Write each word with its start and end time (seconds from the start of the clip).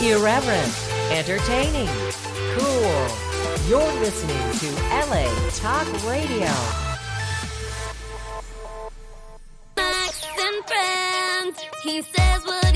Irreverent, 0.00 0.72
entertaining, 1.10 1.88
cool. 2.56 3.06
You're 3.68 3.92
listening 4.00 4.38
to 4.60 4.68
LA 4.92 5.26
Talk 5.56 5.88
Radio. 6.06 6.46
Max 9.76 10.24
and 10.38 10.64
friends. 10.66 11.58
He 11.82 12.02
says 12.02 12.44
what 12.44 12.67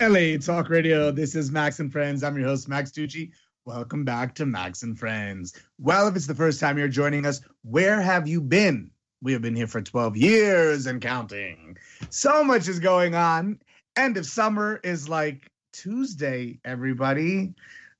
LA 0.00 0.38
Talk 0.38 0.70
Radio. 0.70 1.10
This 1.10 1.34
is 1.34 1.50
Max 1.50 1.78
and 1.78 1.92
Friends. 1.92 2.24
I'm 2.24 2.34
your 2.34 2.48
host, 2.48 2.70
Max 2.70 2.90
Tucci. 2.90 3.32
Welcome 3.66 4.02
back 4.02 4.34
to 4.36 4.46
Max 4.46 4.82
and 4.82 4.98
Friends. 4.98 5.52
Well, 5.78 6.08
if 6.08 6.16
it's 6.16 6.26
the 6.26 6.34
first 6.34 6.58
time 6.58 6.78
you're 6.78 6.88
joining 6.88 7.26
us, 7.26 7.42
where 7.64 8.00
have 8.00 8.26
you 8.26 8.40
been? 8.40 8.92
We 9.20 9.34
have 9.34 9.42
been 9.42 9.54
here 9.54 9.66
for 9.66 9.82
12 9.82 10.16
years 10.16 10.86
and 10.86 11.02
counting. 11.02 11.76
So 12.08 12.42
much 12.42 12.66
is 12.66 12.80
going 12.80 13.14
on. 13.14 13.60
End 13.94 14.16
of 14.16 14.24
summer 14.24 14.80
is 14.82 15.06
like 15.06 15.50
Tuesday, 15.74 16.60
everybody. 16.64 17.52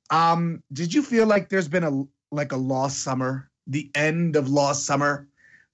Um, 0.09 0.63
did 0.73 0.95
you 0.95 1.03
feel 1.03 1.27
like 1.27 1.51
there's 1.51 1.69
been 1.69 1.85
a 1.85 2.05
like 2.35 2.53
a 2.53 2.57
lost 2.57 3.03
summer? 3.03 3.51
The 3.67 3.91
end 3.95 4.37
of 4.37 4.49
lost 4.49 4.87
summer? 4.87 5.29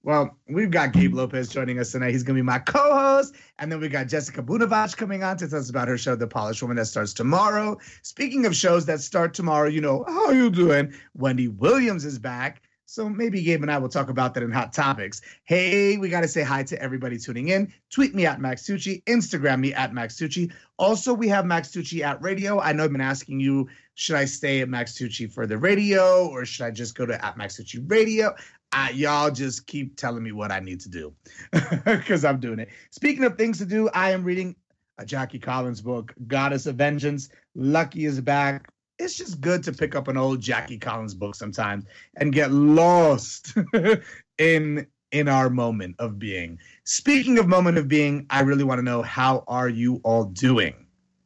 Well, 0.07 0.37
we've 0.47 0.71
got 0.71 0.93
Gabe 0.93 1.13
Lopez 1.13 1.49
joining 1.49 1.79
us 1.79 1.91
tonight. 1.91 2.11
He's 2.11 2.23
going 2.23 2.37
to 2.37 2.41
be 2.41 2.45
my 2.45 2.59
co-host, 2.59 3.35
and 3.59 3.69
then 3.69 3.81
we 3.81 3.89
got 3.89 4.07
Jessica 4.07 4.41
Bunevacz 4.41 4.95
coming 4.95 5.21
on 5.21 5.35
to 5.35 5.49
tell 5.49 5.59
us 5.59 5.69
about 5.69 5.89
her 5.89 5.97
show, 5.97 6.15
The 6.15 6.25
Polished 6.25 6.61
Woman, 6.61 6.77
that 6.77 6.85
starts 6.85 7.11
tomorrow. 7.11 7.77
Speaking 8.03 8.45
of 8.45 8.55
shows 8.55 8.85
that 8.85 9.01
start 9.01 9.33
tomorrow, 9.33 9.67
you 9.67 9.81
know 9.81 10.05
how 10.07 10.29
you 10.29 10.49
doing? 10.49 10.93
Wendy 11.13 11.49
Williams 11.49 12.05
is 12.05 12.19
back, 12.19 12.61
so 12.85 13.09
maybe 13.09 13.43
Gabe 13.43 13.63
and 13.63 13.69
I 13.69 13.79
will 13.79 13.89
talk 13.89 14.07
about 14.07 14.33
that 14.35 14.43
in 14.43 14.51
Hot 14.53 14.71
Topics. 14.71 15.19
Hey, 15.43 15.97
we 15.97 16.07
got 16.07 16.21
to 16.21 16.29
say 16.29 16.41
hi 16.41 16.63
to 16.63 16.81
everybody 16.81 17.17
tuning 17.17 17.49
in. 17.49 17.73
Tweet 17.89 18.15
me 18.15 18.25
at 18.25 18.39
Max 18.39 18.63
Tucci, 18.63 19.03
Instagram 19.03 19.59
me 19.59 19.73
at 19.73 19.93
Max 19.93 20.15
Tucci. 20.15 20.53
Also, 20.79 21.13
we 21.13 21.27
have 21.27 21.45
Max 21.45 21.67
Tucci 21.67 22.01
at 22.01 22.21
Radio. 22.21 22.61
I 22.61 22.71
know 22.71 22.85
I've 22.85 22.93
been 22.93 23.01
asking 23.01 23.41
you, 23.41 23.67
should 23.95 24.15
I 24.15 24.23
stay 24.23 24.61
at 24.61 24.69
Max 24.69 24.93
Tucci 24.93 25.29
for 25.29 25.45
the 25.47 25.57
radio, 25.57 26.27
or 26.27 26.45
should 26.45 26.65
I 26.65 26.71
just 26.71 26.95
go 26.95 27.05
to 27.05 27.25
at 27.25 27.35
Max 27.35 27.59
Tucci 27.59 27.83
Radio? 27.91 28.33
I, 28.71 28.91
y'all 28.91 29.31
just 29.31 29.65
keep 29.67 29.95
telling 29.95 30.23
me 30.23 30.31
what 30.31 30.51
I 30.51 30.59
need 30.59 30.79
to 30.81 30.89
do 30.89 31.13
because 31.85 32.25
I'm 32.25 32.39
doing 32.39 32.59
it. 32.59 32.69
Speaking 32.91 33.23
of 33.23 33.37
things 33.37 33.57
to 33.59 33.65
do, 33.65 33.89
I 33.89 34.11
am 34.11 34.23
reading 34.23 34.55
a 34.97 35.05
Jackie 35.05 35.39
Collins 35.39 35.81
book, 35.81 36.13
Goddess 36.27 36.65
of 36.65 36.75
Vengeance. 36.75 37.29
Lucky 37.55 38.05
is 38.05 38.19
back. 38.19 38.69
It's 38.99 39.15
just 39.15 39.41
good 39.41 39.63
to 39.63 39.71
pick 39.71 39.95
up 39.95 40.07
an 40.07 40.17
old 40.17 40.41
Jackie 40.41 40.79
Collins 40.79 41.13
book 41.13 41.35
sometimes 41.35 41.85
and 42.17 42.33
get 42.33 42.51
lost 42.51 43.55
in 44.37 44.87
in 45.11 45.27
our 45.29 45.49
moment 45.49 45.95
of 45.99 46.19
being. 46.19 46.59
Speaking 46.83 47.37
of 47.37 47.47
moment 47.47 47.77
of 47.77 47.87
being, 47.87 48.25
I 48.29 48.41
really 48.41 48.63
want 48.63 48.79
to 48.79 48.83
know 48.83 49.01
how 49.01 49.43
are 49.47 49.69
you 49.69 50.01
all 50.03 50.25
doing? 50.25 50.73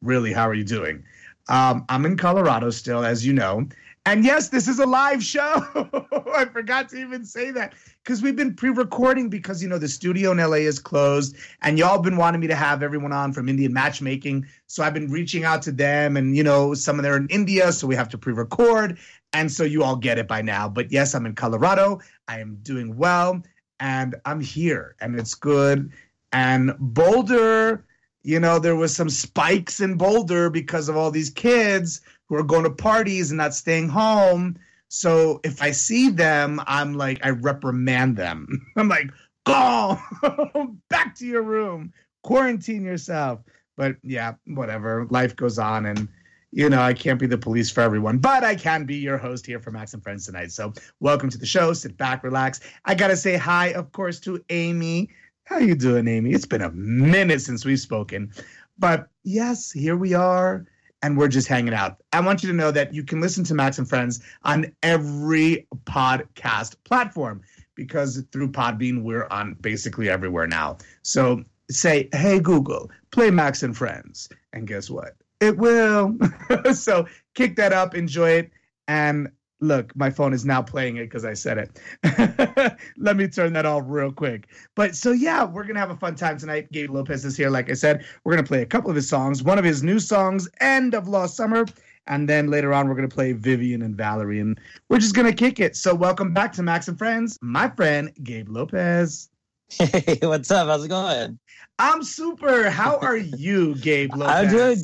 Really, 0.01 0.33
how 0.33 0.47
are 0.47 0.53
you 0.53 0.63
doing? 0.63 1.03
Um, 1.49 1.85
I'm 1.89 2.05
in 2.05 2.17
Colorado 2.17 2.69
still, 2.69 3.03
as 3.03 3.25
you 3.25 3.33
know. 3.33 3.67
And 4.07 4.25
yes, 4.25 4.49
this 4.49 4.67
is 4.67 4.79
a 4.79 4.85
live 4.85 5.23
show. 5.23 5.63
I 6.35 6.45
forgot 6.45 6.89
to 6.89 6.97
even 6.97 7.23
say 7.23 7.51
that 7.51 7.73
because 8.03 8.23
we've 8.23 8.35
been 8.35 8.55
pre-recording 8.55 9.29
because 9.29 9.61
you 9.61 9.69
know 9.69 9.77
the 9.77 9.87
studio 9.87 10.31
in 10.31 10.37
LA 10.37 10.57
is 10.57 10.79
closed, 10.79 11.35
and 11.61 11.77
y'all 11.77 11.99
been 11.99 12.17
wanting 12.17 12.41
me 12.41 12.47
to 12.47 12.55
have 12.55 12.81
everyone 12.81 13.13
on 13.13 13.31
from 13.31 13.47
Indian 13.47 13.71
matchmaking. 13.73 14.47
So 14.65 14.83
I've 14.83 14.95
been 14.95 15.11
reaching 15.11 15.43
out 15.43 15.61
to 15.63 15.71
them, 15.71 16.17
and 16.17 16.35
you 16.35 16.41
know 16.41 16.73
some 16.73 16.97
of 16.97 17.03
them 17.03 17.13
are 17.13 17.17
in 17.17 17.27
India, 17.27 17.71
so 17.71 17.85
we 17.85 17.95
have 17.95 18.09
to 18.09 18.17
pre-record, 18.17 18.97
and 19.33 19.51
so 19.51 19.63
you 19.63 19.83
all 19.83 19.95
get 19.95 20.17
it 20.17 20.27
by 20.27 20.41
now. 20.41 20.67
But 20.67 20.91
yes, 20.91 21.13
I'm 21.13 21.27
in 21.27 21.35
Colorado. 21.35 21.99
I 22.27 22.39
am 22.39 22.57
doing 22.63 22.97
well, 22.97 23.43
and 23.79 24.15
I'm 24.25 24.41
here, 24.41 24.95
and 24.99 25.19
it's 25.19 25.35
good. 25.35 25.91
And 26.31 26.73
Boulder, 26.79 27.85
you 28.23 28.39
know, 28.39 28.57
there 28.57 28.75
was 28.75 28.95
some 28.95 29.11
spikes 29.11 29.79
in 29.79 29.95
Boulder 29.95 30.49
because 30.49 30.89
of 30.89 30.97
all 30.97 31.11
these 31.11 31.29
kids 31.29 32.01
who 32.31 32.37
are 32.37 32.43
going 32.43 32.63
to 32.63 32.69
parties 32.69 33.29
and 33.29 33.39
not 33.39 33.53
staying 33.53 33.89
home. 33.89 34.57
So 34.87 35.41
if 35.43 35.61
I 35.61 35.71
see 35.71 36.09
them, 36.09 36.61
I'm 36.65 36.93
like, 36.93 37.19
I 37.25 37.31
reprimand 37.31 38.15
them. 38.15 38.71
I'm 38.77 38.87
like, 38.87 39.11
go 39.45 39.99
back 40.89 41.15
to 41.15 41.25
your 41.25 41.43
room, 41.43 41.91
quarantine 42.23 42.85
yourself. 42.85 43.41
But 43.75 43.97
yeah, 44.01 44.35
whatever. 44.45 45.07
Life 45.09 45.35
goes 45.35 45.59
on, 45.59 45.85
and 45.85 46.07
you 46.51 46.69
know, 46.69 46.81
I 46.81 46.93
can't 46.93 47.19
be 47.19 47.27
the 47.27 47.37
police 47.37 47.69
for 47.69 47.81
everyone, 47.81 48.19
but 48.19 48.45
I 48.45 48.55
can 48.55 48.85
be 48.85 48.95
your 48.95 49.17
host 49.17 49.45
here 49.45 49.59
for 49.59 49.71
Max 49.71 49.93
and 49.93 50.01
Friends 50.01 50.25
tonight. 50.25 50.53
So 50.53 50.71
welcome 51.01 51.29
to 51.31 51.37
the 51.37 51.45
show. 51.45 51.73
Sit 51.73 51.97
back, 51.97 52.23
relax. 52.23 52.61
I 52.85 52.95
gotta 52.95 53.17
say 53.17 53.35
hi, 53.35 53.73
of 53.73 53.91
course, 53.91 54.21
to 54.21 54.41
Amy. 54.49 55.09
How 55.43 55.57
you 55.57 55.75
doing, 55.75 56.07
Amy? 56.07 56.31
It's 56.31 56.45
been 56.45 56.61
a 56.61 56.71
minute 56.71 57.41
since 57.41 57.65
we've 57.65 57.79
spoken. 57.79 58.31
But 58.79 59.09
yes, 59.23 59.69
here 59.69 59.97
we 59.97 60.13
are 60.13 60.65
and 61.01 61.17
we're 61.17 61.27
just 61.27 61.47
hanging 61.47 61.73
out. 61.73 61.97
I 62.13 62.19
want 62.21 62.43
you 62.43 62.49
to 62.49 62.55
know 62.55 62.71
that 62.71 62.93
you 62.93 63.03
can 63.03 63.21
listen 63.21 63.43
to 63.45 63.53
Max 63.53 63.77
and 63.77 63.87
Friends 63.87 64.21
on 64.43 64.71
every 64.83 65.67
podcast 65.85 66.75
platform 66.83 67.41
because 67.75 68.23
through 68.31 68.51
Podbean, 68.51 69.03
we're 69.03 69.27
on 69.31 69.55
basically 69.61 70.09
everywhere 70.09 70.47
now. 70.47 70.77
So 71.01 71.43
say, 71.69 72.09
hey, 72.13 72.39
Google, 72.39 72.91
play 73.11 73.31
Max 73.31 73.63
and 73.63 73.75
Friends. 73.75 74.29
And 74.53 74.67
guess 74.67 74.89
what? 74.89 75.15
It 75.39 75.57
will. 75.57 76.17
so 76.73 77.07
kick 77.33 77.55
that 77.55 77.73
up, 77.73 77.95
enjoy 77.95 78.31
it. 78.31 78.51
And 78.87 79.31
look, 79.61 79.95
my 79.95 80.09
phone 80.09 80.33
is 80.33 80.43
now 80.43 80.61
playing 80.61 80.97
it 80.97 81.03
because 81.05 81.23
I 81.23 81.33
said 81.33 81.57
it. 81.57 82.79
Let 82.97 83.15
me 83.15 83.27
turn 83.27 83.53
that 83.53 83.65
off 83.65 83.83
real 83.85 84.11
quick. 84.11 84.47
But 84.75 84.95
so 84.95 85.11
yeah, 85.11 85.43
we're 85.45 85.63
gonna 85.63 85.79
have 85.79 85.91
a 85.91 85.95
fun 85.95 86.15
time 86.15 86.37
tonight. 86.37 86.71
Gabe 86.71 86.89
Lopez 86.89 87.23
is 87.23 87.37
here, 87.37 87.49
like 87.49 87.69
I 87.69 87.73
said. 87.73 88.05
We're 88.23 88.33
gonna 88.33 88.47
play 88.47 88.61
a 88.61 88.65
couple 88.65 88.89
of 88.89 88.95
his 88.95 89.07
songs, 89.07 89.43
one 89.43 89.57
of 89.57 89.63
his 89.63 89.83
new 89.83 89.99
songs, 89.99 90.49
"End 90.59 90.93
of 90.93 91.07
Lost 91.07 91.37
Summer," 91.37 91.65
and 92.07 92.27
then 92.27 92.49
later 92.49 92.73
on 92.73 92.89
we're 92.89 92.95
gonna 92.95 93.07
play 93.07 93.31
Vivian 93.33 93.83
and 93.83 93.95
Valerie, 93.95 94.39
and 94.39 94.59
we're 94.89 94.99
just 94.99 95.15
gonna 95.15 95.33
kick 95.33 95.59
it. 95.59 95.75
So 95.75 95.93
welcome 95.93 96.33
back 96.33 96.51
to 96.53 96.63
Max 96.63 96.87
and 96.87 96.97
Friends, 96.97 97.37
my 97.41 97.69
friend 97.69 98.11
Gabe 98.23 98.49
Lopez. 98.49 99.29
Hey, 99.69 100.17
what's 100.23 100.51
up? 100.51 100.67
How's 100.67 100.83
it 100.83 100.89
going? 100.89 101.39
I'm 101.79 102.03
super. 102.03 102.69
How 102.69 102.97
are 102.97 103.15
you, 103.15 103.75
Gabe 103.75 104.13
Lopez? 104.15 104.35
I'm 104.35 104.49
doing 104.49 104.77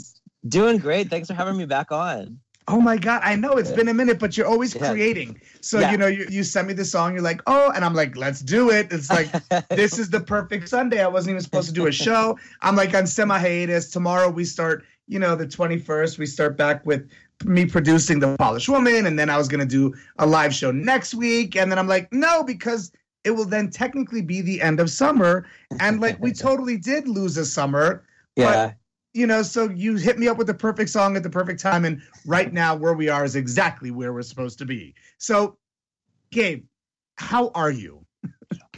doing 0.47 0.77
great. 0.77 1.09
Thanks 1.09 1.27
for 1.27 1.33
having 1.33 1.57
me 1.57 1.65
back 1.65 1.91
on. 1.91 2.39
Oh 2.69 2.81
my 2.81 2.97
God, 2.97 3.21
I 3.23 3.35
know 3.35 3.53
it's 3.53 3.71
been 3.71 3.87
a 3.87 3.93
minute, 3.93 4.19
but 4.19 4.35
you're 4.35 4.45
always 4.47 4.75
Yeah. 4.75 4.89
creating. 4.89 5.39
So, 5.61 5.79
Yeah. 5.79 5.91
you 5.91 5.97
know, 5.97 6.07
you, 6.07 6.27
you 6.29 6.43
send 6.43 6.67
me 6.67 6.73
the 6.73 6.83
song, 6.83 7.13
you're 7.13 7.21
like, 7.21 7.41
oh, 7.47 7.71
and 7.73 7.85
I'm 7.85 7.93
like, 7.93 8.17
let's 8.17 8.41
do 8.41 8.69
it. 8.71 8.91
It's 8.91 9.09
like, 9.09 9.29
this 9.69 9.97
is 9.97 10.09
the 10.09 10.19
perfect 10.19 10.67
Sunday. 10.67 11.01
I 11.01 11.07
wasn't 11.07 11.31
even 11.31 11.41
supposed 11.43 11.67
to 11.69 11.73
do 11.73 11.87
a 11.87 11.91
show. 11.91 12.37
I'm 12.61 12.75
like 12.75 12.93
on 12.93 13.07
semi 13.07 13.37
hiatus. 13.39 13.89
Tomorrow 13.89 14.29
we 14.29 14.43
start, 14.43 14.85
you 15.07 15.17
know, 15.17 15.35
the 15.35 15.47
21st, 15.47 16.17
we 16.17 16.25
start 16.25 16.57
back 16.57 16.85
with 16.85 17.09
me 17.45 17.65
producing 17.65 18.19
The 18.19 18.35
Polished 18.37 18.67
Woman. 18.67 19.05
And 19.05 19.17
then 19.17 19.29
I 19.29 19.37
was 19.37 19.47
going 19.47 19.61
to 19.61 19.65
do 19.65 19.93
a 20.19 20.25
live 20.25 20.53
show 20.53 20.71
next 20.71 21.13
week. 21.13 21.55
And 21.55 21.71
then 21.71 21.79
I'm 21.79 21.87
like, 21.87 22.11
no, 22.11 22.43
because 22.43 22.91
it 23.23 23.31
will 23.31 23.45
then 23.45 23.69
technically 23.69 24.21
be 24.21 24.41
the 24.41 24.61
end 24.61 24.79
of 24.81 24.89
summer. 24.89 25.45
And 25.79 26.01
like, 26.01 26.19
we 26.19 26.33
totally 26.33 26.77
did 26.77 27.07
lose 27.07 27.37
a 27.37 27.45
summer 27.45 28.03
yeah. 28.37 28.73
You 29.13 29.27
know, 29.27 29.41
so 29.41 29.69
you 29.69 29.95
hit 29.95 30.19
me 30.19 30.27
up 30.27 30.37
with 30.37 30.47
the 30.47 30.53
perfect 30.53 30.89
song 30.89 31.15
at 31.15 31.23
the 31.23 31.29
perfect 31.29 31.59
time, 31.59 31.85
and 31.85 32.01
right 32.25 32.51
now 32.53 32.75
where 32.75 32.93
we 32.93 33.09
are 33.09 33.25
is 33.25 33.35
exactly 33.35 33.91
where 33.91 34.13
we're 34.13 34.21
supposed 34.21 34.59
to 34.59 34.65
be. 34.65 34.93
So, 35.17 35.57
Gabe, 36.31 36.65
how 37.15 37.49
are 37.55 37.71
you? 37.71 38.05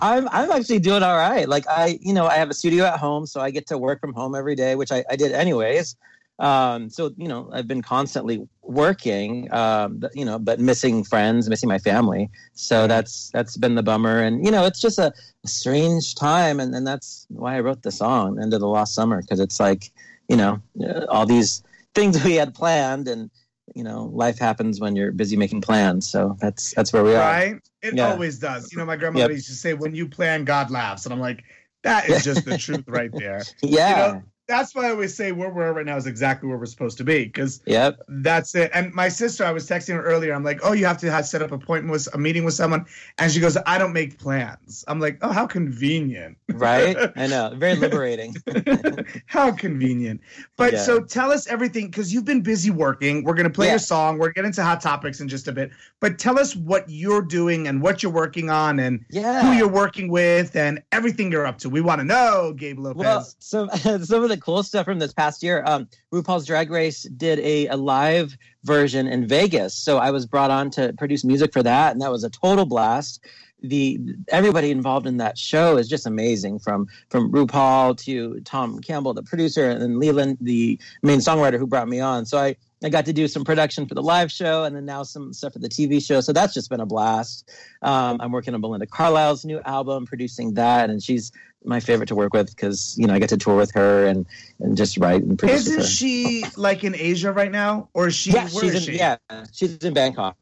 I'm 0.01 0.27
I'm 0.29 0.51
actually 0.51 0.79
doing 0.79 1.03
all 1.03 1.17
right. 1.17 1.47
Like 1.47 1.67
I, 1.67 1.99
you 2.01 2.13
know, 2.13 2.25
I 2.27 2.35
have 2.35 2.49
a 2.49 2.53
studio 2.53 2.85
at 2.85 2.99
home, 2.99 3.25
so 3.25 3.41
I 3.41 3.51
get 3.51 3.67
to 3.67 3.77
work 3.77 3.99
from 3.99 4.13
home 4.13 4.35
every 4.35 4.55
day, 4.55 4.75
which 4.75 4.91
I, 4.91 5.03
I 5.09 5.15
did 5.15 5.31
anyways. 5.31 5.95
Um, 6.39 6.89
so 6.89 7.11
you 7.17 7.27
know, 7.27 7.49
I've 7.51 7.67
been 7.67 7.81
constantly 7.81 8.47
working, 8.61 9.53
um, 9.53 10.01
you 10.13 10.23
know, 10.23 10.39
but 10.39 10.59
missing 10.59 11.03
friends, 11.03 11.49
missing 11.49 11.67
my 11.67 11.79
family. 11.79 12.29
So 12.53 12.87
that's 12.87 13.29
that's 13.31 13.57
been 13.57 13.75
the 13.75 13.83
bummer, 13.83 14.21
and 14.21 14.45
you 14.45 14.51
know, 14.51 14.65
it's 14.65 14.79
just 14.79 14.99
a, 14.99 15.13
a 15.43 15.47
strange 15.47 16.15
time, 16.15 16.61
and 16.61 16.73
and 16.73 16.87
that's 16.87 17.27
why 17.29 17.57
I 17.57 17.59
wrote 17.59 17.83
the 17.83 17.91
song 17.91 18.41
"End 18.41 18.53
of 18.53 18.61
the 18.61 18.67
Lost 18.67 18.95
Summer" 18.95 19.21
because 19.21 19.41
it's 19.41 19.59
like, 19.59 19.91
you 20.29 20.37
know, 20.37 20.61
uh, 20.81 21.05
all 21.09 21.25
these 21.25 21.63
things 21.95 22.23
we 22.23 22.35
had 22.35 22.53
planned, 22.53 23.07
and 23.07 23.29
you 23.75 23.83
know, 23.83 24.05
life 24.13 24.39
happens 24.39 24.79
when 24.79 24.95
you're 24.95 25.11
busy 25.11 25.35
making 25.35 25.61
plans. 25.61 26.09
So 26.09 26.37
that's 26.39 26.73
that's 26.73 26.93
where 26.93 27.03
we 27.03 27.15
are. 27.15 27.19
Right? 27.19 27.55
It 27.81 27.95
Yeah. 27.95 28.13
always 28.13 28.39
does. 28.39 28.71
You 28.71 28.77
know, 28.77 28.85
my 28.85 28.95
grandmother 28.95 29.27
Yep. 29.29 29.35
used 29.37 29.47
to 29.47 29.53
say, 29.53 29.73
"When 29.73 29.95
you 29.95 30.07
plan, 30.07 30.45
God 30.45 30.71
laughs," 30.71 31.05
and 31.05 31.13
I'm 31.13 31.19
like, 31.19 31.43
that 31.83 32.09
is 32.09 32.23
just 32.23 32.45
the 32.45 32.57
truth 32.57 32.85
right 32.87 33.11
there. 33.17 33.45
Yeah. 33.61 33.89
You 33.89 33.95
know, 33.95 34.23
that's 34.49 34.73
why 34.75 34.87
I 34.87 34.89
always 34.89 35.15
say 35.15 35.31
where 35.31 35.49
we're 35.49 35.67
at 35.69 35.75
right 35.75 35.85
now 35.85 35.95
is 35.95 36.07
exactly 36.07 36.49
where 36.49 36.57
we're 36.57 36.65
supposed 36.65 36.97
to 36.97 37.03
be 37.03 37.23
because 37.25 37.61
Yep. 37.67 38.01
that's 38.09 38.55
it. 38.55 38.71
And 38.73 38.91
my 38.93 39.07
sister, 39.07 39.45
I 39.45 39.51
was 39.51 39.69
texting 39.69 39.93
her 39.93 40.03
earlier. 40.03 40.33
I'm 40.33 40.43
like, 40.43 40.59
oh, 40.63 40.73
you 40.73 40.85
have 40.87 40.97
to 40.99 41.11
have 41.11 41.25
set 41.27 41.41
up 41.41 41.51
appointment 41.51 41.91
with 41.91 42.13
a 42.13 42.17
meeting 42.17 42.43
with 42.43 42.55
someone, 42.55 42.85
and 43.19 43.31
she 43.31 43.39
goes, 43.39 43.55
I 43.65 43.77
don't 43.77 43.93
make 43.93 44.17
plans. 44.17 44.83
I'm 44.87 44.99
like, 44.99 45.19
oh, 45.21 45.31
how 45.31 45.45
convenient. 45.47 46.35
Right. 46.51 46.97
I 47.15 47.27
know. 47.27 47.53
Very 47.55 47.75
liberating. 47.75 48.35
How 49.27 49.51
convenient. 49.51 50.21
But 50.57 50.73
Yeah. 50.73 50.79
so 50.83 50.99
tell 51.01 51.31
us 51.31 51.47
everything 51.47 51.85
because 51.87 52.11
you've 52.13 52.25
been 52.25 52.41
busy 52.41 52.71
working. 52.71 53.23
We're 53.23 53.35
going 53.35 53.47
to 53.47 53.53
play 53.53 53.67
Yeah. 53.67 53.73
your 53.73 53.79
song. 53.79 54.17
We're 54.17 54.31
getting 54.31 54.47
into 54.49 54.63
hot 54.63 54.81
topics 54.81 55.19
in 55.21 55.27
just 55.27 55.47
a 55.47 55.51
bit. 55.51 55.69
But 55.99 56.17
tell 56.17 56.39
us 56.39 56.55
what 56.55 56.85
you're 56.89 57.21
doing 57.21 57.67
and 57.67 57.81
what 57.81 58.01
you're 58.01 58.11
working 58.11 58.49
on 58.49 58.79
and 58.79 59.05
Yeah. 59.09 59.41
who 59.43 59.57
you're 59.57 59.67
working 59.67 60.09
with 60.09 60.55
and 60.55 60.81
everything 60.91 61.31
you're 61.31 61.45
up 61.45 61.59
to. 61.59 61.69
We 61.69 61.81
want 61.81 61.99
to 61.99 62.05
know, 62.05 62.53
Gabe 62.57 62.79
Lopez. 62.79 62.97
Well, 62.99 63.27
some 63.39 63.69
some 64.03 64.23
of 64.23 64.29
the 64.29 64.37
cool 64.39 64.63
stuff 64.63 64.85
from 64.85 64.99
this 64.99 65.13
past 65.13 65.43
year, 65.43 65.63
um, 65.65 65.87
RuPaul's 66.13 66.45
Drag 66.45 66.69
Race 66.69 67.03
did 67.03 67.39
a, 67.39 67.67
a 67.67 67.75
live 67.75 68.37
version 68.63 69.07
in 69.07 69.27
Vegas, 69.27 69.73
so 69.73 69.97
I 69.97 70.11
was 70.11 70.25
brought 70.25 70.51
on 70.51 70.69
to 70.71 70.93
produce 70.97 71.23
music 71.23 71.53
for 71.53 71.63
that, 71.63 71.91
and 71.91 72.01
that 72.01 72.11
was 72.11 72.23
a 72.23 72.29
total 72.29 72.65
blast. 72.65 73.23
The 73.61 73.99
everybody 74.29 74.71
involved 74.71 75.05
in 75.05 75.17
that 75.17 75.37
show 75.37 75.77
is 75.77 75.89
just 75.89 76.05
amazing, 76.05 76.59
from 76.59 76.87
from 77.09 77.31
RuPaul 77.31 77.97
to 78.05 78.39
Tom 78.41 78.79
Campbell, 78.79 79.13
the 79.13 79.23
producer, 79.23 79.69
and 79.69 79.81
then 79.81 79.99
Leland, 79.99 80.37
the 80.39 80.79
main 81.03 81.19
songwriter 81.19 81.59
who 81.59 81.67
brought 81.67 81.89
me 81.89 81.99
on. 81.99 82.25
So 82.25 82.37
I 82.37 82.55
I 82.83 82.87
got 82.89 83.05
to 83.05 83.13
do 83.13 83.27
some 83.27 83.43
production 83.43 83.85
for 83.85 83.95
the 83.95 84.01
live 84.01 84.31
show, 84.31 84.63
and 84.63 84.75
then 84.75 84.85
now 84.85 85.03
some 85.03 85.33
stuff 85.33 85.53
for 85.53 85.59
the 85.59 85.67
TV 85.67 86.01
show. 86.05 86.21
So 86.21 86.31
that's 86.31 86.53
just 86.53 86.69
been 86.69 86.79
a 86.79 86.85
blast. 86.85 87.49
Um, 87.81 88.21
I'm 88.21 88.31
working 88.31 88.53
on 88.53 88.61
Belinda 88.61 88.85
Carlisle's 88.85 89.43
new 89.43 89.59
album, 89.65 90.05
producing 90.05 90.53
that, 90.53 90.89
and 90.89 91.03
she's 91.03 91.31
my 91.65 91.79
favorite 91.79 92.07
to 92.07 92.15
work 92.15 92.33
with 92.33 92.55
because 92.55 92.95
you 92.97 93.05
know 93.07 93.13
I 93.13 93.19
get 93.19 93.29
to 93.29 93.37
tour 93.37 93.55
with 93.55 93.71
her 93.73 94.05
and 94.05 94.25
and 94.59 94.77
just 94.77 94.97
write 94.97 95.23
and 95.23 95.37
produce 95.37 95.67
Isn't 95.67 95.85
she 95.85 96.43
like 96.57 96.83
in 96.83 96.95
Asia 96.95 97.31
right 97.31 97.51
now? 97.51 97.89
Or 97.93 98.07
is 98.07 98.15
she, 98.15 98.31
yeah, 98.31 98.47
where 98.49 98.63
she's 98.63 98.75
in, 98.75 98.81
she? 98.81 98.97
yeah, 98.97 99.17
she's 99.51 99.77
in 99.77 99.93
Bangkok. 99.93 100.37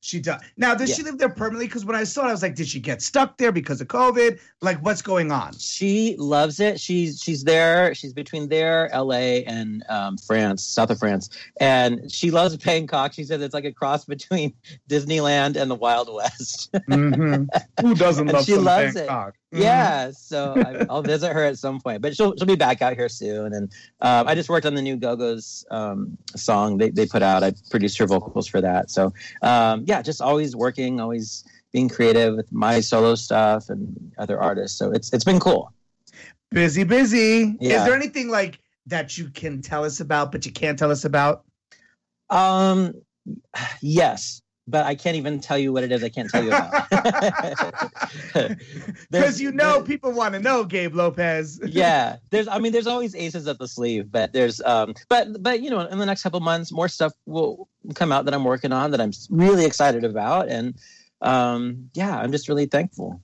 She 0.00 0.20
does. 0.20 0.40
Now, 0.56 0.72
does 0.76 0.90
Yeah. 0.90 0.96
she 0.96 1.02
live 1.02 1.18
there 1.18 1.28
permanently? 1.28 1.66
Because 1.66 1.84
when 1.84 1.96
I 1.96 2.04
saw 2.04 2.26
it, 2.26 2.28
I 2.28 2.32
was 2.32 2.40
like, 2.42 2.54
did 2.54 2.68
she 2.68 2.78
get 2.78 3.02
stuck 3.02 3.38
there 3.38 3.50
because 3.50 3.80
of 3.80 3.88
COVID? 3.88 4.38
Like, 4.60 4.78
what's 4.84 5.02
going 5.02 5.32
on? 5.32 5.52
She 5.58 6.14
loves 6.16 6.60
it. 6.60 6.78
She's 6.78 7.20
she's 7.20 7.42
there. 7.42 7.92
She's 7.92 8.12
between 8.12 8.48
there, 8.48 8.88
L.A. 8.92 9.44
and 9.46 9.82
um, 9.88 10.16
France, 10.16 10.62
south 10.62 10.90
of 10.90 11.00
France, 11.00 11.28
and 11.60 12.10
she 12.12 12.30
loves 12.30 12.56
Bangkok. 12.64 13.14
She 13.14 13.24
said 13.24 13.40
it's 13.40 13.54
like 13.54 13.64
a 13.64 13.72
cross 13.72 14.04
between 14.04 14.52
Disneyland 14.88 15.56
and 15.56 15.68
the 15.68 15.74
Wild 15.74 16.12
West. 16.14 16.70
Mhm. 16.72 17.48
Who 17.80 17.94
doesn't 17.96 18.26
love 18.32 18.44
she 18.44 18.54
loves 18.54 18.94
it. 18.94 19.08
Bangkok? 19.08 19.34
Mhm. 19.34 19.36
Yeah, 19.58 20.10
so 20.10 20.54
I, 20.56 20.86
I'll 20.90 21.02
visit 21.02 21.32
her 21.32 21.44
at 21.44 21.58
some 21.58 21.80
point, 21.80 22.02
but 22.02 22.16
she'll 22.16 22.36
she'll 22.36 22.46
be 22.46 22.56
back 22.56 22.82
out 22.82 22.94
here 22.94 23.08
soon. 23.08 23.52
And 23.52 23.72
um, 24.00 24.28
I 24.28 24.34
just 24.34 24.48
worked 24.48 24.66
on 24.66 24.74
the 24.74 24.82
new 24.82 24.96
Go 24.96 25.16
Go's 25.16 25.64
um, 25.70 26.16
song 26.34 26.78
they 26.78 26.90
they 26.90 27.06
put 27.06 27.22
out. 27.22 27.42
I 27.42 27.52
produced 27.70 27.98
her 27.98 28.06
vocals 28.06 28.46
for 28.46 28.60
that. 28.60 28.90
So 28.90 29.12
um, 29.42 29.84
yeah, 29.86 30.02
just 30.02 30.20
always 30.20 30.54
working, 30.56 31.00
always 31.00 31.44
being 31.72 31.88
creative 31.88 32.36
with 32.36 32.50
my 32.52 32.80
solo 32.80 33.14
stuff 33.14 33.68
and 33.68 34.12
other 34.18 34.40
artists. 34.40 34.78
So 34.78 34.90
it's 34.92 35.12
it's 35.12 35.24
been 35.24 35.40
cool. 35.40 35.72
Busy, 36.50 36.84
busy. 36.84 37.56
Is 37.60 37.84
there 37.84 37.94
anything 37.94 38.28
like 38.28 38.60
that 38.86 39.18
you 39.18 39.30
can 39.30 39.62
tell 39.62 39.84
us 39.84 40.00
about, 40.00 40.32
but 40.32 40.46
you 40.46 40.52
can't 40.52 40.78
tell 40.78 40.90
us 40.90 41.04
about? 41.04 41.44
Um, 42.30 42.94
yes, 43.82 44.40
but 44.68 44.84
I 44.84 44.94
can't 44.94 45.16
even 45.16 45.40
tell 45.40 45.58
you 45.58 45.72
what 45.72 45.84
it 45.84 45.92
is. 45.92 46.02
I 46.02 46.08
can't 46.08 46.28
tell 46.30 46.42
you 46.42 46.50
about. 46.50 46.86
Because 49.10 49.40
you 49.40 49.52
know 49.52 49.82
people 49.82 50.12
want 50.12 50.34
to 50.34 50.40
know, 50.40 50.64
Gabe 50.64 50.94
Lopez. 50.94 51.60
yeah 51.66 52.16
there's 52.30 52.48
i 52.48 52.58
mean 52.58 52.72
there's 52.72 52.86
always 52.86 53.14
aces 53.14 53.46
up 53.46 53.58
the 53.58 53.68
sleeve 53.68 54.10
but 54.10 54.32
there's 54.32 54.60
um 54.62 54.94
but 55.08 55.42
but 55.42 55.60
you 55.60 55.70
know 55.70 55.80
in 55.80 55.98
the 55.98 56.06
next 56.06 56.22
couple 56.22 56.40
months 56.40 56.72
more 56.72 56.88
stuff 56.88 57.12
will 57.26 57.68
come 57.94 58.12
out 58.12 58.24
that 58.24 58.34
i'm 58.34 58.44
working 58.44 58.72
on 58.72 58.90
that 58.90 59.00
i'm 59.00 59.12
really 59.30 59.64
excited 59.64 60.04
about 60.04 60.48
and 60.48 60.74
um 61.20 61.90
yeah 61.94 62.18
i'm 62.18 62.32
just 62.32 62.48
really 62.48 62.66
thankful 62.66 63.20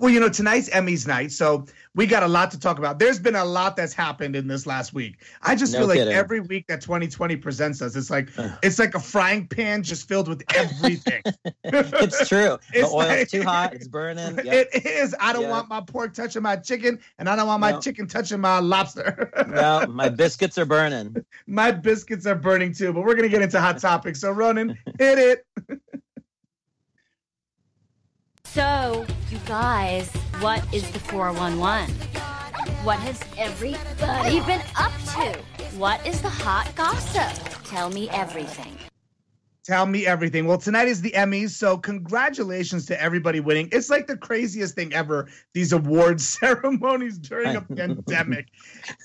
Well, 0.00 0.10
you 0.10 0.20
know, 0.20 0.28
tonight's 0.28 0.70
Emmys 0.70 1.06
night, 1.06 1.32
so 1.32 1.66
we 1.94 2.06
got 2.06 2.22
a 2.22 2.28
lot 2.28 2.50
to 2.52 2.58
talk 2.58 2.78
about. 2.78 2.98
There's 2.98 3.18
been 3.18 3.34
a 3.36 3.44
lot 3.44 3.76
that's 3.76 3.92
happened 3.92 4.34
in 4.34 4.46
this 4.46 4.66
last 4.66 4.94
week. 4.94 5.18
I 5.42 5.54
just 5.54 5.72
No 5.74 5.80
feel 5.80 5.88
like 5.88 5.98
every 5.98 6.40
week 6.40 6.66
that 6.68 6.80
2020 6.80 7.36
presents 7.36 7.82
us, 7.82 7.94
it's 7.94 8.08
like 8.10 8.30
it's 8.62 8.78
like 8.78 8.94
a 8.94 9.00
frying 9.00 9.46
pan 9.46 9.82
just 9.82 10.08
filled 10.08 10.28
with 10.28 10.42
everything. 10.54 11.22
it's 11.64 12.28
true 12.28 12.58
It's 12.72 12.88
the 12.88 12.94
oil's 12.96 13.08
like- 13.08 13.28
too 13.28 13.42
hot 13.42 13.74
it's 13.74 13.86
burning 13.88 14.36
Yep. 14.44 14.68
It 14.72 14.86
is. 14.86 15.14
I 15.20 15.32
don't 15.32 15.42
Yeah. 15.42 15.50
want 15.50 15.68
my 15.68 15.80
pork 15.80 16.14
touching 16.14 16.42
my 16.42 16.56
chicken, 16.56 16.98
and 17.18 17.28
I 17.28 17.36
don't 17.36 17.46
want 17.46 17.60
my 17.60 17.72
No. 17.72 17.80
chicken 17.80 18.06
touching 18.06 18.40
my 18.40 18.60
lobster. 18.60 19.30
no 19.48 19.86
my 19.88 20.08
biscuits 20.08 20.56
are 20.58 20.64
burning 20.66 21.16
my 21.46 21.70
biscuits 21.70 22.26
are 22.26 22.34
burning 22.34 22.72
too, 22.72 22.92
but 22.92 23.02
we're 23.04 23.14
gonna 23.14 23.28
get 23.28 23.42
into 23.42 23.60
hot 23.60 23.78
topics. 23.78 24.20
So 24.20 24.30
Ronan, 24.32 24.78
hit 24.98 25.18
it. 25.18 25.46
So, 28.52 29.06
you 29.30 29.38
guys, 29.46 30.10
what 30.40 30.62
is 30.74 30.90
the 30.90 30.98
411? 30.98 31.88
What 32.84 32.98
has 32.98 33.18
everybody 33.38 34.40
been 34.40 34.60
up 34.78 34.92
to? 35.14 35.38
What 35.78 36.06
is 36.06 36.20
the 36.20 36.28
hot 36.28 36.70
gossip? 36.76 37.32
Tell 37.64 37.88
me 37.88 38.10
everything. 38.10 38.91
Tell 39.64 39.86
me 39.86 40.06
everything. 40.06 40.46
Well, 40.46 40.58
tonight 40.58 40.88
is 40.88 41.02
the 41.02 41.12
Emmys, 41.12 41.50
so 41.50 41.78
congratulations 41.78 42.84
to 42.86 43.00
everybody 43.00 43.38
winning. 43.38 43.68
It's 43.70 43.90
like 43.90 44.08
the 44.08 44.16
craziest 44.16 44.74
thing 44.74 44.92
ever, 44.92 45.28
these 45.52 45.72
award 45.72 46.20
ceremonies 46.20 47.16
during 47.16 47.54
a 47.54 47.60
pandemic. 47.76 48.48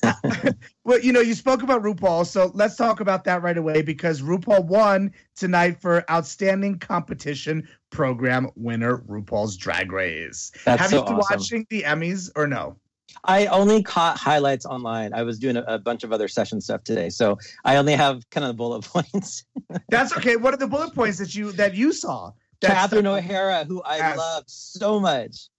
well, 0.84 1.00
you 1.00 1.14
know, 1.14 1.20
you 1.20 1.36
spoke 1.36 1.62
about 1.62 1.84
RuPaul, 1.84 2.26
so 2.26 2.50
let's 2.56 2.76
talk 2.76 3.02
about 3.02 3.24
that 3.26 3.44
right 3.44 3.58
away 3.58 3.84
because 3.84 4.24
RuPaul 4.24 4.66
won 4.66 5.14
tonight 5.36 5.80
for 5.80 6.04
Outstanding 6.10 6.80
Competition 6.80 7.68
Program 7.92 8.50
winner, 8.56 8.98
RuPaul's 9.08 9.58
Drag 9.58 9.92
Race. 9.92 10.52
That's 10.66 10.82
Have 10.82 10.90
so 10.90 10.98
you 10.98 11.04
been 11.04 11.14
awesome. 11.16 11.38
watching 11.40 11.68
the 11.70 11.84
Emmys 11.84 12.32
or 12.36 12.48
no? 12.48 12.78
I 13.24 13.46
only 13.48 13.82
caught 13.84 14.18
highlights 14.18 14.66
online 14.66 15.14
i 15.14 15.24
was 15.24 15.40
doing 15.40 15.58
a, 15.58 15.64
a 15.68 15.80
bunch 15.80 16.04
of 16.04 16.12
other 16.14 16.28
session 16.28 16.60
stuff 16.62 16.84
today 16.84 17.10
so 17.10 17.38
i 17.66 17.76
only 17.78 17.94
have 17.94 18.30
kind 18.30 18.44
of 18.46 18.50
the 18.50 18.54
bullet 18.54 18.84
points 18.94 19.44
That's 19.90 20.16
okay. 20.18 20.36
What 20.38 20.54
are 20.54 20.58
the 20.58 20.68
bullet 20.68 20.94
points 20.96 21.18
that 21.20 21.36
you 21.36 21.52
that 21.54 21.76
you 21.76 21.92
saw? 21.92 22.32
That's 22.62 22.74
Catherine 22.74 23.06
O'Hara, 23.08 23.66
who 23.66 23.82
I 23.84 23.98
Yes. 23.98 24.18
love 24.18 24.44
so 24.48 25.00
much. 25.00 25.50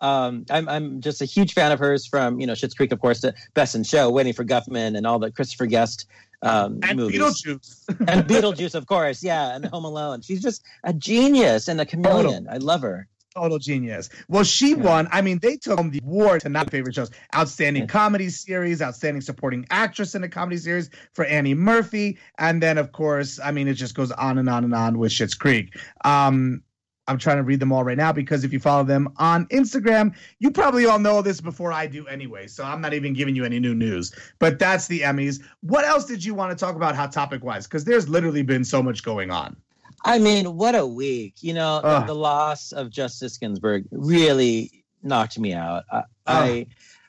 Um, 0.00 0.44
I'm 0.50 0.68
I'm 0.68 1.00
just 1.00 1.20
a 1.20 1.24
huge 1.24 1.52
fan 1.54 1.70
of 1.72 1.78
hers 1.78 2.06
from 2.06 2.40
you 2.40 2.46
know 2.46 2.54
Schitt's 2.54 2.74
Creek, 2.74 2.92
of 2.92 3.00
course, 3.00 3.20
to 3.22 3.34
Best 3.54 3.74
in 3.74 3.84
Show, 3.84 4.10
Waiting 4.10 4.32
for 4.32 4.44
Guffman, 4.44 4.96
and 4.96 5.06
all 5.06 5.18
the 5.18 5.30
Christopher 5.30 5.66
Guest 5.66 6.06
um, 6.42 6.80
and 6.82 6.96
movies, 6.96 7.18
Beetlejuice. 7.20 7.84
and 8.08 8.26
Beetlejuice, 8.26 8.74
of 8.74 8.86
course, 8.86 9.22
yeah, 9.22 9.54
and 9.54 9.64
Home 9.66 9.84
Alone. 9.84 10.22
She's 10.22 10.40
just 10.42 10.62
a 10.84 10.92
genius 10.92 11.68
and 11.68 11.80
a 11.80 11.86
chameleon. 11.86 12.46
I 12.50 12.56
love 12.58 12.82
her. 12.82 13.06
Total 13.38 13.58
genius. 13.58 14.08
Well, 14.28 14.44
she 14.44 14.70
Yeah. 14.70 14.76
won. 14.76 15.08
I 15.12 15.20
mean, 15.22 15.38
they 15.38 15.56
took 15.56 15.78
home 15.78 15.90
the 15.90 16.00
award 16.02 16.40
to 16.42 16.48
not 16.48 16.70
favorite 16.70 16.94
shows. 16.94 17.10
Outstanding 17.34 17.84
Yeah. 17.84 17.88
comedy 17.88 18.30
series, 18.30 18.82
outstanding 18.82 19.20
supporting 19.20 19.64
actress 19.70 20.14
in 20.14 20.24
a 20.24 20.28
comedy 20.28 20.56
series 20.56 20.90
for 21.12 21.24
Annie 21.24 21.54
Murphy. 21.54 22.18
And 22.38 22.62
then, 22.62 22.78
of 22.78 22.92
course, 22.92 23.38
I 23.42 23.52
mean, 23.52 23.68
it 23.68 23.74
just 23.74 23.94
goes 23.94 24.10
on 24.10 24.38
and 24.38 24.48
on 24.48 24.64
and 24.64 24.74
on 24.74 24.98
with 24.98 25.12
Schitt's 25.12 25.34
Creek. 25.34 25.76
Um, 26.04 26.62
I'm 27.06 27.16
trying 27.16 27.38
to 27.38 27.42
read 27.42 27.58
them 27.58 27.72
all 27.72 27.84
right 27.84 27.96
now 27.96 28.12
because 28.12 28.44
if 28.44 28.52
you 28.52 28.60
follow 28.60 28.84
them 28.84 29.08
on 29.16 29.46
Instagram, 29.46 30.14
you 30.40 30.50
probably 30.50 30.84
all 30.84 30.98
know 30.98 31.22
this 31.22 31.40
before 31.40 31.72
I 31.72 31.86
do 31.86 32.06
anyway. 32.06 32.46
So 32.48 32.64
I'm 32.64 32.82
not 32.82 32.92
even 32.92 33.14
giving 33.14 33.34
you 33.34 33.46
any 33.46 33.58
new 33.58 33.74
news. 33.74 34.12
But 34.38 34.58
that's 34.58 34.88
the 34.88 35.00
Emmys. 35.00 35.40
What 35.62 35.86
else 35.86 36.04
did 36.04 36.22
you 36.22 36.34
want 36.34 36.50
to 36.56 36.62
talk 36.62 36.76
about 36.76 36.94
hot 36.96 37.12
topic 37.12 37.42
wise? 37.42 37.66
Because 37.66 37.84
there's 37.84 38.10
literally 38.10 38.42
been 38.42 38.62
so 38.64 38.82
much 38.82 39.02
going 39.02 39.30
on. 39.30 39.56
I 40.04 40.18
mean, 40.18 40.56
what 40.56 40.74
a 40.74 40.86
week! 40.86 41.34
You 41.42 41.54
know, 41.54 41.80
the, 41.82 42.06
the 42.06 42.14
loss 42.14 42.72
of 42.72 42.90
Justice 42.90 43.36
Ginsburg 43.38 43.84
really 43.90 44.84
knocked 45.02 45.38
me 45.38 45.52
out. 45.54 45.84
I, 45.90 46.02
I, 46.26 46.66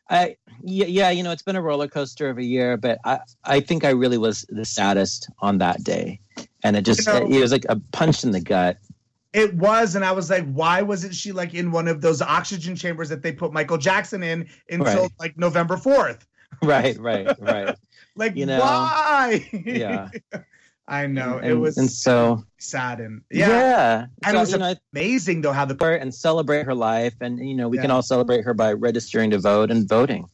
I, 0.09 0.35
yeah, 0.63 1.09
you 1.09 1.23
know, 1.23 1.31
it's 1.31 1.43
been 1.43 1.55
a 1.55 1.61
roller 1.61 1.87
coaster 1.87 2.29
of 2.29 2.37
a 2.37 2.43
year, 2.43 2.77
but 2.77 2.99
I, 3.05 3.19
I 3.43 3.59
think 3.59 3.83
I 3.85 3.89
really 3.91 4.17
was 4.17 4.45
the 4.49 4.65
saddest 4.65 5.29
on 5.39 5.59
that 5.59 5.83
day, 5.83 6.19
and 6.63 6.75
it 6.75 6.81
just, 6.83 7.05
You 7.07 7.13
know- 7.13 7.27
it 7.37 7.39
was 7.41 7.51
like 7.51 7.65
a 7.69 7.79
punch 7.91 8.23
in 8.23 8.31
the 8.31 8.41
gut. 8.41 8.77
It 9.31 9.53
was, 9.53 9.93
and 9.95 10.03
I 10.03 10.11
was 10.11 10.31
like, 10.31 10.51
why 10.51 10.81
wasn't 10.81 11.13
she 11.13 11.31
like 11.31 11.53
in 11.53 11.71
one 11.71 11.87
of 11.87 12.01
those 12.01 12.19
oxygen 12.19 12.75
chambers 12.75 13.09
that 13.09 13.21
they 13.21 13.31
put 13.31 13.53
Michael 13.53 13.77
Jackson 13.77 14.23
in 14.23 14.49
until 14.71 15.03
Right. 15.03 15.11
like 15.19 15.37
November 15.37 15.75
4th? 15.77 16.21
Right, 16.63 16.97
right, 16.97 17.27
right. 17.39 17.75
Like, 18.15 18.35
You 18.35 18.47
know, 18.47 18.59
why? 18.59 19.47
Yeah. 19.53 20.09
I 20.89 21.05
know. 21.07 21.37
and, 21.37 21.45
it 21.45 21.53
was 21.53 21.77
and 21.77 21.89
so 21.89 22.43
sad 22.57 22.99
and 22.99 23.21
yeah, 23.31 23.47
yeah. 23.47 24.05
And 24.23 24.31
So, 24.33 24.37
it 24.37 24.39
was 24.39 24.51
you 24.51 24.57
know, 24.57 24.75
amazing 24.93 25.41
though 25.41 25.53
how 25.53 25.65
the 25.65 25.75
and 26.01 26.13
celebrate 26.13 26.65
her 26.65 26.75
life, 26.75 27.13
and 27.21 27.39
you 27.39 27.55
know, 27.55 27.69
we 27.69 27.77
can 27.77 27.91
all 27.91 28.01
celebrate 28.01 28.43
her 28.43 28.53
by 28.53 28.73
registering 28.73 29.29
to 29.31 29.39
vote 29.39 29.71
and 29.71 29.87
voting. 29.87 30.27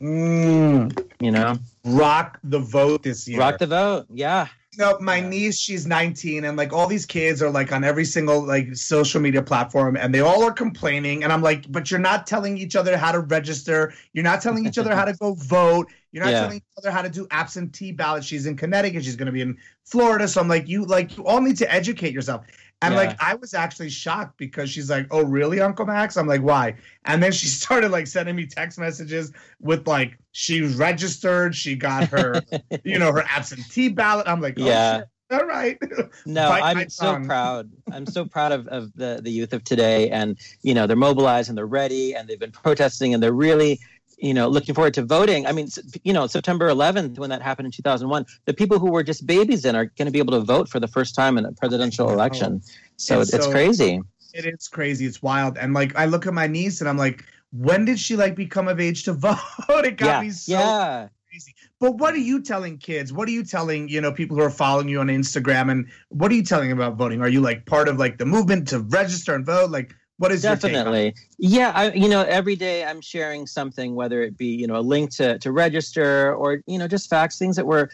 Mm, 0.00 1.08
You 1.20 1.30
know, 1.30 1.58
rock 1.84 2.38
the 2.42 2.58
vote 2.58 3.02
this 3.02 3.28
year. 3.28 3.38
rock 3.38 3.58
the 3.58 3.66
vote. 3.66 4.06
Yeah, 4.12 4.48
No, 4.78 4.96
my 5.00 5.18
Yeah. 5.18 5.20
niece, 5.20 5.58
she's 5.58 5.84
19, 5.84 6.44
and 6.44 6.56
like 6.56 6.72
all 6.72 6.86
these 6.86 7.04
kids 7.04 7.42
are 7.42 7.50
like 7.50 7.72
on 7.72 7.82
every 7.82 8.04
single 8.04 8.40
like 8.40 8.76
social 8.76 9.20
media 9.20 9.42
platform, 9.42 9.96
and 9.96 10.14
they 10.14 10.20
all 10.20 10.44
are 10.44 10.52
complaining. 10.52 11.24
And 11.24 11.32
I'm 11.32 11.42
like, 11.42 11.70
but 11.72 11.90
you're 11.90 11.98
not 11.98 12.24
telling 12.24 12.56
each 12.56 12.76
other 12.76 12.96
how 12.96 13.10
to 13.10 13.18
register. 13.18 13.92
You're 14.12 14.22
not 14.22 14.40
telling 14.40 14.64
each 14.64 14.78
other 14.78 14.94
how 14.94 15.04
to 15.06 15.14
go 15.14 15.34
vote. 15.38 15.88
You're 16.12 16.22
not 16.22 16.36
Yeah. 16.36 16.36
telling 16.36 16.58
each 16.58 16.62
other 16.78 16.92
how 16.92 17.02
to 17.02 17.08
do 17.08 17.26
absentee 17.32 17.90
ballots. 17.90 18.26
She's 18.26 18.46
in 18.46 18.56
Connecticut. 18.56 19.04
She's 19.04 19.16
going 19.16 19.26
to 19.26 19.32
be 19.32 19.40
in 19.42 19.58
Florida. 19.86 20.28
So 20.28 20.40
I'm 20.40 20.48
like, 20.48 20.68
you 20.68 20.84
like 20.84 21.16
you 21.16 21.26
all 21.26 21.40
need 21.40 21.56
to 21.58 21.72
educate 21.72 22.12
yourself. 22.14 22.46
And 22.80 22.94
Yeah. 22.94 22.94
like 22.94 23.16
I 23.20 23.34
was 23.34 23.54
actually 23.54 23.90
shocked 23.90 24.38
because 24.38 24.70
she's 24.70 24.88
like, 24.88 25.06
"Oh, 25.10 25.24
really, 25.24 25.60
Uncle 25.60 25.84
Max?" 25.84 26.16
I'm 26.16 26.28
like, 26.28 26.42
"Why?" 26.42 26.76
And 27.04 27.20
then 27.22 27.32
she 27.32 27.46
started 27.48 27.90
like 27.90 28.06
sending 28.06 28.36
me 28.36 28.46
text 28.46 28.78
messages 28.78 29.32
with 29.60 29.86
like 29.88 30.16
she 30.32 30.60
was 30.60 30.76
registered, 30.76 31.54
she 31.54 31.74
got 31.76 32.08
her, 32.08 32.44
you 32.84 32.98
know, 32.98 33.12
her 33.12 33.24
absentee 33.28 33.88
ballot. 33.88 34.28
I'm 34.28 34.40
like, 34.40 34.58
oh, 34.60 34.64
Yeah. 34.64 34.98
shit. 34.98 35.08
all 35.40 35.46
right. 35.46 35.78
No, 36.26 36.48
Bite 36.48 36.62
I'm 36.76 36.90
so 36.90 37.12
tongue. 37.14 37.24
proud. 37.24 37.70
I'm 37.92 38.06
so 38.06 38.24
proud 38.24 38.52
of, 38.52 38.66
of 38.68 38.92
the, 38.94 39.20
the 39.22 39.30
youth 39.30 39.52
of 39.52 39.64
today. 39.64 40.10
And, 40.10 40.36
you 40.62 40.74
know, 40.74 40.86
they're 40.86 40.96
mobilized 40.96 41.48
and 41.48 41.56
they're 41.58 41.66
ready 41.66 42.14
and 42.14 42.28
they've 42.28 42.38
been 42.38 42.52
protesting 42.52 43.14
and 43.14 43.22
they're 43.22 43.32
really, 43.32 43.80
you 44.18 44.34
know, 44.34 44.48
looking 44.48 44.74
forward 44.74 44.94
to 44.94 45.02
voting. 45.02 45.46
I 45.46 45.52
mean, 45.52 45.68
you 46.04 46.12
know, 46.12 46.26
September 46.26 46.68
11th, 46.68 47.18
when 47.18 47.30
that 47.30 47.42
happened 47.42 47.66
in 47.66 47.72
2001, 47.72 48.26
the 48.44 48.54
people 48.54 48.78
who 48.78 48.90
were 48.90 49.02
just 49.02 49.26
babies 49.26 49.62
then 49.62 49.74
are 49.76 49.86
going 49.86 50.06
to 50.06 50.12
be 50.12 50.18
able 50.18 50.32
to 50.32 50.40
vote 50.40 50.68
for 50.68 50.78
the 50.78 50.88
first 50.88 51.14
time 51.14 51.38
in 51.38 51.44
a 51.46 51.52
presidential 51.52 52.10
election. 52.10 52.60
So 52.96 53.20
It's 53.20 53.32
it's, 53.32 53.46
crazy. 53.46 54.00
It 54.34 54.44
is 54.46 54.68
crazy. 54.68 55.06
It's 55.06 55.22
wild. 55.22 55.56
And 55.58 55.72
like 55.74 55.96
I 55.96 56.04
look 56.04 56.26
at 56.26 56.34
my 56.34 56.46
niece 56.46 56.80
and 56.80 56.88
I'm 56.88 56.98
like, 56.98 57.24
when 57.52 57.84
did 57.84 57.98
she 57.98 58.16
like 58.16 58.34
become 58.34 58.68
of 58.68 58.80
age 58.80 59.04
to 59.04 59.12
vote? 59.14 59.38
it 59.68 59.96
got 59.96 60.06
Yeah. 60.06 60.20
me 60.20 60.30
so 60.30 60.52
yeah. 60.52 61.08
crazy. 61.28 61.54
But 61.78 61.92
what 61.96 62.14
are 62.14 62.18
you 62.18 62.42
telling 62.42 62.78
kids? 62.78 63.12
What 63.12 63.28
are 63.28 63.32
you 63.32 63.44
telling, 63.44 63.88
you 63.88 64.00
know, 64.00 64.12
people 64.12 64.36
who 64.36 64.42
are 64.42 64.50
following 64.50 64.88
you 64.88 65.00
on 65.00 65.08
Instagram 65.08 65.70
and 65.70 65.86
what 66.08 66.30
are 66.30 66.34
you 66.34 66.42
telling 66.42 66.72
about 66.72 66.96
voting? 66.96 67.22
Are 67.22 67.28
you 67.28 67.40
like 67.40 67.66
part 67.66 67.88
of 67.88 67.98
like 67.98 68.18
the 68.18 68.26
movement 68.26 68.68
to 68.68 68.80
register 68.80 69.34
and 69.34 69.44
vote? 69.44 69.70
Like 69.70 69.94
what 70.18 70.30
is 70.32 70.44
your 70.44 70.54
take 70.56 70.64
on 70.64 70.70
it? 70.70 70.74
Definitely. 70.74 71.14
Yeah, 71.38 71.72
I 71.74 71.92
you 71.92 72.08
know, 72.08 72.22
every 72.22 72.54
day 72.54 72.84
I'm 72.84 73.00
sharing 73.00 73.46
something, 73.46 73.94
whether 73.94 74.22
it 74.22 74.36
be, 74.36 74.48
you 74.48 74.66
know, 74.66 74.76
a 74.76 74.82
link 74.82 75.10
to 75.16 75.38
to 75.38 75.50
register 75.50 76.34
or, 76.34 76.62
you 76.66 76.78
know, 76.78 76.86
just 76.86 77.08
facts, 77.08 77.38
things 77.38 77.56
that 77.56 77.66
we're 77.66 77.88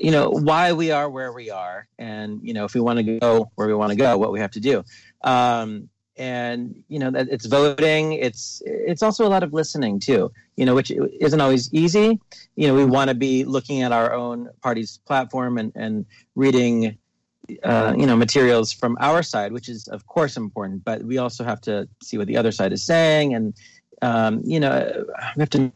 you 0.00 0.10
know, 0.10 0.30
why 0.30 0.72
we 0.72 0.90
are 0.90 1.10
where 1.10 1.32
we 1.32 1.50
are 1.50 1.88
and, 1.98 2.40
you 2.42 2.54
know, 2.54 2.64
if 2.64 2.74
we 2.74 2.80
want 2.80 2.98
to 2.98 3.18
go 3.18 3.50
where 3.54 3.66
we 3.66 3.74
want 3.74 3.90
to 3.90 3.96
go, 3.96 4.16
what 4.18 4.32
we 4.32 4.40
have 4.40 4.50
to 4.52 4.60
do. 4.60 4.84
Um 5.22 5.88
and 6.16 6.82
you 6.88 6.98
know 6.98 7.10
that 7.10 7.28
it's 7.28 7.46
voting 7.46 8.12
it's 8.12 8.62
it's 8.64 9.02
also 9.02 9.26
a 9.26 9.28
lot 9.28 9.42
of 9.42 9.52
listening 9.52 9.98
too 9.98 10.30
you 10.56 10.64
know 10.64 10.74
which 10.74 10.92
isn't 11.20 11.40
always 11.40 11.72
easy 11.74 12.20
you 12.54 12.68
know 12.68 12.74
we 12.74 12.84
want 12.84 13.08
to 13.08 13.14
be 13.14 13.44
looking 13.44 13.82
at 13.82 13.90
our 13.90 14.12
own 14.12 14.48
party's 14.62 14.98
platform 15.06 15.58
and 15.58 15.72
and 15.74 16.06
reading 16.36 16.96
uh, 17.62 17.94
you 17.96 18.06
know 18.06 18.16
materials 18.16 18.72
from 18.72 18.96
our 19.00 19.22
side, 19.22 19.52
which 19.52 19.68
is 19.68 19.88
of 19.88 20.06
course 20.06 20.36
important. 20.36 20.84
But 20.84 21.02
we 21.02 21.18
also 21.18 21.44
have 21.44 21.60
to 21.62 21.88
see 22.02 22.18
what 22.18 22.26
the 22.26 22.36
other 22.36 22.52
side 22.52 22.72
is 22.72 22.84
saying, 22.84 23.34
and 23.34 23.54
um, 24.02 24.40
you 24.44 24.60
know 24.60 25.04
we 25.36 25.40
have 25.40 25.50
to 25.50 25.72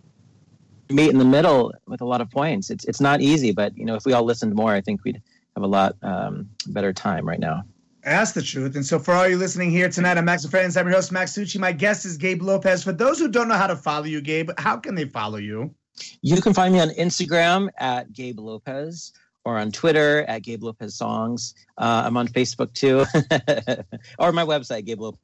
meet 0.91 1.11
in 1.11 1.19
the 1.19 1.25
middle 1.25 1.73
with 1.87 2.01
a 2.01 2.05
lot 2.05 2.21
of 2.21 2.31
points. 2.31 2.71
It's 2.71 2.85
it's 2.85 3.01
not 3.01 3.21
easy, 3.21 3.53
but 3.53 3.77
you 3.77 3.85
know 3.85 3.95
if 3.95 4.05
we 4.05 4.13
all 4.13 4.25
listened 4.25 4.55
more, 4.55 4.73
I 4.73 4.81
think 4.81 5.05
we'd 5.05 5.21
have 5.57 5.65
a 5.65 5.67
lot 5.67 5.97
um, 6.03 6.49
better 6.69 6.93
time 6.93 7.27
right 7.29 7.41
now. 7.41 7.65
That's 8.09 8.33
the 8.33 8.41
truth. 8.41 8.75
And 8.75 8.87
so, 8.87 8.99
for 8.99 9.13
all 9.13 9.29
you 9.29 9.37
listening 9.37 9.71
here 9.71 9.91
tonight, 9.91 10.17
I'm 10.17 10.25
Max 10.25 10.43
and 10.43 10.51
Friends. 10.51 10.79
I'm 10.79 10.87
your 10.87 10.95
host, 10.95 11.13
Max 11.13 11.33
Tucci. 11.33 11.59
My 11.61 11.73
guest 11.73 12.07
is 12.07 12.17
Gabe 12.17 12.41
Lopez. 12.41 12.83
For 12.83 12.93
those 12.93 13.19
who 13.19 13.29
don't 13.29 13.49
know 13.49 13.55
how 13.55 13.67
to 13.67 13.77
follow 13.77 14.07
you, 14.07 14.23
Gabe, 14.23 14.51
how 14.57 14.79
can 14.79 14.95
they 14.95 15.05
follow 15.05 15.37
you? 15.37 15.75
You 16.23 16.41
can 16.41 16.55
find 16.55 16.73
me 16.73 16.81
on 16.81 16.89
Instagram 16.91 17.69
at 17.77 18.11
Gabe 18.15 18.41
Lopez 18.41 19.13
or 19.45 19.59
on 19.59 19.71
Twitter 19.73 20.23
at 20.23 20.43
Gabe 20.43 20.63
Lopez 20.63 20.95
Songs. 20.95 21.55
Uh, 21.77 22.05
I'm 22.07 22.17
on 22.17 22.29
Facebook 22.29 22.73
too, 22.73 23.01
or 24.19 24.33
my 24.33 24.45
website, 24.45 24.87
Gabe 24.87 25.03
Lopez. 25.03 25.21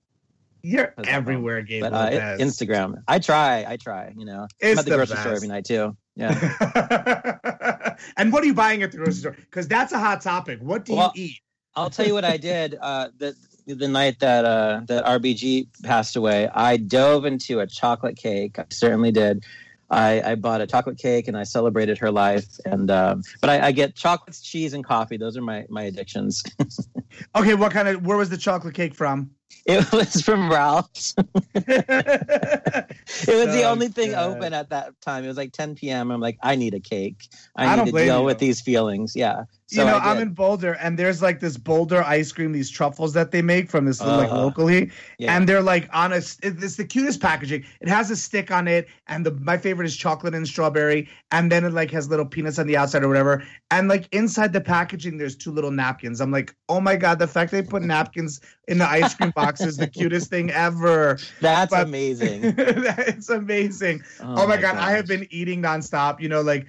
You're 0.63 0.93
everywhere, 1.07 1.63
Gabe 1.63 1.83
But 1.83 1.95
uh, 1.95 2.11
Lopez. 2.13 2.41
Instagram, 2.41 3.03
I 3.09 3.19
try, 3.19 3.65
I 3.67 3.79
try. 3.79 4.13
You 4.15 4.27
know, 4.27 4.47
It's 4.61 4.73
I'm 4.73 4.79
at 4.81 4.85
the, 4.85 4.91
the 4.91 4.97
grocery 4.97 5.17
store 5.17 5.33
every 5.33 5.49
night 5.49 5.65
too. 5.65 5.97
Yeah. 6.17 7.97
and 8.19 8.31
what 8.31 8.43
are 8.43 8.47
you 8.47 8.55
buying 8.55 8.83
at 8.83 8.93
the 8.93 8.99
grocery 8.99 9.15
store? 9.15 9.33
Because 9.33 9.69
that's 9.69 9.93
a 9.93 9.99
hot 9.99 10.21
topic. 10.21 10.59
What 10.61 10.85
do 10.85 10.97
Well, 10.97 11.13
you 11.15 11.25
eat? 11.25 11.41
I'll 11.77 11.91
tell 11.91 12.07
you 12.07 12.15
what 12.15 12.25
I 12.25 12.37
did. 12.37 12.77
Uh, 12.81 13.09
the 13.19 13.37
the 13.67 13.89
night 13.89 14.21
that 14.21 14.45
uh, 14.45 14.83
that 14.87 15.05
RBG 15.05 15.69
passed 15.83 16.17
away, 16.17 16.49
I 16.49 16.77
dove 16.77 17.25
into 17.25 17.61
a 17.61 17.67
chocolate 17.67 18.17
cake. 18.17 18.59
I 18.59 18.67
certainly 18.71 19.11
did. 19.11 19.45
I, 19.91 20.33
I 20.33 20.35
bought 20.35 20.61
a 20.61 20.67
chocolate 20.67 20.99
cake 20.99 21.29
and 21.29 21.37
I 21.37 21.45
celebrated 21.45 21.99
her 21.99 22.11
life. 22.11 22.47
And 22.65 22.91
um, 22.91 23.23
but 23.41 23.51
I, 23.51 23.67
I 23.67 23.73
get 23.73 23.95
chocolates, 23.95 24.41
cheese, 24.41 24.75
and 24.75 24.85
coffee. 24.85 25.17
Those 25.17 25.37
are 25.37 25.43
my 25.43 25.67
my 25.69 25.83
addictions. 25.83 26.43
Okay, 27.37 27.55
what 27.55 27.73
kind 27.73 27.89
of? 27.89 28.05
Where 28.07 28.17
was 28.17 28.31
the 28.31 28.37
chocolate 28.37 28.75
cake 28.75 28.95
from? 28.95 29.31
It 29.67 29.91
was 29.93 30.21
from 30.21 30.51
Ralph's. 30.51 31.15
It 31.55 33.29
was 33.29 33.47
the 33.55 33.61
So 33.63 33.71
only 33.71 33.89
thing 33.89 34.15
open 34.15 34.53
at 34.53 34.71
that 34.71 34.99
time. 35.01 35.25
It 35.25 35.29
was 35.29 35.37
like 35.37 35.53
10 35.53 35.75
p.m. 35.75 36.11
I'm 36.11 36.21
like, 36.21 36.39
I 36.43 36.57
need 36.57 36.75
a 36.75 36.81
cake. 36.81 37.29
I 37.57 37.67
I 37.73 37.77
don't 37.77 37.87
need 37.87 37.93
to 37.93 37.99
deal 38.05 38.19
you. 38.21 38.25
with 38.25 38.39
these 38.39 38.61
feelings. 38.61 39.15
Yeah. 39.15 39.45
So 39.67 39.81
you 39.83 39.87
know, 39.91 39.97
I'm 39.99 40.21
in 40.21 40.35
Boulder, 40.35 40.73
and 40.75 40.99
there's 40.99 41.23
like 41.23 41.41
this 41.41 41.57
Boulder 41.57 42.03
ice 42.05 42.33
cream, 42.33 42.53
these 42.53 42.71
truffles 42.71 43.13
that 43.15 43.31
they 43.31 43.43
make 43.43 43.71
from 43.71 43.87
this 43.87 44.01
like 44.01 44.29
Uh-huh. 44.31 44.43
locally, 44.45 44.91
Yeah. 45.19 45.35
and 45.37 45.49
they're 45.49 45.63
like 45.63 45.89
on 45.93 46.13
a. 46.13 46.17
It's 46.17 46.77
the 46.77 46.85
cutest 46.85 47.21
packaging. 47.21 47.65
It 47.81 47.89
has 47.89 48.11
a 48.11 48.17
stick 48.17 48.51
on 48.51 48.69
it, 48.69 48.89
and 49.09 49.25
the 49.25 49.33
my 49.33 49.57
favorite 49.57 49.87
is 49.87 49.97
chocolate 49.97 50.35
and 50.35 50.47
strawberry, 50.47 51.09
and 51.31 51.51
then 51.51 51.65
it 51.65 51.73
like 51.73 51.91
has 51.93 52.09
little 52.09 52.27
peanuts 52.27 52.59
on 52.59 52.67
the 52.67 52.77
outside 52.77 53.03
or 53.05 53.09
whatever, 53.09 53.43
and 53.71 53.89
like 53.89 54.07
inside 54.13 54.53
the 54.53 54.61
packaging, 54.61 55.17
there's 55.19 55.35
two 55.37 55.51
little 55.51 55.71
napkins. 55.71 56.21
I'm 56.21 56.31
like, 56.31 56.55
oh 56.69 56.81
my 56.81 56.97
god, 56.97 57.04
the 57.13 57.27
fact 57.27 57.51
they 57.53 57.61
put 57.61 57.83
napkins 57.95 58.41
in 58.69 58.79
the 58.79 58.89
ice 58.89 59.15
cream 59.15 59.33
box 59.37 59.61
is 59.61 59.77
the 59.77 59.87
cutest 59.87 60.31
thing 60.31 60.51
ever. 60.51 61.19
That's 61.43 61.71
but- 61.71 61.87
amazing. 61.87 62.41
it's 62.57 63.29
amazing. 63.29 64.03
Oh, 64.23 64.47
my 64.49 64.57
god, 64.57 64.77
I 64.77 64.93
have 64.93 65.07
been 65.07 65.27
eating 65.31 65.61
nonstop. 65.61 66.21
You 66.21 66.31
know, 66.31 66.41
like, 66.41 66.67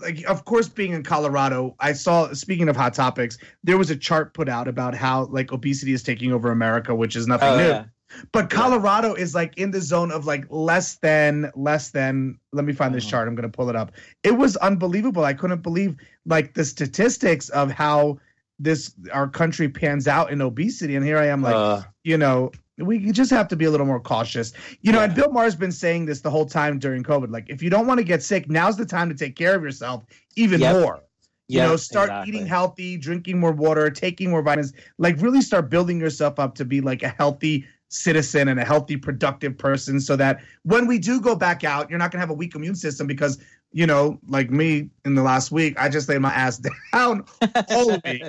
like 0.00 0.24
of 0.24 0.44
course, 0.44 0.68
being 0.68 0.92
in 0.92 1.02
Colorado, 1.04 1.76
I 1.78 1.92
saw. 1.92 2.32
Speaking 2.32 2.68
of 2.68 2.74
hot 2.76 2.94
topics, 2.94 3.38
there 3.62 3.78
was 3.78 3.90
a 3.90 3.96
chart 3.96 4.34
put 4.34 4.48
out 4.48 4.66
about 4.66 4.94
how 4.96 5.26
like 5.26 5.52
obesity 5.52 5.92
is 5.92 6.02
taking 6.02 6.32
over 6.32 6.50
America, 6.50 6.94
which 6.94 7.14
is 7.14 7.26
nothing 7.28 7.48
Oh, 7.50 7.56
new. 7.58 7.68
yeah. 7.68 7.84
But 8.32 8.50
Colorado 8.50 9.14
is 9.14 9.34
like 9.34 9.56
in 9.56 9.70
the 9.70 9.80
zone 9.80 10.10
of 10.12 10.26
like 10.26 10.44
less 10.50 10.96
than 10.96 11.50
less 11.54 11.90
than. 11.90 12.38
Let 12.52 12.64
me 12.66 12.72
find 12.74 12.94
this 12.94 13.06
Mhm. 13.06 13.10
chart. 13.10 13.28
I'm 13.28 13.34
gonna 13.34 13.48
pull 13.48 13.70
it 13.70 13.76
up. 13.76 13.92
It 14.22 14.32
was 14.36 14.56
unbelievable. 14.58 15.24
I 15.24 15.32
couldn't 15.34 15.62
believe 15.62 15.96
like 16.26 16.52
the 16.54 16.64
statistics 16.64 17.48
of 17.50 17.70
how 17.70 18.18
this 18.58 18.94
our 19.12 19.28
country 19.28 19.68
pans 19.68 20.06
out 20.06 20.30
in 20.30 20.40
obesity. 20.40 20.96
And 20.96 21.04
here 21.04 21.18
I 21.18 21.26
am, 21.26 21.42
like 21.42 21.54
Uh, 21.54 21.82
you 22.04 22.16
know, 22.16 22.50
we 22.78 23.12
just 23.12 23.30
have 23.30 23.48
to 23.48 23.56
be 23.56 23.64
a 23.64 23.70
little 23.70 23.86
more 23.86 24.00
cautious. 24.00 24.52
You 24.80 24.92
know, 24.92 25.00
and 25.00 25.14
Bill 25.14 25.30
Maher's 25.30 25.56
been 25.56 25.72
saying 25.72 26.06
this 26.06 26.20
the 26.20 26.30
whole 26.30 26.46
time 26.46 26.78
during 26.78 27.02
COVID. 27.02 27.30
Like, 27.30 27.48
if 27.48 27.62
you 27.62 27.70
don't 27.70 27.86
want 27.86 27.98
to 27.98 28.04
get 28.04 28.22
sick, 28.22 28.48
now's 28.48 28.76
the 28.76 28.86
time 28.86 29.08
to 29.08 29.14
take 29.14 29.36
care 29.36 29.54
of 29.54 29.62
yourself 29.62 30.04
even 30.36 30.60
Yep. 30.60 30.76
more. 30.76 31.00
You 31.48 31.58
yeah, 31.58 31.66
know, 31.66 31.76
start 31.76 32.08
exactly. 32.08 32.34
eating 32.34 32.46
healthy, 32.46 32.96
drinking 32.96 33.38
more 33.38 33.52
water, 33.52 33.90
taking 33.90 34.30
more 34.30 34.42
vitamins. 34.42 34.72
Like, 34.98 35.20
really 35.20 35.42
start 35.42 35.68
building 35.68 36.00
yourself 36.00 36.38
up 36.38 36.54
to 36.54 36.64
be 36.64 36.80
like 36.80 37.02
a 37.02 37.08
healthy 37.08 37.66
citizen 37.88 38.48
and 38.48 38.58
a 38.58 38.64
healthy, 38.64 38.96
productive 38.96 39.58
person 39.58 40.00
so 40.00 40.16
that 40.16 40.40
when 40.62 40.86
we 40.86 40.98
do 40.98 41.20
go 41.20 41.36
back 41.36 41.62
out, 41.62 41.90
you're 41.90 41.98
not 41.98 42.10
going 42.10 42.18
to 42.18 42.20
have 42.20 42.30
a 42.30 42.34
weak 42.34 42.54
immune 42.54 42.74
system 42.74 43.06
because, 43.06 43.38
you 43.72 43.86
know, 43.86 44.18
like 44.28 44.50
me 44.50 44.90
in 45.04 45.14
the 45.14 45.22
last 45.22 45.50
week, 45.50 45.78
I 45.78 45.88
just 45.88 46.08
laid 46.08 46.20
my 46.20 46.32
ass 46.32 46.58
down 46.92 47.24
all 47.70 47.98
week 48.04 48.24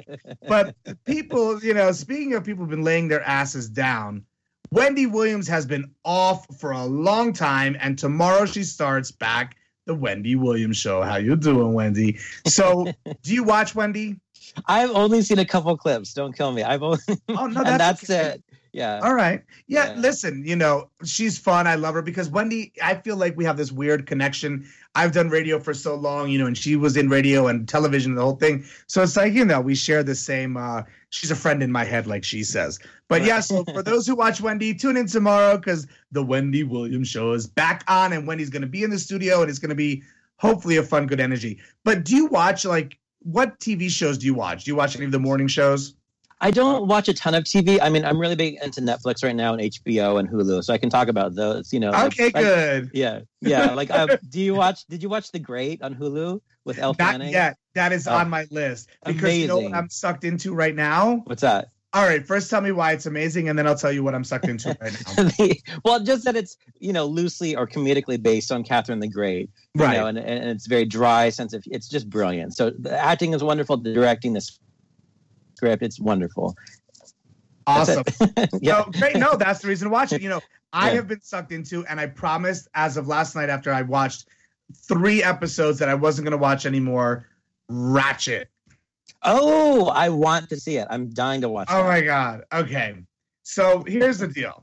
but 0.47 0.75
people, 1.05 1.63
you 1.63 1.73
know, 1.73 1.91
speaking 1.91 2.33
of 2.33 2.43
people 2.43 2.63
who've 2.63 2.69
been 2.69 2.83
laying 2.83 3.07
their 3.07 3.23
asses 3.23 3.69
down, 3.69 4.25
Wendy 4.71 5.05
Williams 5.05 5.47
has 5.47 5.65
been 5.65 5.91
off 6.03 6.45
for 6.59 6.71
a 6.71 6.85
long 6.85 7.33
time, 7.33 7.77
and 7.79 7.97
tomorrow 7.97 8.45
she 8.45 8.63
starts 8.63 9.11
back 9.11 9.55
the 9.85 9.93
Wendy 9.93 10.35
Williams 10.35 10.77
show. 10.77 11.01
How 11.01 11.17
you 11.17 11.35
doing, 11.35 11.73
Wendy? 11.73 12.17
So, 12.47 12.91
do 13.21 13.33
you 13.33 13.43
watch 13.43 13.75
Wendy? 13.75 14.19
I've 14.67 14.91
only 14.91 15.21
seen 15.21 15.39
a 15.39 15.45
couple 15.45 15.75
clips. 15.77 16.13
Don't 16.13 16.35
kill 16.35 16.51
me. 16.51 16.63
I've 16.63 16.83
only, 16.83 16.99
Oh 17.29 17.47
no, 17.47 17.61
and 17.65 17.79
that's 17.79 18.09
okay. 18.09 18.35
it. 18.35 18.43
Yeah. 18.73 18.99
All 19.03 19.13
right. 19.13 19.43
Yeah, 19.67 19.93
Yeah. 19.93 20.01
listen, 20.01 20.43
you 20.45 20.55
know, 20.55 20.89
she's 21.05 21.37
fun. 21.37 21.67
I 21.67 21.75
love 21.75 21.93
her 21.93 22.01
because 22.01 22.29
Wendy, 22.29 22.73
I 22.81 22.95
feel 22.95 23.15
like 23.15 23.37
we 23.37 23.45
have 23.45 23.55
this 23.55 23.71
weird 23.71 24.07
connection. 24.07 24.67
I've 24.95 25.11
done 25.11 25.29
radio 25.29 25.59
for 25.59 25.75
so 25.75 25.93
long, 25.93 26.29
you 26.29 26.39
know, 26.39 26.47
and 26.47 26.57
she 26.57 26.75
was 26.75 26.97
in 26.97 27.07
radio 27.07 27.47
and 27.47 27.69
television 27.69 28.13
and 28.13 28.17
the 28.17 28.23
whole 28.23 28.35
thing. 28.35 28.65
So 28.87 29.03
it's 29.03 29.15
like, 29.15 29.33
you 29.33 29.45
know, 29.45 29.61
we 29.61 29.75
share 29.75 30.01
the 30.01 30.15
same 30.15 30.57
uh 30.57 30.81
she's 31.11 31.29
a 31.29 31.35
friend 31.35 31.61
in 31.61 31.71
my 31.71 31.83
head, 31.83 32.07
like 32.07 32.23
she 32.23 32.43
says. 32.43 32.79
But 33.09 33.23
yeah, 33.23 33.41
so 33.41 33.63
for 33.63 33.83
those 33.83 34.07
who 34.07 34.15
watch 34.15 34.41
Wendy, 34.41 34.73
tune 34.73 34.97
in 34.97 35.05
tomorrow 35.05 35.57
because 35.57 35.85
the 36.11 36.23
Wendy 36.23 36.63
Williams 36.63 37.07
show 37.09 37.33
is 37.33 37.45
back 37.45 37.83
on 37.87 38.11
and 38.11 38.25
Wendy's 38.25 38.49
gonna 38.49 38.65
be 38.65 38.83
in 38.83 38.89
the 38.89 38.99
studio 38.99 39.41
and 39.41 39.51
it's 39.51 39.59
gonna 39.59 39.75
be 39.75 40.01
hopefully 40.37 40.77
a 40.77 40.83
fun, 40.83 41.05
good 41.05 41.19
energy. 41.19 41.59
But 41.83 42.05
do 42.05 42.15
you 42.15 42.25
watch 42.25 42.65
like 42.65 42.97
what 43.19 43.59
TV 43.59 43.87
shows 43.89 44.17
do 44.17 44.25
you 44.25 44.33
watch? 44.33 44.63
Do 44.63 44.71
you 44.71 44.75
watch 44.75 44.95
any 44.95 45.05
of 45.05 45.11
the 45.11 45.19
morning 45.19 45.47
shows? 45.47 45.93
I 46.43 46.51
don't 46.51 46.87
watch 46.87 47.07
a 47.07 47.13
ton 47.13 47.33
of 47.35 47.43
TV. 47.45 47.79
I 47.81 47.89
mean, 47.89 48.03
I'm 48.05 48.19
really 48.19 48.35
big 48.35 48.57
into 48.61 48.81
Netflix 48.81 49.23
right 49.23 49.35
now 49.35 49.53
and 49.53 49.61
HBO 49.61 50.19
and 50.19 50.27
Hulu, 50.29 50.63
so 50.63 50.73
I 50.73 50.77
can 50.77 50.89
talk 50.89 51.07
about 51.07 51.35
those. 51.35 51.71
You 51.71 51.79
know. 51.79 51.91
Okay, 51.91 52.25
like- 52.25 52.33
good. 52.35 52.91
yeah, 52.93 53.21
yeah. 53.41 53.73
Like, 53.73 53.89
uh, 53.89 54.17
do 54.29 54.39
you 54.41 54.53
watch? 54.53 54.85
Did 54.87 55.01
you 55.01 55.09
watch 55.09 55.31
The 55.31 55.39
Great 55.39 55.81
on 55.81 55.95
Hulu 55.95 56.41
with 56.65 56.77
Elle 56.79 56.95
Not 56.99 57.11
Fanning? 57.11 57.31
yet. 57.31 57.57
That 57.75 57.91
is 57.93 58.07
Oh. 58.07 58.13
on 58.13 58.29
my 58.29 58.45
list 58.51 58.89
because 59.05 59.37
you 59.37 59.47
know 59.47 59.59
what 59.59 59.73
I'm 59.73 59.89
sucked 59.89 60.23
into 60.25 60.53
right 60.53 60.75
now. 60.75 61.21
What's 61.25 61.41
that? 61.41 61.69
All 61.95 62.03
right, 62.07 62.25
first 62.25 62.49
tell 62.49 62.59
me 62.59 62.71
why 62.71 62.93
it's 62.93 63.05
amazing, 63.05 63.49
and 63.49 63.57
then 63.59 63.67
I'll 63.67 63.75
tell 63.77 63.91
you 63.91 64.03
what 64.03 64.15
I'm 64.15 64.23
sucked 64.23 64.47
into 64.49 64.75
right 64.81 64.91
now. 64.91 65.23
The- 65.37 65.61
well, 65.85 65.99
just 66.03 66.25
that 66.25 66.35
it's 66.35 66.57
you 66.79 66.91
know 66.91 67.05
loosely 67.05 67.55
or 67.55 67.67
comedically 67.67 68.21
based 68.21 68.51
on 68.51 68.63
Catherine 68.63 68.99
the 68.99 69.07
Great, 69.07 69.49
you 69.75 69.83
Right. 69.83 69.97
know, 69.97 70.07
and, 70.07 70.17
and 70.17 70.49
it's 70.49 70.65
very 70.67 70.85
dry 70.85 71.29
sense 71.29 71.53
of 71.53 71.63
it's 71.67 71.87
just 71.87 72.09
brilliant. 72.09 72.55
So 72.55 72.71
the 72.71 72.91
acting 72.99 73.33
is 73.33 73.43
wonderful, 73.43 73.77
the 73.77 73.93
directing, 73.93 74.33
the 74.33 74.41
script, 75.63 75.83
it's 75.83 75.99
wonderful. 75.99 76.55
Awesome. 77.65 78.03
yeah, 78.61 78.83
No, 78.85 78.91
great. 78.99 79.15
No, 79.17 79.37
that's 79.37 79.61
the 79.61 79.69
reason 79.69 79.87
to 79.87 79.91
watch 79.91 80.11
it. 80.11 80.21
You 80.21 80.29
know, 80.29 80.41
I 80.73 80.89
Yeah. 80.89 80.95
have 80.95 81.07
been 81.07 81.21
sucked 81.21 81.51
into, 81.51 81.85
and 81.85 81.99
I 81.99 82.07
promised 82.07 82.67
as 82.73 82.97
of 82.97 83.07
last 83.07 83.35
night 83.35 83.49
after 83.49 83.71
I 83.73 83.83
watched 83.83 84.25
three 84.75 85.23
episodes 85.23 85.79
that 85.79 85.87
I 85.87 85.95
wasn't 85.95 86.25
going 86.25 86.31
to 86.33 86.37
watch 86.37 86.65
anymore. 86.65 87.27
Ratched. 87.71 88.45
Oh, 89.21 89.87
I 89.87 90.09
want 90.09 90.49
to 90.49 90.57
see 90.57 90.75
it. 90.77 90.87
I'm 90.89 91.09
dying 91.13 91.41
to 91.41 91.49
watch. 91.49 91.69
Oh 91.71 91.77
that. 91.83 91.87
my 91.87 92.01
god. 92.01 92.43
Okay. 92.51 92.95
So 93.43 93.83
here's 93.87 94.17
the 94.19 94.27
deal. 94.27 94.61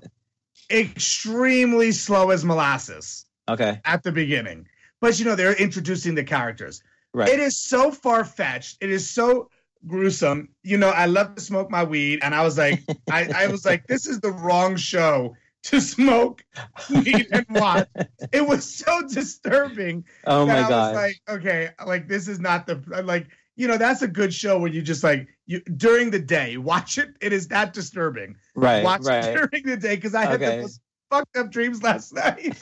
Extremely 0.70 1.92
slow 1.92 2.30
as 2.30 2.44
molasses 2.44 3.24
Okay, 3.48 3.80
at 3.84 4.02
the 4.02 4.12
beginning. 4.12 4.66
But 5.00 5.18
you 5.18 5.24
know, 5.24 5.34
they're 5.34 5.54
introducing 5.56 6.14
the 6.14 6.24
characters. 6.24 6.82
right. 7.14 7.28
It 7.30 7.40
is 7.40 7.58
so 7.58 7.90
far 7.90 8.22
fetched. 8.24 8.76
It 8.82 8.90
is 8.90 9.08
so 9.10 9.48
gruesome. 9.86 10.48
You 10.62 10.76
know, 10.78 10.90
I 10.90 11.06
love 11.06 11.34
to 11.36 11.40
smoke 11.40 11.70
my 11.70 11.84
weed, 11.84 12.20
and 12.22 12.34
I 12.34 12.42
was 12.42 12.58
like, 12.58 12.82
I, 13.10 13.28
I 13.34 13.46
was 13.48 13.64
like, 13.64 13.86
this 13.86 14.06
is 14.06 14.20
the 14.20 14.32
wrong 14.32 14.76
show 14.76 15.34
to 15.64 15.80
smoke 15.80 16.42
weed 16.90 17.26
and 17.32 17.46
watch. 17.50 17.88
It 18.32 18.46
was 18.46 18.64
so 18.64 19.02
disturbing. 19.08 20.04
oh 20.26 20.46
my 20.46 20.60
I 20.64 20.68
god. 20.68 20.94
was 20.94 21.02
like, 21.02 21.16
okay, 21.28 21.70
like 21.86 22.08
this 22.08 22.28
is 22.28 22.40
not 22.40 22.66
the 22.66 22.82
like. 23.04 23.26
You 23.56 23.68
know, 23.68 23.76
that's 23.76 24.00
a 24.00 24.08
good 24.08 24.32
show 24.32 24.58
where 24.58 24.70
you 24.70 24.80
just 24.80 25.04
like 25.04 25.28
you 25.44 25.60
during 25.60 26.10
the 26.10 26.18
day 26.18 26.56
watch 26.56 26.96
it. 26.96 27.10
It 27.20 27.34
is 27.34 27.48
that 27.48 27.74
disturbing. 27.74 28.36
right, 28.54 28.82
watch 28.82 29.02
right. 29.04 29.22
it 29.22 29.34
during 29.34 29.66
the 29.66 29.76
day 29.76 29.96
because 29.96 30.14
I 30.14 30.22
had 30.24 30.40
Okay. 30.40 30.56
the 30.56 30.62
most 30.62 30.80
fucked 31.10 31.36
up 31.36 31.50
dreams 31.50 31.82
last 31.82 32.14
night 32.14 32.56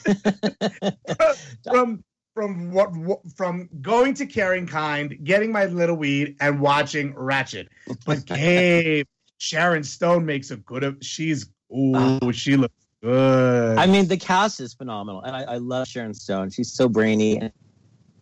from 1.63 2.03
from 2.39 2.71
what, 2.71 2.95
what 2.95 3.19
from 3.35 3.67
going 3.81 4.13
to 4.13 4.25
Caring 4.25 4.65
Kind, 4.65 5.19
getting 5.25 5.51
my 5.51 5.65
little 5.65 5.97
weed, 5.97 6.37
and 6.39 6.61
watching 6.61 7.13
Ratched. 7.13 7.67
But 8.05 8.25
Gabe, 8.25 9.05
Sharon 9.39 9.83
Stone 9.83 10.25
makes 10.25 10.49
a 10.49 10.55
good. 10.55 11.03
She's 11.03 11.49
ooh, 11.75 12.31
she 12.31 12.55
looks 12.55 12.73
good. 13.03 13.77
I 13.77 13.87
mean, 13.87 14.07
the 14.07 14.15
cast 14.15 14.61
is 14.61 14.73
phenomenal, 14.73 15.21
and 15.21 15.35
I, 15.35 15.41
I 15.43 15.57
love 15.57 15.85
Sharon 15.87 16.13
Stone. 16.13 16.51
She's 16.51 16.71
so 16.71 16.87
brainy 16.87 17.39
and, 17.39 17.51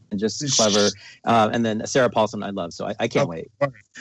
and 0.09 0.19
just 0.19 0.43
clever. 0.55 0.89
Uh, 1.23 1.51
and 1.53 1.63
then 1.63 1.85
Sarah 1.85 2.09
Paulson, 2.09 2.41
I 2.41 2.49
love. 2.49 2.73
So 2.73 2.87
I, 2.87 2.95
I 2.99 3.07
can't 3.07 3.27
Oh. 3.27 3.29
wait. 3.29 3.51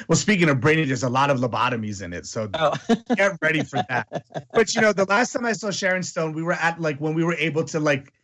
well, 0.09 0.17
speaking 0.17 0.49
of 0.49 0.61
brainy, 0.61 0.87
there's 0.87 1.03
a 1.03 1.11
lot 1.11 1.29
of 1.29 1.41
lobotomies 1.41 2.01
in 2.03 2.15
it, 2.15 2.25
so 2.25 2.49
Oh, 2.55 2.73
get 3.17 3.37
ready 3.43 3.63
for 3.63 3.85
that. 3.91 4.07
But 4.55 4.75
you 4.75 4.81
know, 4.81 4.95
the 4.95 5.05
last 5.05 5.35
time 5.35 5.45
I 5.45 5.53
saw 5.53 5.71
Sharon 5.71 6.03
Stone, 6.03 6.33
we 6.33 6.43
were 6.43 6.55
at 6.55 6.81
like 6.81 6.99
when 7.03 7.13
we 7.13 7.23
were 7.23 7.35
able 7.35 7.65
to 7.65 7.81
like 7.81 8.15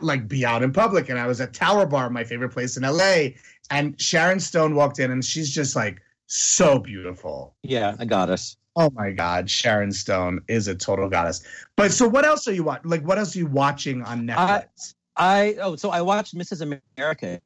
like 0.00 0.28
be 0.28 0.44
out 0.44 0.62
in 0.62 0.72
public, 0.72 1.08
and 1.08 1.18
I 1.18 1.26
was 1.26 1.40
at 1.40 1.52
Tower 1.52 1.86
Bar, 1.86 2.10
my 2.10 2.24
favorite 2.24 2.50
place 2.50 2.76
in 2.76 2.82
LA, 2.82 3.30
and 3.70 4.00
Sharon 4.00 4.40
Stone 4.40 4.74
walked 4.74 4.98
in, 4.98 5.10
and 5.10 5.24
she's 5.24 5.50
just 5.50 5.76
like 5.76 6.00
so 6.26 6.78
beautiful. 6.78 7.54
yeah, 7.62 7.96
a 7.98 8.06
goddess. 8.06 8.56
Oh 8.74 8.90
my 8.90 9.10
God, 9.10 9.50
Sharon 9.50 9.92
Stone 9.92 10.40
is 10.48 10.66
a 10.66 10.74
total 10.74 11.08
goddess. 11.08 11.44
But 11.76 11.92
so, 11.92 12.08
what 12.08 12.24
else 12.24 12.48
are 12.48 12.52
you 12.52 12.64
watching? 12.64 12.90
Like, 12.90 13.06
what 13.06 13.18
else 13.18 13.36
are 13.36 13.40
you 13.40 13.46
watching 13.46 14.02
on 14.02 14.26
Netflix? 14.26 14.94
I 15.16 15.56
oh, 15.60 15.76
so 15.76 15.90
I 15.90 16.00
watched 16.00 16.34
Mrs. 16.34 16.78
America. 16.96 17.40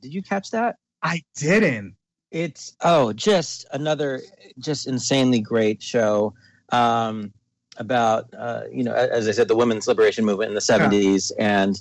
Did 0.00 0.12
you 0.12 0.22
catch 0.22 0.50
that? 0.50 0.76
I 1.02 1.22
didn't. 1.36 1.96
It's 2.30 2.76
oh, 2.80 3.12
just 3.12 3.66
another 3.72 4.20
just 4.58 4.86
insanely 4.86 5.40
great 5.40 5.82
show 5.82 6.34
um, 6.70 7.32
about 7.76 8.28
uh, 8.36 8.62
you 8.70 8.84
know, 8.84 8.94
as 8.94 9.28
I 9.28 9.32
said, 9.32 9.48
the 9.48 9.56
women's 9.56 9.86
liberation 9.86 10.24
movement 10.24 10.48
in 10.50 10.54
the 10.54 10.60
seventies, 10.60 11.30
and 11.38 11.78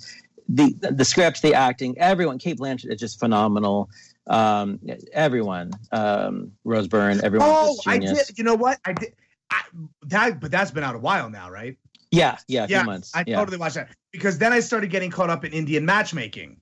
the 0.50 0.74
the 0.80 1.06
script, 1.06 1.42
the 1.42 1.54
acting, 1.54 1.98
everyone. 1.98 2.38
Cate 2.38 2.58
Blanchett 2.58 2.92
is 2.92 3.00
just 3.00 3.20
phenomenal. 3.20 3.90
Um, 4.28 4.80
everyone, 5.14 5.72
um, 5.92 6.52
Rose 6.64 6.88
Byrne, 6.88 7.22
everyone. 7.24 7.48
Oh, 7.52 7.78
I 7.88 7.98
did. 7.98 8.38
You 8.38 8.44
know 8.44 8.56
what? 8.56 8.80
I 8.86 8.94
did. 8.94 9.14
I, 9.50 9.62
that, 10.04 10.40
but 10.40 10.52
that's 10.52 10.72
been 10.72 10.84
out 10.84 10.96
a 10.96 11.00
while 11.00 11.30
now, 11.30 11.50
right? 11.50 11.78
Yeah, 12.12 12.38
yeah, 12.48 12.64
a 12.64 12.68
few 12.68 12.78
Yeah, 12.78 12.84
months. 12.84 13.12
I 13.14 13.24
yeah. 13.28 13.38
totally 13.38 13.58
watched 13.58 13.76
that 13.76 13.90
because 14.12 14.38
then 14.38 14.54
I 14.54 14.60
started 14.60 14.90
getting 14.90 15.12
caught 15.12 15.30
up 15.30 15.44
in 15.44 15.52
Indian 15.54 15.86
matchmaking. 15.86 16.62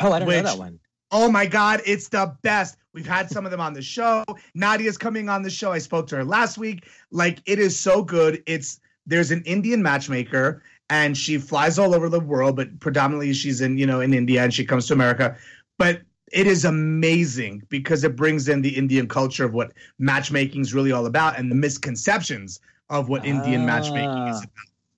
oh, 0.00 0.12
I 0.12 0.18
don't 0.20 0.28
which- 0.28 0.36
know 0.36 0.42
that 0.50 0.58
one. 0.58 0.78
Oh 1.12 1.30
my 1.30 1.46
God, 1.46 1.82
it's 1.86 2.08
the 2.08 2.36
best. 2.42 2.76
We've 2.96 3.06
had 3.06 3.28
some 3.30 3.44
of 3.44 3.50
them 3.50 3.60
on 3.60 3.74
the 3.74 3.82
show. 3.82 4.24
Nadia's 4.54 4.96
coming 4.96 5.28
on 5.28 5.42
the 5.42 5.50
show. 5.50 5.70
I 5.70 5.76
spoke 5.78 6.06
to 6.08 6.16
her 6.16 6.24
last 6.24 6.56
week. 6.56 6.88
Like, 7.10 7.42
it 7.44 7.58
is 7.58 7.78
so 7.78 8.02
good. 8.02 8.42
It's 8.46 8.80
there's 9.06 9.30
an 9.30 9.42
Indian 9.44 9.82
matchmaker 9.82 10.62
and 10.88 11.14
she 11.14 11.36
flies 11.36 11.78
all 11.78 11.94
over 11.94 12.08
the 12.08 12.18
world, 12.20 12.56
but 12.56 12.80
predominantly 12.80 13.34
she's 13.34 13.60
in, 13.60 13.76
you 13.76 13.86
know, 13.86 14.00
in 14.00 14.14
India 14.14 14.42
and 14.42 14.54
she 14.54 14.64
comes 14.64 14.86
to 14.86 14.94
America. 14.94 15.36
But 15.76 16.00
it 16.32 16.46
is 16.46 16.64
amazing 16.64 17.64
because 17.68 18.02
it 18.02 18.16
brings 18.16 18.48
in 18.48 18.62
the 18.62 18.74
Indian 18.74 19.06
culture 19.06 19.44
of 19.44 19.52
what 19.52 19.72
matchmaking 19.98 20.62
is 20.62 20.72
really 20.72 20.90
all 20.90 21.04
about 21.04 21.38
and 21.38 21.50
the 21.50 21.54
misconceptions 21.54 22.60
of 22.88 23.10
what 23.10 23.26
Indian 23.26 23.66
matchmaking 23.66 24.28
is 24.28 24.36
Ah. 24.36 24.42
about. 24.42 24.50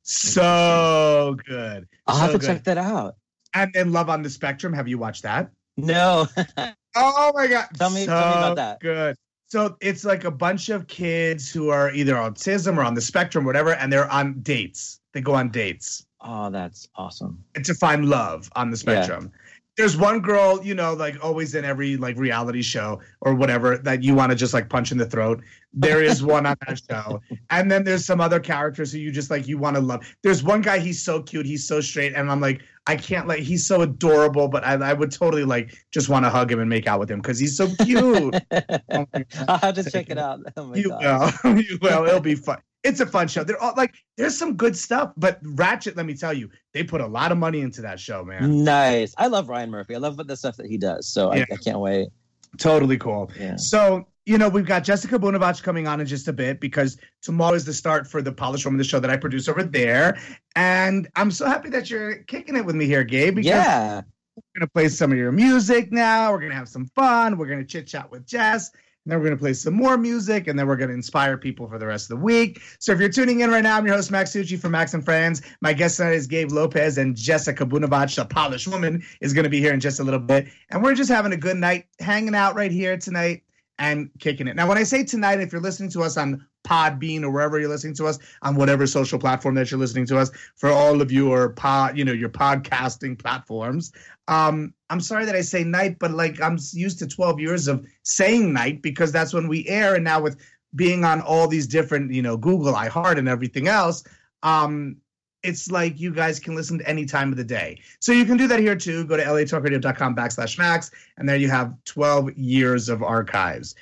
So 0.04 1.36
good. 1.48 1.88
I'll 2.06 2.16
have 2.16 2.30
to 2.30 2.38
good. 2.38 2.46
check 2.46 2.64
that 2.64 2.78
out. 2.78 3.16
And 3.54 3.72
then 3.74 3.90
Love 3.90 4.08
on 4.08 4.22
the 4.22 4.30
Spectrum. 4.30 4.72
Have 4.72 4.86
you 4.86 4.98
watched 4.98 5.24
that? 5.24 5.50
No, 5.76 6.28
Oh 6.96 7.32
my 7.34 7.46
god! 7.46 7.68
Tell 7.74 7.90
me- 7.90 8.06
tell 8.06 8.16
me 8.16 8.38
about 8.38 8.56
that. 8.56 8.80
Good. 8.80 9.16
So 9.46 9.76
it's 9.80 10.04
like 10.04 10.24
a 10.24 10.30
bunch 10.30 10.68
of 10.68 10.86
kids 10.88 11.50
who 11.50 11.70
are 11.70 11.90
either 11.90 12.14
autism 12.14 12.76
or 12.76 12.82
on 12.82 12.92
the 12.92 13.00
spectrum, 13.00 13.46
whatever, 13.46 13.72
and 13.72 13.90
they're 13.90 14.10
on 14.10 14.40
dates. 14.42 15.00
They 15.14 15.22
go 15.22 15.34
on 15.34 15.48
dates 15.50 16.06
oh, 16.20 16.50
that's 16.50 16.88
awesome. 16.96 17.44
to 17.62 17.74
find 17.74 18.08
love 18.08 18.50
on 18.56 18.70
the 18.70 18.76
spectrum. 18.76 19.32
There's 19.78 19.96
one 19.96 20.20
girl, 20.20 20.60
you 20.62 20.74
know, 20.74 20.92
like 20.92 21.24
always 21.24 21.54
in 21.54 21.64
every 21.64 21.96
like 21.96 22.16
reality 22.18 22.62
show 22.62 23.00
or 23.20 23.34
whatever 23.34 23.78
that 23.78 24.02
you 24.02 24.14
want 24.14 24.30
to 24.30 24.36
just 24.36 24.52
like 24.52 24.68
punch 24.68 24.90
in 24.92 24.98
the 24.98 25.06
throat. 25.06 25.40
There 25.72 26.02
is 26.02 26.22
one 26.22 26.46
on 26.46 26.56
that 26.66 26.80
show, 26.90 27.20
and 27.50 27.70
then 27.70 27.84
there's 27.84 28.04
some 28.04 28.20
other 28.20 28.40
characters 28.40 28.90
who 28.90 28.98
you 28.98 29.12
just 29.12 29.30
like 29.30 29.46
you 29.46 29.56
want 29.56 29.76
to 29.76 29.82
love. 29.82 30.04
There's 30.22 30.42
one 30.42 30.62
guy, 30.62 30.80
he's 30.80 31.00
so 31.00 31.22
cute, 31.22 31.46
he's 31.46 31.66
so 31.68 31.80
straight, 31.80 32.14
and 32.14 32.30
I'm 32.30 32.40
like, 32.40 32.62
I 32.88 32.96
can't 32.96 33.28
like, 33.28 33.40
he's 33.40 33.66
so 33.66 33.82
adorable, 33.82 34.48
but 34.48 34.64
I, 34.64 34.74
I 34.74 34.94
would 34.94 35.12
totally 35.12 35.44
like 35.44 35.76
just 35.92 36.08
want 36.08 36.24
to 36.24 36.30
hug 36.30 36.50
him 36.50 36.58
and 36.58 36.68
make 36.68 36.86
out 36.88 36.98
with 36.98 37.10
him 37.10 37.20
because 37.20 37.38
he's 37.38 37.56
so 37.56 37.68
cute. 37.84 38.02
Oh. 38.02 38.32
I'll 39.48 39.58
have 39.58 39.74
to 39.74 39.88
check 39.88 40.10
it 40.10 40.18
out. 40.18 40.40
Oh 40.56 40.64
my 40.64 40.76
You 40.76 40.88
God. 40.88 41.34
will. 41.44 41.58
you 41.62 41.78
will. 41.80 42.06
It'll 42.06 42.20
be 42.20 42.34
fun. 42.34 42.58
It's 42.84 43.00
a 43.00 43.06
fun 43.06 43.26
show. 43.28 43.42
They're 43.44 43.60
all 43.60 43.74
like, 43.76 43.94
there's 44.16 44.38
some 44.38 44.54
good 44.54 44.76
stuff, 44.76 45.12
but 45.16 45.42
Ratched, 45.42 45.96
let 45.96 46.06
me 46.06 46.14
tell 46.14 46.32
you, 46.32 46.48
they 46.72 46.84
put 46.84 47.00
a 47.00 47.06
lot 47.06 47.32
of 47.32 47.38
money 47.38 47.60
into 47.60 47.82
that 47.82 47.98
show, 47.98 48.24
man. 48.24 48.62
Nice. 48.64 49.14
I 49.18 49.26
love 49.26 49.48
Ryan 49.48 49.70
Murphy. 49.70 49.94
I 49.94 49.98
love 49.98 50.16
the 50.16 50.36
stuff 50.36 50.56
that 50.58 50.66
he 50.66 50.78
does. 50.78 51.08
So 51.08 51.34
Yeah. 51.34 51.44
I, 51.50 51.54
I 51.54 51.56
can't 51.56 51.80
wait. 51.80 52.08
Totally 52.56 52.96
cool. 52.96 53.30
Yeah. 53.38 53.56
So, 53.56 54.06
you 54.26 54.38
know, 54.38 54.48
we've 54.48 54.64
got 54.66 54.84
Jessica 54.84 55.18
Bunevacz 55.18 55.62
coming 55.62 55.88
on 55.88 56.00
in 56.00 56.06
just 56.06 56.28
a 56.28 56.32
bit 56.32 56.60
because 56.60 56.96
tomorrow 57.20 57.54
is 57.54 57.64
the 57.64 57.72
start 57.74 58.06
for 58.06 58.22
the 58.22 58.32
Polished 58.32 58.64
Woman, 58.64 58.78
the 58.78 58.84
show 58.84 59.00
that 59.00 59.10
I 59.10 59.16
produce 59.16 59.48
over 59.48 59.62
there. 59.64 60.18
And 60.54 61.08
I'm 61.16 61.30
so 61.30 61.46
happy 61.46 61.70
that 61.70 61.90
you're 61.90 62.16
kicking 62.24 62.56
it 62.56 62.64
with 62.64 62.76
me 62.76 62.86
here, 62.86 63.04
Gabe, 63.04 63.34
because 63.36 63.48
Yeah. 63.48 64.02
we're 64.36 64.60
going 64.60 64.66
to 64.66 64.72
play 64.72 64.88
some 64.88 65.10
of 65.12 65.18
your 65.18 65.32
music 65.32 65.90
now. 65.92 66.30
We're 66.30 66.38
going 66.38 66.50
to 66.52 66.56
have 66.56 66.68
some 66.68 66.86
fun. 66.86 67.36
We're 67.38 67.46
going 67.48 67.60
to 67.60 67.66
chit 67.66 67.86
chat 67.88 68.10
with 68.10 68.24
Jess. 68.24 68.70
Then 69.08 69.18
we're 69.18 69.24
going 69.24 69.38
to 69.38 69.42
play 69.42 69.54
some 69.54 69.72
more 69.72 69.96
music, 69.96 70.48
and 70.48 70.58
then 70.58 70.66
we're 70.66 70.76
going 70.76 70.90
to 70.90 70.94
inspire 70.94 71.38
people 71.38 71.66
for 71.66 71.78
the 71.78 71.86
rest 71.86 72.10
of 72.10 72.18
the 72.18 72.24
week. 72.24 72.60
So 72.78 72.92
if 72.92 73.00
you're 73.00 73.08
tuning 73.08 73.40
in 73.40 73.50
right 73.50 73.62
now, 73.62 73.78
I'm 73.78 73.86
your 73.86 73.96
host, 73.96 74.10
Max 74.10 74.32
Tucci 74.32 74.58
from 74.58 74.72
Max 74.72 74.92
and 74.92 75.02
Friends. 75.02 75.40
My 75.62 75.72
guest 75.72 75.96
tonight 75.96 76.12
is 76.12 76.26
Gabe 76.26 76.52
Lopez, 76.52 76.98
and 76.98 77.16
Jessica 77.16 77.64
Bunevacz, 77.64 78.16
the 78.16 78.26
Polished 78.26 78.68
woman, 78.68 79.02
is 79.22 79.32
going 79.32 79.44
to 79.44 79.50
be 79.50 79.60
here 79.60 79.72
in 79.72 79.80
just 79.80 79.98
a 79.98 80.04
little 80.04 80.20
bit. 80.20 80.48
And 80.70 80.82
we're 80.82 80.94
just 80.94 81.10
having 81.10 81.32
a 81.32 81.38
good 81.38 81.56
night, 81.56 81.86
hanging 82.00 82.34
out 82.34 82.54
right 82.54 82.70
here 82.70 82.98
tonight 82.98 83.44
and 83.78 84.10
kicking 84.18 84.46
it. 84.46 84.56
Now, 84.56 84.68
when 84.68 84.76
I 84.76 84.82
say 84.82 85.04
tonight, 85.04 85.40
if 85.40 85.52
you're 85.52 85.62
listening 85.62 85.90
to 85.90 86.02
us 86.02 86.18
on 86.18 86.46
Podbean 86.68 87.22
or 87.22 87.30
wherever 87.30 87.58
you're 87.58 87.68
listening 87.68 87.94
to 87.94 88.06
us, 88.06 88.18
on 88.42 88.56
whatever 88.56 88.86
social 88.86 89.18
platform 89.18 89.54
that 89.54 89.70
you're 89.70 89.80
listening 89.80 90.06
to 90.06 90.18
us, 90.18 90.30
for 90.56 90.70
all 90.70 91.00
of 91.00 91.10
your 91.10 91.50
pod, 91.50 91.96
you 91.96 92.04
know, 92.04 92.12
your 92.12 92.28
podcasting 92.28 93.18
platforms, 93.18 93.92
um, 94.28 94.74
I'm 94.90 95.00
sorry 95.00 95.24
that 95.24 95.34
I 95.34 95.40
say 95.40 95.64
night, 95.64 95.98
but 95.98 96.10
like 96.10 96.40
I'm 96.40 96.58
used 96.72 96.98
to 97.00 97.06
12 97.06 97.40
years 97.40 97.66
of 97.66 97.86
saying 98.02 98.52
night 98.52 98.82
because 98.82 99.10
that's 99.10 99.32
when 99.32 99.48
we 99.48 99.66
air. 99.66 99.94
And 99.94 100.04
now 100.04 100.20
with 100.20 100.38
being 100.74 101.04
on 101.04 101.22
all 101.22 101.48
these 101.48 101.66
different, 101.66 102.12
you 102.12 102.22
know, 102.22 102.36
Google, 102.36 102.74
iHeart, 102.74 103.18
and 103.18 103.28
everything 103.28 103.68
else, 103.68 104.04
um, 104.42 104.96
it's 105.42 105.70
like 105.70 105.98
you 105.98 106.12
guys 106.12 106.40
can 106.40 106.54
listen 106.54 106.78
to 106.78 106.88
any 106.88 107.06
time 107.06 107.30
of 107.30 107.38
the 107.38 107.44
day. 107.44 107.80
So 108.00 108.12
you 108.12 108.24
can 108.24 108.36
do 108.36 108.48
that 108.48 108.60
here 108.60 108.76
too. 108.76 109.04
Go 109.04 109.16
to 109.16 109.22
latalkradio.com 109.22 110.14
backslash 110.14 110.58
max, 110.58 110.90
and 111.16 111.28
there 111.28 111.36
you 111.36 111.48
have 111.48 111.74
12 111.84 112.36
years 112.36 112.88
of 112.88 113.02
archives. 113.02 113.74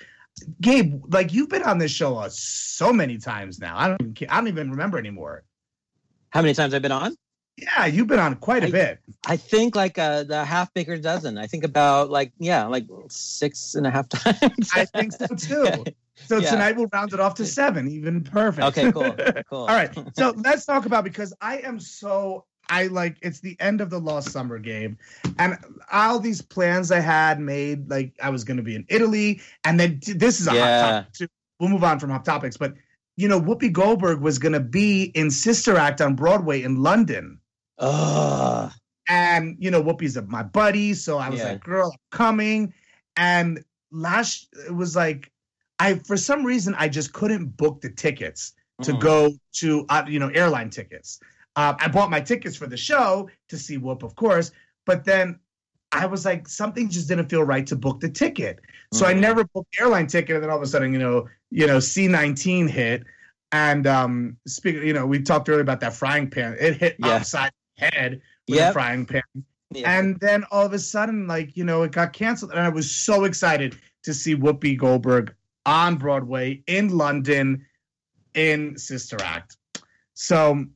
Gabe, 0.61 1.03
like 1.13 1.33
you've 1.33 1.49
been 1.49 1.63
on 1.63 1.79
this 1.79 1.91
show 1.91 2.17
uh, 2.17 2.29
so 2.31 2.93
many 2.93 3.19
times 3.19 3.59
now. 3.59 3.77
I 3.77 3.89
don't 3.89 4.01
even, 4.03 4.29
I 4.29 4.37
don't 4.37 4.49
even 4.49 4.71
remember 4.71 4.99
anymore. 4.99 5.45
How 6.31 6.43
many 6.43 6.55
times 6.55 6.75
I've 6.75 6.83
been 6.83 6.93
on? 6.93 7.17
Yeah, 7.57 7.87
you've 7.87 8.07
been 8.07 8.19
on 8.19 8.35
quite 8.37 8.63
a 8.63 8.67
I- 8.67 8.71
bit. 8.71 8.99
I 9.27 9.37
think 9.39 9.75
like 9.75 9.99
uh, 9.99 10.25
the 10.25 10.45
half 10.45 10.73
baker 10.75 10.99
dozen. 10.99 11.39
I 11.39 11.47
think 11.47 11.65
about 11.65 12.11
like 12.11 12.33
yeah, 12.39 12.67
like 12.67 12.87
six 13.09 13.75
and 13.75 13.87
a 13.87 13.91
half 13.91 14.09
times. 14.11 14.71
I 14.75 14.85
think 14.85 15.13
so 15.13 15.35
too. 15.35 15.85
So 16.25 16.39
Yeah. 16.39 16.51
tonight 16.53 16.77
we'll 16.77 16.89
round 16.95 17.13
it 17.13 17.21
off 17.21 17.35
to 17.35 17.45
seven, 17.45 17.89
even 17.91 18.25
perfect. 18.25 18.67
okay, 18.69 18.91
cool, 18.91 19.15
cool. 19.51 19.59
All 19.61 19.67
right. 19.67 19.97
So 20.15 20.33
let's 20.39 20.65
talk 20.65 20.87
about 20.87 21.05
because 21.05 21.35
I 21.43 21.59
am 21.59 21.79
so 21.79 22.47
I 22.71 22.87
like 22.89 23.17
it's 23.23 23.41
the 23.41 23.57
end 23.61 23.81
of 23.81 23.91
the 23.91 23.99
lost 24.01 24.31
summer 24.31 24.59
Gabe, 24.59 24.97
and 25.39 25.57
all 25.93 26.19
these 26.19 26.43
plans 26.43 26.91
I 26.91 27.01
had 27.01 27.41
made, 27.41 27.89
like 27.91 28.15
I 28.23 28.31
was 28.31 28.45
going 28.45 28.57
to 28.57 28.63
be 28.63 28.75
in 28.75 28.85
Italy, 28.89 29.41
and 29.65 29.79
then 29.79 30.01
this 30.07 30.41
is 30.41 30.47
a 30.47 30.51
hot 30.51 30.81
topic 30.81 31.13
too. 31.13 31.27
We'll 31.61 31.71
move 31.71 31.85
on 31.85 31.99
from 31.99 32.11
hot 32.11 32.25
topics, 32.25 32.57
but 32.57 32.75
you 33.17 33.29
know, 33.29 33.41
Whoopi 33.41 33.73
Goldberg 33.73 34.21
was 34.21 34.39
going 34.39 34.53
to 34.53 34.61
be 34.61 35.05
in 35.15 35.31
Sister 35.31 35.77
Act 35.77 36.01
on 36.01 36.15
Broadway 36.15 36.63
in 36.63 36.83
London. 36.83 37.41
Ugh. 37.79 38.71
And 39.09 39.57
you 39.59 39.71
know, 39.71 39.83
Whoopi's 39.83 40.21
my 40.27 40.43
buddy, 40.43 40.93
so 40.95 41.19
I 41.19 41.29
was 41.29 41.41
Yeah. 41.41 41.51
like, 41.51 41.65
"Girl, 41.65 41.93
I'm 41.93 42.19
coming." 42.19 42.75
And 43.17 43.65
last, 43.93 44.49
it 44.67 44.75
was 44.75 44.97
like, 44.97 45.31
I 45.79 45.95
for 45.95 46.17
some 46.17 46.45
reason 46.45 46.75
I 46.77 46.89
just 46.89 47.13
couldn't 47.13 47.57
book 47.57 47.81
the 47.81 47.91
tickets 47.91 48.53
to 48.83 48.93
Mhm. 48.93 49.01
go 49.01 49.33
to 49.55 49.87
uh, 49.89 50.05
you 50.09 50.19
know 50.19 50.29
airline 50.29 50.71
tickets. 50.71 51.21
Uh, 51.57 51.75
I 51.81 51.89
bought 51.89 52.11
my 52.11 52.21
tickets 52.21 52.55
for 52.55 52.67
the 52.67 52.77
show 52.77 53.29
to 53.49 53.57
see 53.57 53.79
Whoop, 53.79 54.03
of 54.03 54.15
course, 54.15 54.53
but 54.85 55.05
then 55.05 55.41
I 55.93 56.05
was 56.05 56.25
like, 56.25 56.49
something 56.49 56.91
just 56.91 57.09
didn't 57.09 57.29
feel 57.29 57.43
right 57.43 57.67
to 57.67 57.77
book 57.77 58.01
the 58.01 58.11
ticket, 58.11 58.61
so 58.93 59.07
I 59.07 59.15
Mhm. 59.15 59.21
never 59.21 59.45
booked 59.45 59.73
the 59.73 59.85
airline 59.85 60.07
ticket. 60.07 60.35
And 60.37 60.43
then 60.43 60.51
all 60.51 60.59
of 60.59 60.63
a 60.63 60.67
sudden, 60.67 60.93
you 60.93 60.99
know, 60.99 61.29
you 61.51 61.67
know, 61.67 61.81
C 61.81 62.07
nineteen 62.09 62.69
hit, 62.69 63.05
and 63.53 63.87
um, 63.87 64.37
speaking, 64.47 64.87
you 64.87 64.93
know, 64.93 65.07
we 65.07 65.23
talked 65.23 65.49
earlier 65.49 65.63
about 65.63 65.81
that 65.81 65.95
frying 65.95 66.29
pan. 66.29 66.57
It 66.61 66.77
hit 66.77 66.97
Yeah. 66.99 67.15
upside 67.15 67.53
the 67.79 67.87
head 67.87 68.21
with 68.49 68.59
a 68.61 68.73
frying 68.73 69.07
pan. 69.07 69.23
Yeah. 69.71 69.99
And 69.99 70.21
then 70.21 70.45
all 70.51 70.67
of 70.67 70.73
a 70.73 70.79
sudden, 70.79 71.27
like, 71.27 71.57
you 71.57 71.65
know, 71.65 71.83
it 71.85 71.93
got 71.93 72.13
canceled. 72.13 72.51
And 72.53 72.61
I 72.61 72.69
was 72.69 72.91
so 72.91 73.25
excited 73.25 73.77
to 74.03 74.13
see 74.15 74.37
Whoopi 74.37 74.77
Goldberg 74.77 75.35
on 75.65 75.97
Broadway 75.97 76.63
in 76.67 76.97
London 76.97 77.67
in 78.35 78.77
Sister 78.79 79.17
Act. 79.23 79.57
So, 80.15 80.67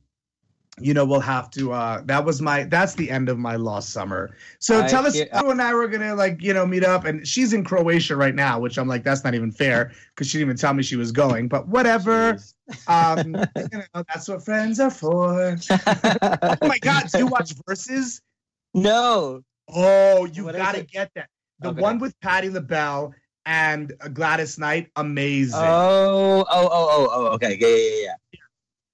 you 0.83 0.93
know, 0.93 1.05
we'll 1.05 1.19
have 1.19 1.49
to 1.51 1.71
uh 1.73 2.01
that 2.05 2.25
was 2.25 2.41
my 2.41 2.63
that's 2.63 2.95
the 2.95 3.09
end 3.09 3.29
of 3.29 3.37
my 3.37 3.55
lost 3.55 3.89
summer. 3.91 4.35
So 4.59 4.79
I 4.79 4.87
tell 4.87 5.05
us 5.05 5.15
you 5.15 5.27
and 5.33 5.61
I 5.61 5.73
were 5.73 5.87
gonna 5.87 6.15
like, 6.15 6.41
you 6.41 6.53
know, 6.53 6.65
meet 6.65 6.83
up 6.83 7.05
and 7.05 7.27
she's 7.27 7.53
in 7.53 7.63
Croatia 7.63 8.15
right 8.15 8.35
now, 8.35 8.59
which 8.59 8.77
I'm 8.77 8.87
like, 8.87 9.03
that's 9.03 9.23
not 9.23 9.33
even 9.35 9.51
fair 9.51 9.91
because 10.13 10.27
she 10.27 10.37
didn't 10.37 10.49
even 10.49 10.57
tell 10.57 10.73
me 10.73 10.83
she 10.83 10.95
was 10.95 11.11
going, 11.11 11.47
but 11.47 11.67
whatever. 11.67 12.39
Um, 12.87 13.35
you 13.57 13.67
know, 13.93 14.03
that's 14.07 14.29
what 14.29 14.45
friends 14.45 14.79
are 14.79 14.89
for. 14.89 15.57
Oh 15.69 16.57
my 16.61 16.79
god, 16.79 17.07
do 17.11 17.17
you 17.19 17.27
watch 17.27 17.53
Verzuz? 17.67 18.21
no. 18.73 19.41
Oh, 19.67 20.25
you 20.25 20.45
What 20.45 20.55
gotta 20.55 20.83
get 20.83 21.11
that. 21.15 21.27
The 21.59 21.69
Okay. 21.69 21.81
one 21.81 21.99
with 21.99 22.17
Patti 22.21 22.49
LaBelle 22.49 23.13
and 23.45 23.93
Gladys 24.13 24.57
Knight, 24.57 24.89
amazing. 24.95 25.59
Oh, 25.59 26.39
oh, 26.39 26.45
oh, 26.49 26.69
oh, 26.71 27.09
oh. 27.11 27.25
Okay. 27.35 27.57
Yeah, 27.59 27.67
yeah, 27.67 28.13
yeah. 28.33 28.39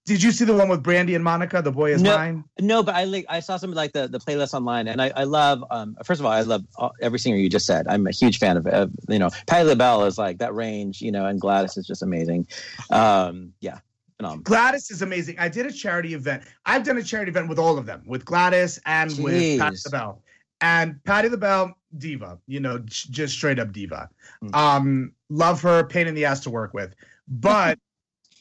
Did 0.08 0.24
you 0.24 0.32
see 0.32 0.46
the 0.46 0.54
one 0.54 0.70
with 0.70 0.82
Brandy 0.82 1.16
and 1.16 1.24
Monica? 1.24 1.62
The 1.62 1.72
boy 1.72 1.92
is 1.92 2.02
No. 2.02 2.16
mine. 2.16 2.46
No, 2.62 2.82
but 2.82 2.96
I 2.96 3.04
like 3.04 3.26
I 3.28 3.42
saw 3.42 3.58
some 3.58 3.74
like 3.74 3.92
the 3.92 4.08
the 4.08 4.20
playlist 4.20 4.54
online, 4.54 4.88
and 4.88 5.02
I 5.02 5.12
I 5.16 5.26
love. 5.26 5.64
Um, 5.70 5.98
first 6.06 6.22
of 6.22 6.26
all, 6.26 6.32
I 6.32 6.42
love 6.42 6.64
all, 6.78 6.94
every 7.02 7.20
singer 7.20 7.36
you 7.36 7.50
just 7.50 7.66
said. 7.66 7.88
I'm 7.90 8.08
a 8.08 8.12
huge 8.12 8.40
fan 8.40 8.56
of, 8.56 8.66
of 8.68 8.90
you 9.10 9.20
know, 9.20 9.30
Patti 9.48 9.66
LaBelle 9.68 10.06
is 10.06 10.18
like 10.18 10.38
that 10.38 10.56
range, 10.56 11.02
you 11.02 11.12
know, 11.12 11.26
and 11.26 11.42
Gladys 11.42 11.76
is 11.76 11.86
just 11.86 12.02
amazing. 12.02 12.48
Um, 12.90 13.52
yeah, 13.60 13.80
phenomenal. 14.16 14.44
Gladys 14.44 14.90
is 14.92 15.02
amazing. 15.02 15.38
I 15.40 15.50
did 15.50 15.66
a 15.66 15.74
charity 15.74 16.14
event. 16.14 16.44
I've 16.66 16.84
done 16.86 16.98
a 16.98 17.04
charity 17.04 17.30
event 17.32 17.50
with 17.50 17.60
all 17.60 17.78
of 17.78 17.86
them, 17.86 18.04
with 18.08 18.24
Gladys 18.24 18.80
and 18.86 19.12
with 19.20 19.60
Patti 19.60 19.76
Jeez. 19.76 19.86
LaBelle. 19.92 20.22
And 20.62 21.04
Patti 21.04 21.28
LaBelle, 21.30 21.76
diva, 21.98 22.40
you 22.48 22.60
know, 22.60 22.80
j- 22.80 23.10
just 23.12 23.34
straight 23.34 23.60
up 23.60 23.72
diva. 23.74 24.10
Mm. 24.44 24.56
Um, 24.56 25.12
love 25.30 25.62
her, 25.62 25.84
pain 25.84 26.08
in 26.08 26.16
the 26.16 26.26
ass 26.26 26.40
to 26.42 26.50
work 26.50 26.74
with. 26.74 26.96
But, 27.28 27.78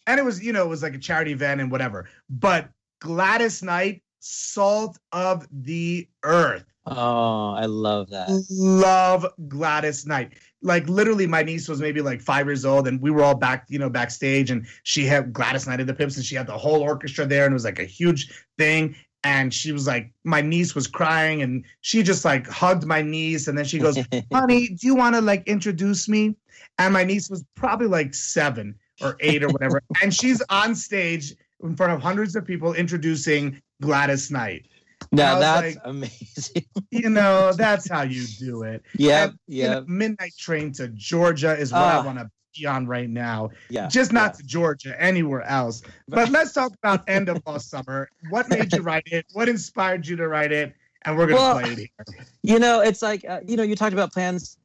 and 0.07 0.21
it 0.21 0.25
was, 0.25 0.43
you 0.43 0.53
know, 0.53 0.65
it 0.65 0.69
was 0.69 0.83
like 0.83 0.95
a 0.95 0.99
charity 0.99 1.33
event 1.33 1.61
and 1.61 1.71
whatever. 1.71 2.09
But 2.31 2.69
Gladys 3.01 3.63
Knight, 3.63 4.03
salt 4.21 4.99
of 5.13 5.47
the 5.51 6.09
earth. 6.25 6.65
Oh, 6.87 7.51
I 7.51 7.67
love 7.67 8.11
that. 8.11 8.29
love 8.51 9.27
Gladys 9.49 10.07
Knight. 10.07 10.35
Like 10.63 10.89
literally, 10.89 11.27
my 11.27 11.43
niece 11.43 11.69
was 11.69 11.81
maybe 11.81 12.01
like 12.01 12.21
five 12.21 12.47
years 12.47 12.65
old, 12.65 12.87
and 12.87 13.01
we 13.01 13.11
were 13.11 13.23
all 13.23 13.35
back, 13.35 13.67
you 13.69 13.79
know, 13.79 13.91
backstage, 13.91 14.51
and 14.51 14.67
she 14.85 15.05
had 15.05 15.33
Gladys 15.33 15.67
Knight 15.67 15.81
at 15.81 15.87
the 15.87 15.95
Pips, 15.95 16.17
and 16.17 16.25
she 16.25 16.37
had 16.37 16.47
the 16.47 16.57
whole 16.57 16.83
orchestra 16.83 17.27
there, 17.27 17.45
and 17.45 17.53
it 17.53 17.55
was 17.55 17.65
like 17.65 17.79
a 17.79 17.85
huge 17.85 18.33
thing. 18.57 18.95
And 19.25 19.53
she 19.53 19.73
was 19.73 19.89
like, 19.89 20.13
my 20.23 20.41
niece 20.41 20.75
was 20.77 20.87
crying, 20.87 21.43
and 21.43 21.65
she 21.81 22.05
just 22.05 22.25
like 22.25 22.47
hugged 22.47 22.87
my 22.87 23.03
niece, 23.03 23.49
and 23.49 23.59
then 23.59 23.65
she 23.65 23.79
goes, 23.79 23.99
"Honey, 24.33 24.69
do 24.69 24.87
you 24.87 24.95
want 24.95 25.17
to 25.17 25.21
like 25.21 25.47
introduce 25.49 26.09
me?" 26.09 26.37
And 26.79 26.93
my 26.95 27.03
niece 27.03 27.29
was 27.29 27.45
probably 27.57 27.89
like 27.89 28.15
seven 28.15 28.77
or 29.01 29.17
eight 29.21 29.43
or 29.43 29.49
whatever, 29.49 29.83
and 30.03 30.13
she's 30.15 30.43
on 30.49 30.75
stage 30.75 31.35
in 31.63 31.77
front 31.77 31.93
of 31.93 32.01
hundreds 32.03 32.37
of 32.37 32.45
people 32.47 32.75
introducing 32.75 33.61
Gladys 33.83 34.31
Knight. 34.31 34.67
Now 35.13 35.39
that's 35.39 35.77
like- 35.77 35.85
amazing. 35.85 36.65
You 36.91 37.11
know, 37.11 37.53
that's 37.53 37.89
how 37.89 38.03
you 38.03 38.27
do 38.39 38.63
it. 38.63 38.83
Yeah, 38.97 39.25
And, 39.25 39.39
you 39.47 39.65
know, 39.65 39.73
yep, 39.81 39.89
midnight 39.89 40.33
train 40.39 40.73
to 40.75 40.89
Georgia 40.89 41.55
is 41.57 41.71
what 41.73 41.83
I 41.83 41.97
Ah. 41.99 42.05
want 42.05 42.19
to 42.19 42.31
be 42.59 42.65
on 42.65 42.87
right 42.87 43.11
now. 43.11 43.51
yeah. 43.69 43.87
Just 43.89 44.13
not 44.15 44.33
yeah. 44.33 44.37
to 44.39 44.43
Georgia, 44.45 45.03
anywhere 45.03 45.43
else. 45.43 45.83
But 46.09 46.31
let's 46.31 46.55
talk 46.55 46.73
about 46.83 47.07
End 47.09 47.29
of 47.29 47.43
Lost 47.47 47.69
Summer. 47.69 48.09
What 48.31 48.49
made 48.49 48.73
you 48.73 48.81
write 48.81 49.03
it? 49.07 49.27
What 49.35 49.49
inspired 49.49 50.07
you 50.07 50.17
to 50.17 50.27
write 50.29 50.53
it? 50.53 50.75
And 51.05 51.19
we're 51.19 51.27
gonna 51.27 51.37
Well, 51.39 51.61
play 51.61 51.73
it 51.73 51.79
here. 51.79 52.25
You 52.43 52.59
know, 52.59 52.81
it's 52.81 53.03
like 53.03 53.25
uh, 53.29 53.41
you 53.47 53.57
know, 53.59 53.63
you 53.63 53.77
talked 53.77 53.93
about 53.93 54.13
plans, 54.13 54.57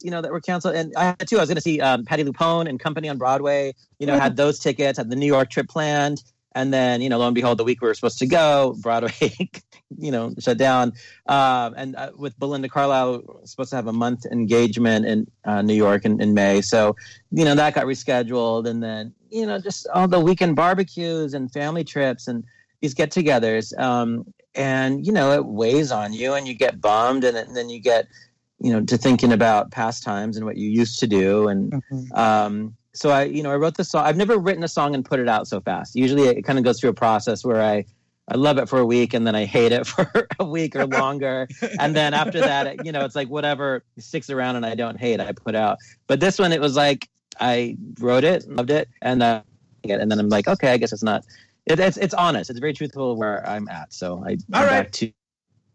you 0.00 0.10
know, 0.10 0.20
that 0.22 0.32
were 0.32 0.40
canceled, 0.40 0.74
and 0.74 0.92
I 0.96 1.04
had 1.04 1.28
too. 1.28 1.36
I 1.36 1.40
was 1.40 1.48
going 1.48 1.56
to 1.56 1.62
see 1.62 1.80
um, 1.80 2.04
Patti 2.04 2.24
LuPone 2.24 2.68
and 2.68 2.80
Company 2.80 3.08
on 3.08 3.18
Broadway. 3.18 3.74
You 3.98 4.06
know, 4.06 4.18
had 4.18 4.36
those 4.36 4.58
tickets, 4.58 4.98
had 4.98 5.10
the 5.10 5.16
New 5.16 5.26
York 5.26 5.50
trip 5.50 5.68
planned, 5.68 6.22
and 6.54 6.72
then 6.72 7.00
you 7.00 7.08
know, 7.08 7.18
lo 7.18 7.26
and 7.26 7.34
behold, 7.34 7.58
the 7.58 7.64
week 7.64 7.80
we 7.80 7.88
were 7.88 7.94
supposed 7.94 8.18
to 8.18 8.26
go, 8.26 8.76
Broadway, 8.80 9.12
you 9.98 10.10
know, 10.10 10.34
shut 10.38 10.58
down. 10.58 10.92
Um, 11.26 11.74
and 11.76 11.96
uh, 11.96 12.10
with 12.16 12.38
Belinda 12.38 12.68
Carlisle, 12.68 13.40
supposed 13.44 13.70
to 13.70 13.76
have 13.76 13.86
a 13.86 13.92
month 13.92 14.26
engagement 14.26 15.06
in 15.06 15.30
uh, 15.44 15.62
New 15.62 15.74
York 15.74 16.04
in, 16.04 16.20
in 16.20 16.34
May, 16.34 16.60
so 16.60 16.96
you 17.30 17.44
know 17.44 17.54
that 17.54 17.74
got 17.74 17.86
rescheduled, 17.86 18.68
and 18.68 18.82
then 18.82 19.14
you 19.30 19.46
know, 19.46 19.58
just 19.58 19.86
all 19.94 20.08
the 20.08 20.20
weekend 20.20 20.56
barbecues 20.56 21.34
and 21.34 21.50
family 21.52 21.84
trips 21.84 22.28
and 22.28 22.44
these 22.80 22.94
get-togethers. 22.94 23.78
Um, 23.78 24.26
and 24.54 25.06
you 25.06 25.12
know 25.12 25.32
it 25.32 25.46
weighs 25.46 25.90
on 25.90 26.12
you 26.12 26.34
and 26.34 26.46
you 26.46 26.54
get 26.54 26.80
bummed 26.80 27.24
and, 27.24 27.36
and 27.36 27.56
then 27.56 27.70
you 27.70 27.80
get 27.80 28.06
you 28.62 28.72
know 28.72 28.80
to 28.84 28.96
thinking 28.96 29.32
about 29.32 29.70
past 29.70 30.02
times 30.02 30.36
and 30.36 30.46
what 30.46 30.56
you 30.56 30.68
used 30.70 31.00
to 31.00 31.06
do. 31.06 31.48
And 31.48 31.82
um 32.14 32.74
so 32.94 33.08
i 33.10 33.24
you 33.24 33.42
know 33.42 33.50
i 33.50 33.56
wrote 33.56 33.76
the 33.76 33.84
song 33.84 34.04
i've 34.04 34.18
never 34.18 34.36
written 34.38 34.62
a 34.62 34.68
song 34.68 34.94
and 34.94 35.04
put 35.04 35.18
it 35.18 35.28
out 35.28 35.48
so 35.48 35.60
fast. 35.60 35.94
Usually 35.96 36.24
it 36.24 36.42
kind 36.42 36.58
of 36.58 36.64
goes 36.64 36.78
through 36.80 36.90
a 36.90 36.94
process 36.94 37.44
where 37.44 37.62
i 37.62 37.84
i 38.28 38.36
love 38.36 38.58
it 38.58 38.68
for 38.68 38.78
a 38.78 38.86
week 38.86 39.14
and 39.14 39.26
then 39.26 39.34
i 39.34 39.44
hate 39.44 39.72
it 39.72 39.86
for 39.92 40.28
a 40.38 40.44
week 40.44 40.76
or 40.76 40.86
longer. 40.86 41.48
And 41.80 41.96
then 41.96 42.14
after 42.14 42.40
that 42.40 42.84
you 42.84 42.92
know 42.92 43.04
it's 43.04 43.16
like 43.16 43.28
whatever 43.28 43.84
sticks 43.98 44.30
around 44.30 44.56
and 44.56 44.64
i 44.66 44.74
don't 44.74 44.98
hate 44.98 45.20
i 45.20 45.32
put 45.32 45.54
out. 45.54 45.78
But 46.06 46.20
this 46.20 46.38
one 46.38 46.52
it 46.52 46.60
was 46.60 46.76
like 46.76 47.08
i 47.40 47.76
wrote 47.98 48.24
it 48.24 48.46
loved 48.48 48.70
it 48.70 48.88
and 49.00 49.22
uh 49.22 49.42
and 49.84 50.10
then 50.10 50.18
i'm 50.18 50.28
like 50.28 50.46
okay 50.46 50.70
i 50.70 50.76
guess 50.76 50.92
it's 50.92 51.02
not 51.02 51.24
it, 51.66 51.78
it's 51.78 51.96
it's 51.96 52.14
honest. 52.14 52.50
It's 52.50 52.58
very 52.58 52.72
truthful 52.72 53.16
where 53.16 53.46
i'm 53.48 53.68
at. 53.68 53.92
So 53.92 54.22
i 54.26 54.30
All 54.30 54.62
I'm 54.62 54.66
right. 54.66 54.70
back 54.84 54.90
to 54.92 55.12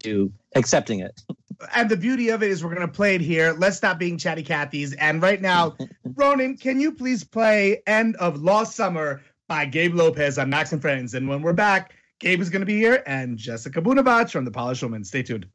to 0.04 0.32
accepting 0.56 1.00
it 1.00 1.20
And 1.76 1.90
the 1.90 1.98
beauty 1.98 2.30
of 2.30 2.44
it 2.44 2.52
is 2.52 2.64
we're 2.64 2.74
gonna 2.74 2.88
play 2.88 3.16
it 3.16 3.22
here. 3.22 3.56
Let's 3.58 3.78
stop 3.78 4.00
being 4.00 4.18
chatty 4.18 4.44
Cathy's. 4.44 4.94
And 4.94 5.22
right 5.22 5.42
now, 5.42 5.76
Ronan, 6.16 6.58
can 6.58 6.80
you 6.80 6.92
please 6.92 7.24
play 7.24 7.82
End 7.88 8.16
of 8.18 8.42
Lost 8.42 8.76
Summer 8.76 9.22
by 9.48 9.66
Gabe 9.66 9.96
Lopez 9.96 10.38
on 10.38 10.50
Max 10.50 10.72
and 10.72 10.82
Friends? 10.82 11.14
And 11.14 11.28
when 11.28 11.42
we're 11.42 11.54
back, 11.54 11.94
Gabe 12.20 12.42
is 12.42 12.50
gonna 12.50 12.66
be 12.66 12.78
here 12.78 13.04
and 13.08 13.38
Jessica 13.38 13.82
Bunevacz 13.82 14.32
from 14.32 14.46
the 14.46 14.52
Polished 14.52 14.84
Woman. 14.84 15.04
Stay 15.04 15.24
tuned. 15.24 15.48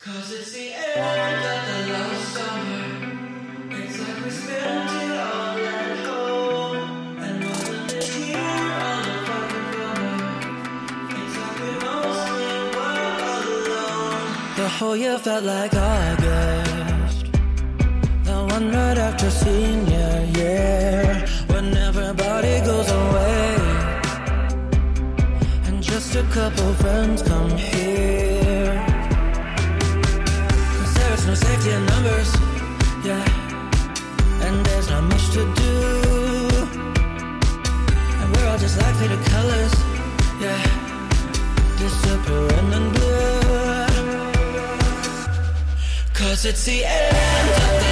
Cause 0.00 0.32
it's 0.32 0.52
the 0.52 0.72
end 0.72 1.79
The 14.60 14.68
whole 14.68 14.94
year 14.94 15.16
felt 15.18 15.44
like 15.44 15.72
August. 15.72 17.32
The 18.24 18.38
one 18.54 18.70
right 18.70 18.98
after 18.98 19.30
senior 19.30 20.12
year. 20.36 21.24
When 21.46 21.74
everybody 21.88 22.60
goes 22.60 22.90
away. 22.90 23.56
And 25.64 25.82
just 25.82 26.14
a 26.14 26.24
couple 26.24 26.74
friends 26.74 27.22
come 27.22 27.56
here. 27.56 28.76
Cause 30.76 30.92
there's 30.98 31.26
no 31.26 31.34
safety 31.34 31.70
in 31.70 31.86
numbers. 31.86 32.30
yeah. 33.02 34.44
And 34.44 34.56
there's 34.66 34.90
not 34.90 35.04
much 35.04 35.24
to 35.36 35.42
do. 35.62 35.76
And 38.20 38.28
we're 38.36 38.46
all 38.50 38.58
just 38.58 38.76
like 38.76 38.94
faded 38.96 39.24
colors, 39.32 39.74
yeah. 40.44 40.60
Disappearing 41.78 42.72
in 42.78 42.92
blue. 42.92 43.09
It's 46.46 46.64
the 46.64 46.84
end 46.86 47.89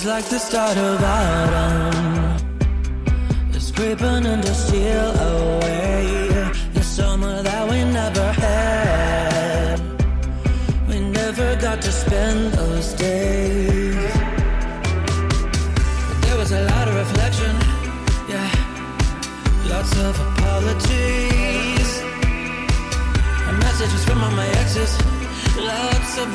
Feels 0.00 0.12
like 0.14 0.28
the 0.30 0.38
start 0.38 0.78
of 0.78 1.02
autumn. 1.02 2.36
It's 3.52 3.70
creeping 3.70 4.24
in 4.24 4.40
to 4.40 4.54
steal 4.54 5.10
away 5.32 6.28
the 6.72 6.82
summer 6.82 7.42
that 7.42 7.68
we 7.70 7.84
never 7.84 8.32
had. 8.32 9.78
We 10.88 11.00
never 11.00 11.54
got 11.56 11.82
to 11.82 11.92
spend 11.92 12.52
those 12.52 12.94
days. 12.94 14.12
But 16.08 16.18
there 16.22 16.38
was 16.38 16.52
a 16.52 16.62
lot 16.64 16.88
of 16.88 16.94
reflection, 16.94 17.54
yeah. 18.32 18.50
Lots 19.68 19.92
of 19.98 20.18
apologies. 20.28 21.90
And 23.48 23.58
messages 23.58 24.04
from 24.06 24.24
all 24.24 24.30
my 24.30 24.48
exes. 24.62 24.96
Lots 25.58 26.16
of 26.16 26.28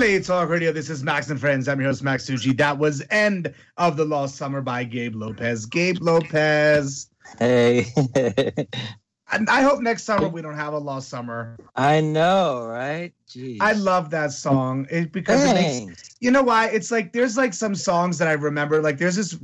LA 0.00 0.18
Talk 0.18 0.48
Radio. 0.48 0.72
This 0.72 0.88
is 0.88 1.02
Max 1.02 1.28
and 1.28 1.38
Friends. 1.38 1.68
I'm 1.68 1.78
your 1.78 1.90
host, 1.90 2.02
Max 2.02 2.24
Tucci. 2.24 2.56
That 2.56 2.78
was 2.78 3.04
End 3.10 3.52
of 3.76 3.98
the 3.98 4.04
Lost 4.06 4.36
Summer 4.36 4.62
by 4.62 4.82
Gabe 4.82 5.14
Lopez. 5.14 5.66
Gabe 5.66 5.98
Lopez. 6.00 7.10
Hey, 7.38 7.86
I 9.28 9.60
hope 9.60 9.82
next 9.82 10.04
summer 10.04 10.26
we 10.26 10.40
don't 10.40 10.54
have 10.54 10.72
a 10.72 10.78
Lost 10.78 11.10
Summer. 11.10 11.58
I 11.76 12.00
know, 12.00 12.66
right? 12.66 13.12
Jeez. 13.28 13.58
I 13.60 13.72
love 13.72 14.08
that 14.10 14.32
song 14.32 14.86
it, 14.90 15.12
because 15.12 15.44
it 15.44 15.52
makes 15.52 16.16
you 16.20 16.30
know 16.30 16.42
why 16.42 16.68
it's 16.68 16.90
like 16.90 17.12
there's 17.12 17.36
like 17.36 17.52
some 17.52 17.74
songs 17.74 18.16
that 18.18 18.28
I 18.28 18.32
remember 18.32 18.80
like 18.80 18.96
there's 18.96 19.16
this 19.16 19.38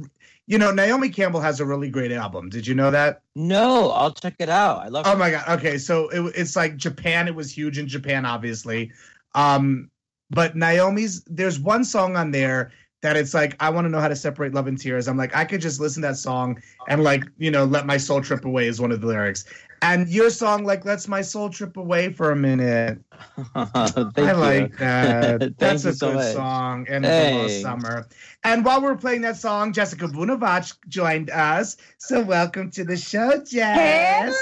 you 0.47 0.57
know 0.57 0.71
Naomi 0.71 1.11
Campbell 1.11 1.40
has 1.40 1.61
a 1.61 1.66
really 1.66 1.90
great 1.90 2.12
album. 2.12 2.49
Did 2.49 2.66
you 2.66 2.75
know 2.75 2.90
that? 2.90 3.21
No, 3.35 3.90
I'll 3.90 4.12
check 4.12 4.37
it 4.38 4.49
out. 4.49 4.79
I 4.79 4.88
love. 4.88 5.07
Oh 5.07 5.16
my 5.16 5.33
god. 5.33 5.59
Okay, 5.59 5.77
so 5.77 6.09
it, 6.09 6.33
it's 6.35 6.57
like 6.57 6.79
Japan. 6.79 7.29
It 7.29 7.35
was 7.35 7.55
huge 7.55 7.77
in 7.77 7.87
Japan, 7.87 8.25
obviously. 8.25 8.92
Um, 9.35 9.90
but 10.30 10.56
Naomi's 10.56 11.22
there's 11.26 11.58
one 11.58 11.84
song 11.84 12.16
on 12.16 12.30
there 12.30 12.72
that 13.02 13.16
it's 13.16 13.34
like 13.34 13.56
I 13.60 13.70
want 13.70 13.84
to 13.84 13.88
know 13.90 14.00
how 14.00 14.08
to 14.08 14.16
separate 14.16 14.54
love 14.54 14.66
and 14.66 14.78
tears. 14.78 15.06
I'm 15.08 15.16
like 15.16 15.34
I 15.36 15.44
could 15.44 15.60
just 15.60 15.80
listen 15.80 16.02
to 16.02 16.08
that 16.08 16.16
song 16.16 16.60
and 16.88 17.04
like 17.04 17.24
you 17.38 17.50
know 17.50 17.64
let 17.64 17.86
my 17.86 17.96
soul 17.96 18.20
trip 18.20 18.44
away 18.44 18.66
is 18.66 18.80
one 18.80 18.90
of 18.92 19.00
the 19.00 19.06
lyrics. 19.06 19.44
And 19.82 20.08
your 20.08 20.30
song 20.30 20.64
like 20.64 20.84
lets 20.86 21.06
my 21.06 21.20
soul 21.20 21.50
trip 21.50 21.76
away 21.76 22.10
for 22.12 22.30
a 22.30 22.36
minute. 22.36 22.98
Thank 23.54 24.18
I 24.18 24.30
you. 24.32 24.34
like 24.34 24.76
that. 24.78 25.40
Thank 25.40 25.58
That's 25.58 25.84
you 25.84 25.90
a 25.90 25.92
so 25.92 26.08
good 26.08 26.16
much. 26.16 26.34
song. 26.34 26.86
And 26.88 27.04
it's 27.04 27.14
a 27.14 27.42
lost 27.42 27.60
summer. 27.60 28.08
And 28.42 28.64
while 28.64 28.80
we're 28.80 28.96
playing 28.96 29.20
that 29.22 29.36
song, 29.36 29.72
Jessica 29.72 30.06
Bunevacz 30.08 30.76
joined 30.88 31.30
us. 31.30 31.76
So 31.98 32.22
welcome 32.22 32.70
to 32.72 32.84
the 32.84 32.96
show, 32.96 33.42
Jess. 33.44 34.34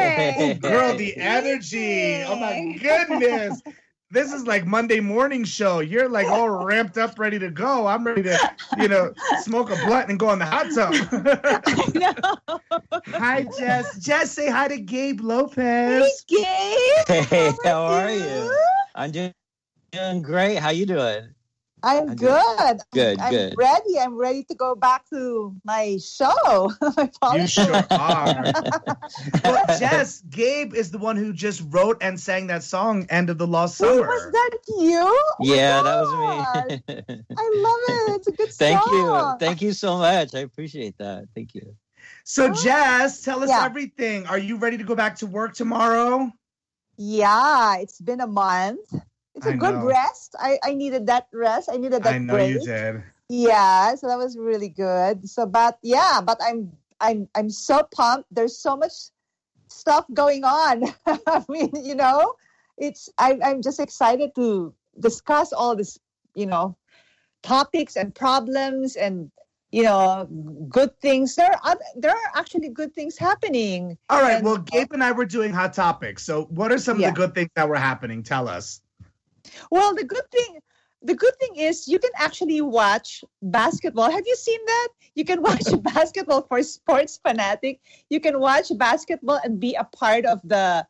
Oh, 0.00 0.54
girl, 0.60 0.96
the 0.96 1.14
energy. 1.18 2.22
Oh 2.26 2.36
my 2.36 2.76
goodness. 2.80 3.60
This 4.10 4.32
is 4.32 4.46
like 4.46 4.64
Monday 4.64 5.00
morning 5.00 5.44
show. 5.44 5.80
You're 5.80 6.08
like 6.08 6.28
all 6.28 6.48
ramped 6.48 6.96
up, 6.96 7.18
ready 7.18 7.38
to 7.38 7.50
go. 7.50 7.86
I'm 7.86 8.06
ready 8.06 8.22
to, 8.22 8.54
you 8.78 8.88
know, 8.88 9.12
smoke 9.42 9.70
a 9.70 9.76
blunt 9.84 10.08
and 10.08 10.18
go 10.18 10.32
in 10.32 10.38
the 10.38 10.46
hot 10.46 10.68
tub. 10.74 10.94
hi, 13.06 13.46
Jess. 13.58 13.98
Jess, 13.98 14.30
say 14.32 14.48
hi 14.48 14.68
to 14.68 14.80
Gabe 14.80 15.20
Lopez. 15.20 16.24
Hey, 16.26 16.36
Gabe. 17.06 17.26
Hey, 17.26 17.52
how 17.64 17.82
are 17.84 18.10
you? 18.10 18.56
I'm 18.94 19.10
doing, 19.10 19.34
doing 19.92 20.22
great. 20.22 20.56
How 20.56 20.70
you 20.70 20.86
doing? 20.86 21.34
I'm 21.82 22.10
I'm 22.10 22.16
good. 22.16 22.80
Good, 22.92 23.18
I'm 23.20 23.30
good. 23.30 23.54
ready. 23.56 23.98
I'm 23.98 24.16
ready 24.16 24.44
to 24.44 24.54
go 24.54 24.74
back 24.74 25.08
to 25.10 25.54
my 25.64 25.98
show. 26.02 26.72
my 26.96 27.10
You 27.34 27.46
sure 27.46 27.84
are. 27.90 28.52
well, 29.44 29.64
Jess, 29.78 30.22
Gabe 30.28 30.74
is 30.74 30.90
the 30.90 30.98
one 30.98 31.16
who 31.16 31.32
just 31.32 31.62
wrote 31.68 31.98
and 32.02 32.18
sang 32.18 32.48
that 32.48 32.62
song, 32.62 33.06
End 33.10 33.30
of 33.30 33.38
the 33.38 33.46
Lost 33.46 33.80
Wait, 33.80 33.88
Summer. 33.88 34.06
was 34.06 34.32
that 34.32 34.50
you? 34.68 35.00
Oh 35.40 35.54
yeah, 35.54 35.82
that 35.82 36.00
was 36.00 36.12
me. 36.14 37.16
I 37.38 37.50
love 37.54 37.80
it. 37.86 38.16
It's 38.16 38.26
a 38.28 38.32
good 38.32 38.52
song. 38.52 38.58
Thank 38.58 38.86
you. 38.86 39.36
Thank 39.38 39.62
you 39.62 39.72
so 39.72 39.98
much. 39.98 40.34
I 40.34 40.40
appreciate 40.40 40.98
that. 40.98 41.28
Thank 41.34 41.54
you. 41.54 41.76
So, 42.24 42.50
Jess, 42.50 43.22
tell 43.22 43.42
us 43.42 43.50
Yeah. 43.50 43.64
everything. 43.64 44.26
Are 44.26 44.38
you 44.38 44.56
ready 44.56 44.78
to 44.78 44.84
go 44.84 44.94
back 44.94 45.16
to 45.16 45.26
work 45.26 45.54
tomorrow? 45.54 46.30
Yeah, 46.96 47.76
it's 47.78 48.00
been 48.00 48.20
a 48.20 48.26
month. 48.26 48.80
It's 49.38 49.46
a 49.46 49.50
I 49.50 49.56
good 49.56 49.74
know. 49.74 49.86
rest. 49.86 50.34
I, 50.38 50.58
I 50.64 50.74
needed 50.74 51.06
that 51.06 51.28
rest. 51.32 51.68
I 51.72 51.76
needed 51.76 52.02
that 52.02 52.14
I 52.14 52.18
know 52.18 52.34
break. 52.34 52.54
you 52.54 52.60
did. 52.60 53.02
Yeah, 53.28 53.94
so 53.94 54.08
that 54.08 54.18
was 54.18 54.36
really 54.36 54.68
good. 54.68 55.28
So, 55.28 55.46
but 55.46 55.78
yeah, 55.82 56.20
but 56.24 56.38
I'm 56.42 56.72
I'm 57.00 57.28
I'm 57.34 57.50
so 57.50 57.86
pumped. 57.94 58.26
There's 58.34 58.58
so 58.58 58.76
much 58.76 58.92
stuff 59.68 60.04
going 60.14 60.44
on. 60.44 60.84
I 61.06 61.44
mean, 61.48 61.70
you 61.84 61.94
know, 61.94 62.34
it's 62.78 63.08
I, 63.18 63.38
I'm 63.44 63.62
just 63.62 63.80
excited 63.80 64.34
to 64.34 64.74
discuss 64.98 65.52
all 65.52 65.76
this, 65.76 65.98
you 66.34 66.46
know, 66.46 66.76
topics 67.42 67.96
and 67.96 68.14
problems 68.14 68.96
and 68.96 69.30
you 69.70 69.82
know 69.84 70.26
good 70.68 70.98
things. 71.00 71.36
There 71.36 71.54
are 71.62 71.78
there 71.96 72.10
are 72.12 72.30
actually 72.34 72.70
good 72.70 72.94
things 72.94 73.18
happening. 73.18 73.98
All 74.08 74.22
right. 74.22 74.36
And- 74.36 74.44
Well, 74.44 74.58
Gabe 74.58 74.90
and 74.92 75.04
I 75.04 75.12
were 75.12 75.26
doing 75.26 75.52
hot 75.52 75.74
topics. 75.74 76.24
So, 76.24 76.44
what 76.50 76.72
are 76.72 76.78
some 76.78 76.98
Yeah. 76.98 77.10
of 77.10 77.14
the 77.14 77.20
good 77.20 77.34
things 77.34 77.50
that 77.54 77.68
were 77.68 77.76
happening? 77.76 78.22
Tell 78.22 78.48
us. 78.48 78.80
Well, 79.70 79.94
the 79.94 80.04
good 80.04 80.30
thing, 80.30 80.58
the 81.02 81.14
good 81.14 81.34
thing 81.38 81.56
is 81.56 81.88
you 81.88 81.98
can 81.98 82.10
actually 82.16 82.60
watch 82.60 83.24
basketball. 83.42 84.10
Have 84.10 84.26
you 84.26 84.36
seen 84.36 84.60
that? 84.66 84.88
You 85.14 85.24
can 85.24 85.42
watch 85.42 85.64
basketball 85.82 86.42
for 86.42 86.62
sports 86.62 87.18
fanatic. 87.22 87.80
You 88.10 88.20
can 88.20 88.40
watch 88.40 88.70
basketball 88.76 89.40
and 89.44 89.60
be 89.60 89.74
a 89.74 89.84
part 89.84 90.24
of 90.24 90.40
the 90.44 90.86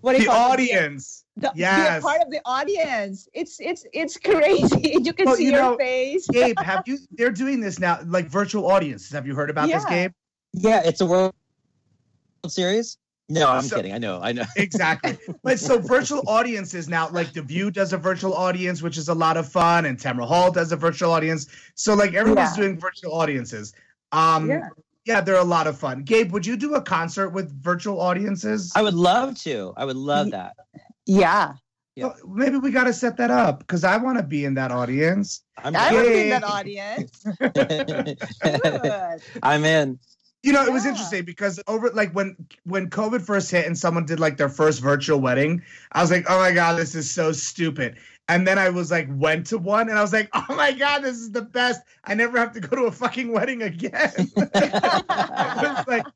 what 0.00 0.18
The 0.18 0.24
call 0.26 0.52
it? 0.54 0.60
audience. 0.60 1.24
The, 1.36 1.50
Be 1.54 1.60
Yes. 1.60 2.02
a 2.02 2.06
part 2.06 2.20
of 2.22 2.30
the 2.30 2.40
audience. 2.44 3.28
It's 3.32 3.58
it's 3.60 3.86
it's 3.92 4.16
crazy. 4.18 4.98
You 5.04 5.12
can 5.12 5.26
Well, 5.26 5.36
see 5.36 5.44
you 5.46 5.52
your 5.52 5.60
know, 5.60 5.76
face. 5.78 6.28
Gabe, 6.28 6.58
have 6.58 6.82
you? 6.86 6.98
They're 7.12 7.30
doing 7.30 7.60
this 7.60 7.78
now, 7.78 8.00
like 8.04 8.26
virtual 8.26 8.70
audiences. 8.70 9.10
Have 9.10 9.26
you 9.26 9.34
heard 9.34 9.50
about 9.50 9.70
this, 9.70 9.84
Yeah. 9.84 9.90
Gabe? 9.90 10.12
Yeah, 10.52 10.82
it's 10.84 11.00
a 11.00 11.06
World 11.06 11.32
Series. 12.48 12.98
No, 13.32 13.48
I'm 13.48 13.62
So- 13.62 13.76
kidding. 13.76 13.94
I 13.94 13.98
know. 13.98 14.20
I 14.22 14.32
know. 14.32 14.44
Exactly. 14.56 15.16
but 15.42 15.58
so 15.58 15.78
virtual 15.78 16.22
audiences 16.26 16.88
now, 16.88 17.08
like 17.10 17.32
The 17.32 17.42
View 17.42 17.70
does 17.70 17.92
a 17.92 17.98
virtual 17.98 18.34
audience, 18.34 18.82
which 18.82 18.98
is 18.98 19.08
a 19.08 19.14
lot 19.14 19.36
of 19.36 19.48
fun, 19.48 19.86
and 19.86 19.98
Tamron 19.98 20.28
Hall 20.28 20.50
does 20.52 20.72
a 20.72 20.76
virtual 20.76 21.10
audience. 21.12 21.46
So 21.74 21.94
like 21.94 22.14
everyone's 22.14 22.56
Yeah. 22.56 22.64
doing 22.64 22.78
virtual 22.78 23.12
audiences. 23.14 23.72
Um, 24.12 24.50
Yeah. 24.50 24.68
yeah, 25.06 25.20
they're 25.22 25.36
a 25.36 25.44
lot 25.44 25.66
of 25.66 25.78
fun. 25.78 26.02
Gabe, 26.02 26.32
would 26.32 26.44
you 26.44 26.56
do 26.56 26.74
a 26.74 26.82
concert 26.82 27.30
with 27.30 27.50
virtual 27.62 28.00
audiences? 28.00 28.70
I 28.76 28.82
would 28.82 28.94
love 28.94 29.38
to. 29.42 29.72
I 29.76 29.84
would 29.86 29.96
love 29.96 30.30
that. 30.32 30.54
Yeah, 31.06 31.54
Yeah. 31.96 32.06
Well, 32.06 32.16
maybe 32.28 32.58
we 32.58 32.70
got 32.70 32.84
to 32.84 32.92
set 32.92 33.16
that 33.16 33.30
up 33.30 33.60
because 33.60 33.84
I 33.84 33.96
want 33.96 34.18
to 34.18 34.22
be 34.22 34.44
in 34.44 34.54
that 34.54 34.70
audience. 34.70 35.42
I'm, 35.58 35.74
I 35.76 35.92
was 35.92 36.08
in 36.08 36.30
that 36.30 36.44
audience. 36.44 37.24
I'm 39.42 39.64
in. 39.64 39.98
You 40.42 40.52
know, 40.52 40.64
it 40.64 40.72
was 40.72 40.84
interesting 40.86 41.24
because 41.24 41.60
over 41.68 41.90
like 41.90 42.12
when 42.12 42.36
when 42.64 42.90
COVID 42.90 43.22
first 43.22 43.50
hit 43.50 43.64
and 43.64 43.78
someone 43.78 44.04
did 44.04 44.18
like 44.18 44.36
their 44.36 44.48
first 44.48 44.80
virtual 44.80 45.20
wedding, 45.20 45.62
I 45.92 46.00
was 46.02 46.10
like, 46.10 46.26
oh 46.28 46.38
my 46.38 46.52
god, 46.52 46.76
this 46.78 46.96
is 46.96 47.08
so 47.08 47.30
stupid. 47.30 47.96
And 48.28 48.46
then 48.46 48.58
I 48.58 48.68
was 48.70 48.90
like, 48.90 49.08
went 49.10 49.46
to 49.48 49.58
one, 49.58 49.88
and 49.88 49.98
I 49.98 50.02
was 50.02 50.12
like, 50.12 50.28
oh 50.32 50.46
my 50.54 50.72
god, 50.72 51.02
this 51.02 51.16
is 51.16 51.30
the 51.30 51.42
best. 51.42 51.82
I 52.04 52.14
never 52.14 52.38
have 52.38 52.52
to 52.52 52.60
go 52.60 52.76
to 52.76 52.82
a 52.84 52.92
fucking 52.92 53.30
wedding 53.32 53.62
again. 53.62 54.12
I 54.54 55.74
was 55.76 55.86
like, 55.86 56.06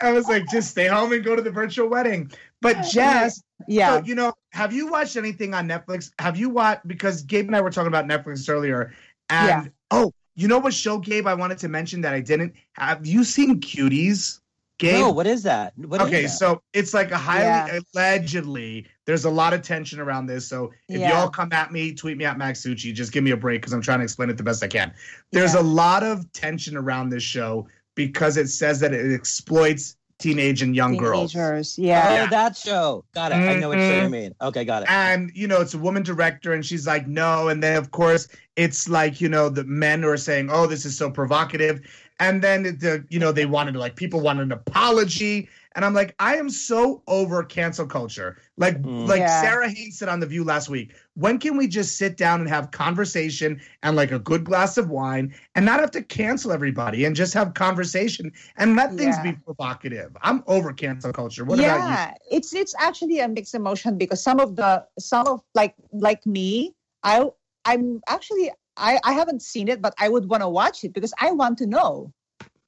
I 0.00 0.12
was 0.12 0.28
like, 0.28 0.44
just 0.50 0.70
stay 0.70 0.86
home 0.86 1.12
and 1.12 1.24
go 1.24 1.34
to 1.34 1.42
the 1.42 1.50
virtual 1.50 1.88
wedding. 1.88 2.30
But 2.60 2.82
Jess, 2.92 3.42
Yeah. 3.66 3.98
so, 3.98 4.04
you 4.04 4.14
know, 4.14 4.34
have 4.50 4.72
you 4.72 4.88
watched 4.88 5.16
anything 5.16 5.54
on 5.54 5.68
Netflix? 5.68 6.12
Have 6.18 6.36
you 6.36 6.48
watched 6.50 6.86
because 6.86 7.22
Gabe 7.22 7.46
and 7.46 7.56
I 7.56 7.60
were 7.60 7.70
talking 7.70 7.88
about 7.88 8.06
Netflix 8.06 8.48
earlier, 8.48 8.92
and 9.30 9.48
Yeah. 9.64 9.64
oh, 9.90 10.12
you 10.34 10.48
know 10.48 10.58
what 10.58 10.74
show, 10.74 10.98
Gabe? 10.98 11.26
I 11.26 11.34
wanted 11.34 11.58
to 11.58 11.68
mention 11.68 12.00
that 12.02 12.14
I 12.14 12.20
didn't. 12.20 12.54
Have 12.72 13.06
you 13.06 13.24
seen 13.24 13.60
Cuties, 13.60 14.40
Gabe? 14.78 15.00
No, 15.00 15.10
what 15.10 15.26
is 15.26 15.42
that? 15.42 15.72
What 15.76 16.00
is 16.00 16.06
okay, 16.08 16.22
that? 16.22 16.28
so 16.30 16.62
it's 16.72 16.94
like 16.94 17.10
a 17.10 17.18
highly 17.18 17.44
Yeah. 17.46 17.80
allegedly. 17.94 18.86
There's 19.04 19.24
a 19.24 19.30
lot 19.30 19.52
of 19.52 19.62
tension 19.62 20.00
around 20.00 20.26
this. 20.26 20.46
So 20.48 20.72
if 20.88 21.00
Yeah. 21.00 21.10
y'all 21.10 21.28
come 21.28 21.52
at 21.52 21.72
me, 21.72 21.92
tweet 21.92 22.16
me 22.16 22.24
at 22.24 22.38
MaxTucci. 22.38 22.94
Just 22.94 23.12
give 23.12 23.24
me 23.24 23.32
a 23.32 23.36
break 23.36 23.60
because 23.60 23.72
I'm 23.72 23.82
trying 23.82 23.98
to 23.98 24.04
explain 24.04 24.30
it 24.30 24.36
the 24.36 24.42
best 24.42 24.62
I 24.62 24.68
can. 24.68 24.92
There's 25.32 25.54
Yeah. 25.54 25.60
a 25.60 25.62
lot 25.62 26.02
of 26.02 26.30
tension 26.32 26.76
around 26.76 27.10
this 27.10 27.22
show 27.22 27.68
because 27.94 28.36
it 28.36 28.48
says 28.48 28.80
that 28.80 28.94
it 28.94 29.12
exploits 29.14 29.96
teenage 30.22 30.62
and 30.62 30.74
young 30.76 30.96
girls. 30.96 31.32
Teenagers. 31.32 31.76
Oh, 31.78 31.82
Yeah. 31.82 32.26
that 32.26 32.56
show. 32.56 33.04
Got 33.14 33.32
it. 33.32 33.36
I 33.36 33.56
know 33.56 33.68
what 33.68 33.78
show 33.78 33.96
you 33.96 34.02
Mhm. 34.02 34.10
mean. 34.10 34.34
Okay, 34.40 34.64
got 34.64 34.82
it. 34.82 34.88
and 34.90 35.30
you 35.34 35.46
know 35.46 35.60
it's 35.60 35.74
a 35.74 35.78
woman 35.78 36.02
director 36.02 36.52
and 36.52 36.64
she's 36.64 36.86
like 36.86 37.06
no 37.06 37.48
and 37.48 37.62
then 37.62 37.76
of 37.76 37.90
course 37.90 38.28
it's 38.56 38.88
like 38.88 39.20
you 39.20 39.28
know 39.28 39.48
the 39.48 39.64
men 39.64 40.04
are 40.04 40.16
saying 40.16 40.48
oh 40.50 40.66
this 40.66 40.84
is 40.84 40.96
so 40.96 41.10
provocative 41.10 41.80
and 42.20 42.42
then 42.42 42.62
the 42.62 43.04
you 43.10 43.18
know 43.18 43.32
they 43.32 43.46
wanted 43.46 43.74
like 43.76 43.96
people 43.96 44.20
wanted 44.20 44.42
an 44.42 44.52
apology 44.52 45.48
and 45.74 45.84
i'm 45.84 45.94
like 45.94 46.14
i 46.18 46.36
am 46.36 46.48
so 46.50 47.02
over 47.06 47.42
cancel 47.42 47.86
culture. 47.86 48.36
Like 48.58 48.80
Mm. 48.82 49.08
like 49.08 49.20
Yeah. 49.20 49.40
Sara 49.42 49.68
Haines 49.68 49.98
said 49.98 50.08
on 50.08 50.20
the 50.20 50.26
view 50.26 50.44
last 50.44 50.68
week 50.68 50.94
when 51.14 51.38
can 51.38 51.56
we 51.56 51.66
just 51.68 51.96
sit 51.98 52.16
down 52.16 52.40
and 52.40 52.48
have 52.48 52.70
conversation 52.70 53.60
and 53.82 53.96
like 53.96 54.12
a 54.12 54.18
good 54.18 54.44
glass 54.44 54.76
of 54.78 54.88
wine 54.90 55.34
and 55.54 55.64
not 55.66 55.80
have 55.80 55.90
to 55.92 56.02
cancel 56.02 56.52
everybody 56.52 57.04
and 57.04 57.14
just 57.16 57.34
have 57.34 57.54
conversation 57.54 58.30
and 58.56 58.76
let 58.76 58.90
things 58.94 59.16
Yeah. 59.16 59.32
be 59.32 59.32
provocative? 59.32 60.16
I'm 60.22 60.42
over 60.46 60.72
cancel 60.72 61.12
culture. 61.12 61.44
What 61.44 61.58
about 61.58 61.80
you? 61.80 61.88
Yeah. 61.88 62.14
It's 62.30 62.54
it's 62.54 62.74
actually 62.78 63.20
a 63.20 63.28
mixed 63.28 63.54
emotion 63.54 63.98
because 63.98 64.22
some 64.22 64.38
of 64.40 64.56
the 64.56 64.86
some 64.98 65.26
of 65.26 65.42
like 65.54 65.74
like 65.92 66.24
me 66.26 66.74
i 67.02 67.24
i'm 67.64 68.00
actually 68.08 68.50
i 68.76 68.98
i 69.04 69.12
haven't 69.12 69.42
seen 69.42 69.66
it 69.68 69.80
but 69.82 69.92
i 69.98 70.08
would 70.08 70.28
want 70.28 70.42
to 70.42 70.48
watch 70.48 70.84
it 70.84 70.92
because 70.92 71.12
i 71.20 71.30
want 71.32 71.58
to 71.58 71.66
know. 71.66 72.12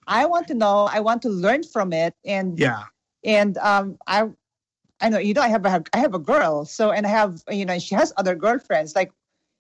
I 0.07 0.27
want 0.27 0.47
to 0.49 0.55
know. 0.55 0.87
I 0.97 1.01
want 1.01 1.23
to 1.23 1.31
learn 1.31 1.63
from 1.63 1.93
it 1.93 2.15
and 2.27 2.59
yeah 2.59 2.83
and 3.25 3.59
um 3.59 3.97
i 4.07 4.25
i 5.01 5.09
know 5.09 5.19
you 5.19 5.35
know 5.35 5.41
i 5.43 5.49
have 5.49 5.65
a 5.65 5.83
i 5.93 5.99
have 5.99 6.15
a 6.15 6.19
girl 6.19 6.65
so 6.65 6.91
and 6.91 7.07
i 7.07 7.09
have 7.09 7.43
you 7.51 7.65
know 7.65 7.79
she 7.79 7.95
has 7.95 8.13
other 8.17 8.35
girlfriends 8.35 8.95
like 8.95 9.11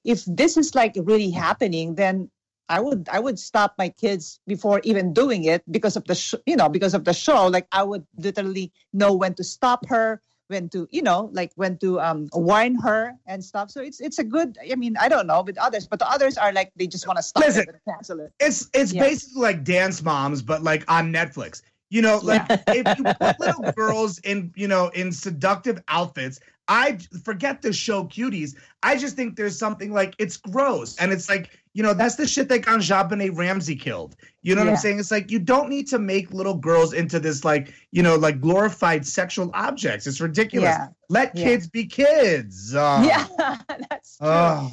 if 0.04 0.24
this 0.26 0.56
is 0.56 0.74
like 0.74 0.94
really 0.96 1.30
happening 1.30 1.94
then 1.94 2.30
i 2.68 2.80
would 2.80 3.08
i 3.10 3.18
would 3.18 3.38
stop 3.38 3.74
my 3.78 3.88
kids 3.88 4.40
before 4.46 4.80
even 4.84 5.12
doing 5.12 5.44
it 5.44 5.62
because 5.70 5.96
of 5.96 6.04
the 6.04 6.14
sh- 6.14 6.34
you 6.46 6.56
know 6.56 6.68
because 6.68 6.94
of 6.94 7.04
the 7.04 7.12
show 7.12 7.46
like 7.46 7.66
i 7.72 7.82
would 7.82 8.06
literally 8.18 8.72
know 8.92 9.12
when 9.12 9.34
to 9.34 9.44
stop 9.44 9.86
her 9.86 10.20
when 10.48 10.68
to 10.68 10.86
you 10.90 11.00
know 11.00 11.30
like 11.32 11.50
when 11.56 11.78
to 11.78 11.98
um 12.00 12.28
warn 12.34 12.74
her 12.76 13.14
and 13.26 13.42
stuff 13.42 13.70
so 13.70 13.80
it's 13.80 14.00
it's 14.00 14.18
a 14.18 14.24
good 14.24 14.58
i 14.70 14.74
mean 14.74 14.94
i 15.00 15.08
don't 15.08 15.26
know 15.26 15.42
with 15.42 15.56
others 15.58 15.86
but 15.86 15.98
the 15.98 16.08
others 16.08 16.36
are 16.36 16.52
like 16.52 16.70
they 16.76 16.86
just 16.86 17.06
want 17.06 17.16
to 17.16 17.22
stop 17.22 17.42
Listen. 17.44 17.62
it 17.62 17.68
and 17.68 17.78
cancel 17.88 18.20
it 18.20 18.30
It's 18.40 18.68
it's 18.74 18.92
Yeah. 18.92 19.02
basically 19.02 19.40
like 19.40 19.64
Dance 19.64 20.02
Moms, 20.02 20.42
but 20.42 20.62
like 20.62 20.84
on 20.88 21.10
Netflix. 21.12 21.62
You 21.94 22.02
know, 22.02 22.18
like 22.24 22.42
if 22.66 22.98
you 22.98 23.04
put 23.04 23.38
little 23.38 23.70
girls 23.70 24.18
in, 24.18 24.52
you 24.56 24.66
know, 24.66 24.88
in 24.88 25.12
seductive 25.12 25.80
outfits, 25.86 26.40
I 26.66 26.98
forget 27.22 27.62
the 27.62 27.72
show 27.72 28.06
cuties. 28.06 28.56
I 28.82 28.96
just 28.96 29.14
think 29.14 29.36
there's 29.36 29.56
something 29.56 29.92
like 29.92 30.16
it's 30.18 30.36
gross. 30.36 30.96
And 30.98 31.12
it's 31.12 31.28
like, 31.28 31.56
you 31.74 31.82
know, 31.82 31.92
that's 31.92 32.14
the 32.14 32.26
shit 32.26 32.48
that 32.50 32.62
JonBenét 32.62 33.36
Ramsey 33.36 33.74
killed. 33.76 34.14
You 34.42 34.54
know 34.54 34.62
what 34.62 34.70
I'm 34.70 34.76
saying? 34.76 35.00
It's 35.00 35.10
like 35.10 35.30
you 35.30 35.38
don't 35.40 35.68
need 35.68 35.88
to 35.88 35.98
make 35.98 36.32
little 36.32 36.54
girls 36.54 36.92
into 36.92 37.18
this 37.18 37.44
like, 37.44 37.74
you 37.90 38.02
know, 38.02 38.14
like 38.14 38.40
glorified 38.40 39.04
sexual 39.06 39.50
objects. 39.54 40.06
It's 40.06 40.20
ridiculous. 40.20 40.68
yeah 40.68 40.88
Let 41.08 41.34
Yeah. 41.36 41.44
kids 41.44 41.66
be 41.66 41.84
kids. 41.86 42.74
Oh. 42.76 43.02
yeah 43.02 43.26
that's 43.90 44.18
true 44.18 44.28
Oh. 44.28 44.70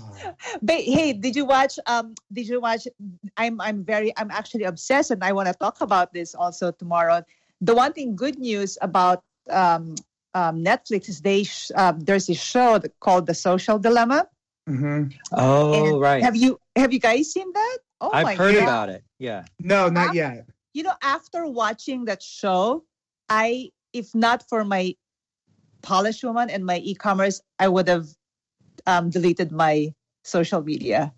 But 0.61 0.81
hey, 0.81 1.13
did 1.13 1.35
you 1.35 1.45
watch? 1.45 1.79
Um, 1.87 2.13
did 2.31 2.47
you 2.47 2.61
watch? 2.61 2.87
I'm 3.35 3.59
I'm 3.59 3.83
very 3.83 4.13
I'm 4.17 4.29
actually 4.29 4.65
obsessed, 4.65 5.09
and 5.11 5.23
I 5.23 5.31
want 5.31 5.47
to 5.47 5.53
talk 5.55 5.81
about 5.81 6.13
this 6.13 6.35
also 6.35 6.71
tomorrow. 6.71 7.23
The 7.61 7.73
one 7.73 7.93
thing, 7.93 8.15
good 8.15 8.37
news 8.37 8.77
about 8.81 9.23
um, 9.49 9.95
um, 10.35 10.63
Netflix 10.63 11.09
is 11.09 11.21
they 11.21 11.43
sh- 11.43 11.71
uh, 11.75 11.93
there's 11.97 12.29
a 12.29 12.35
show 12.35 12.79
called 12.99 13.25
The 13.25 13.33
Social 13.33 13.79
Dilemma. 13.79 14.27
Mhm. 14.69 15.11
Oh, 15.33 15.73
And 15.73 15.99
right. 15.99 16.21
Have 16.23 16.35
you 16.35 16.59
have 16.75 16.93
you 16.93 16.99
guys 16.99 17.31
seen 17.31 17.51
that? 17.53 17.77
Oh 17.99 18.11
I've 18.13 18.37
heard 18.37 18.55
God. 18.55 18.63
about 18.63 18.89
it. 18.89 19.03
Yeah. 19.19 19.45
No, 19.59 19.89
not 19.89 20.13
yet. 20.13 20.47
You 20.73 20.83
know, 20.83 20.93
after 21.01 21.45
watching 21.45 22.05
that 22.05 22.23
show, 22.23 22.85
I 23.29 23.71
if 23.93 24.13
not 24.15 24.47
for 24.47 24.63
my 24.63 24.95
Polished 25.81 26.23
woman 26.23 26.49
and 26.51 26.63
my 26.63 26.77
e-commerce, 26.77 27.41
I 27.57 27.67
would 27.67 27.87
have 27.87 28.07
um, 28.85 29.09
deleted 29.09 29.51
my 29.51 29.93
social 30.23 30.61
media 30.61 31.11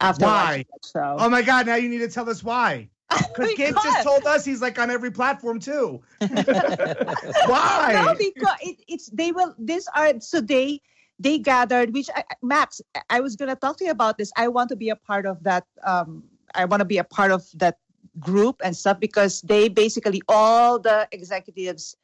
after 0.00 0.24
Why? 0.24 0.34
watching 0.34 0.64
that 0.72 0.90
show. 0.92 1.16
Oh 1.18 1.28
my 1.28 1.42
God! 1.42 1.66
Now 1.66 1.76
you 1.76 1.88
need 1.88 1.98
to 1.98 2.08
tell 2.08 2.28
us 2.28 2.42
why. 2.42 2.88
Because 3.32 3.54
Gabe 3.56 3.74
just 3.82 4.02
told 4.02 4.26
us 4.26 4.44
he's 4.44 4.60
like 4.60 4.78
on 4.78 4.90
every 4.90 5.10
platform 5.10 5.60
too. 5.60 6.00
why? 6.20 7.90
no 7.92 8.14
because 8.18 8.56
it, 8.62 8.76
it's 8.88 9.08
they 9.10 9.32
will 9.32 9.54
these 9.58 9.88
are 9.94 10.20
so 10.20 10.40
they 10.40 10.80
they 11.20 11.38
gathered 11.38 11.92
which 11.92 12.08
I, 12.16 12.24
max 12.42 12.80
i 13.10 13.20
was 13.20 13.36
going 13.36 13.50
to 13.50 13.54
talk 13.54 13.76
to 13.78 13.84
you 13.84 13.90
about 13.90 14.16
this. 14.18 14.32
I 14.36 14.48
want 14.48 14.70
to 14.70 14.76
be 14.76 14.88
a 14.88 14.96
part 14.96 15.26
of 15.26 15.42
that 15.44 15.64
um 15.86 16.24
i 16.54 16.64
want 16.64 16.80
to 16.80 16.84
be 16.86 16.98
a 16.98 17.04
part 17.04 17.30
of 17.30 17.44
that 17.54 17.76
group 18.18 18.60
and 18.64 18.76
stuff 18.76 18.98
because 18.98 19.40
they 19.42 19.68
basically 19.68 20.22
all 20.28 20.78
the 20.78 21.06
executives 21.12 21.96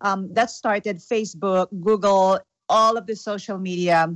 um 0.00 0.32
that 0.34 0.50
started 0.50 0.98
facebook 0.98 1.68
google 1.80 2.40
all 2.68 2.96
of 2.96 3.06
the 3.06 3.16
social 3.16 3.58
media 3.58 4.10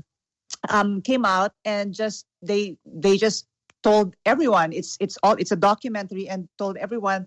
um 0.68 1.00
came 1.02 1.24
out 1.24 1.52
and 1.64 1.94
just 1.94 2.26
they 2.42 2.76
they 2.84 3.16
just 3.16 3.46
told 3.82 4.14
everyone 4.26 4.72
it's 4.72 4.96
it's 5.00 5.16
all 5.22 5.34
it's 5.38 5.52
a 5.52 5.56
documentary 5.56 6.28
and 6.28 6.48
told 6.58 6.76
everyone 6.76 7.26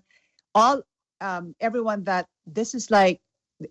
all 0.54 0.82
um 1.20 1.54
everyone 1.60 2.04
that 2.04 2.26
this 2.46 2.74
is 2.74 2.90
like 2.90 3.20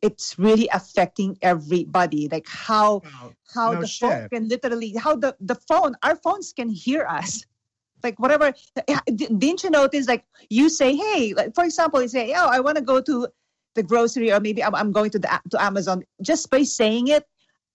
it's 0.01 0.37
really 0.39 0.67
affecting 0.73 1.37
everybody. 1.41 2.27
Like 2.31 2.47
how 2.47 3.01
Wow. 3.03 3.33
how 3.53 3.71
No 3.73 3.81
the 3.81 3.87
phone 3.87 4.29
can 4.33 4.47
literally 4.47 4.93
how 4.95 5.15
the 5.15 5.35
the 5.41 5.55
phone 5.67 5.95
our 6.03 6.15
phones 6.15 6.53
can 6.53 6.69
hear 6.69 7.05
us 7.05 7.43
like 8.03 8.17
whatever 8.19 8.53
didn't 9.05 9.63
you 9.63 9.69
notice 9.69 10.07
like 10.07 10.23
you 10.49 10.69
say 10.69 10.95
hey 10.95 11.33
like 11.35 11.53
for 11.53 11.63
example 11.65 12.01
you 12.01 12.07
say 12.07 12.33
oh 12.33 12.47
i 12.47 12.59
want 12.61 12.77
to 12.77 12.81
go 12.81 13.01
to 13.01 13.27
the 13.75 13.83
grocery 13.83 14.31
or 14.31 14.39
maybe 14.39 14.63
i'm, 14.63 14.73
I'm 14.73 14.91
going 14.93 15.11
to 15.11 15.19
the 15.19 15.27
to 15.51 15.61
amazon 15.61 16.03
just 16.21 16.49
by 16.49 16.63
saying 16.63 17.09
it 17.09 17.27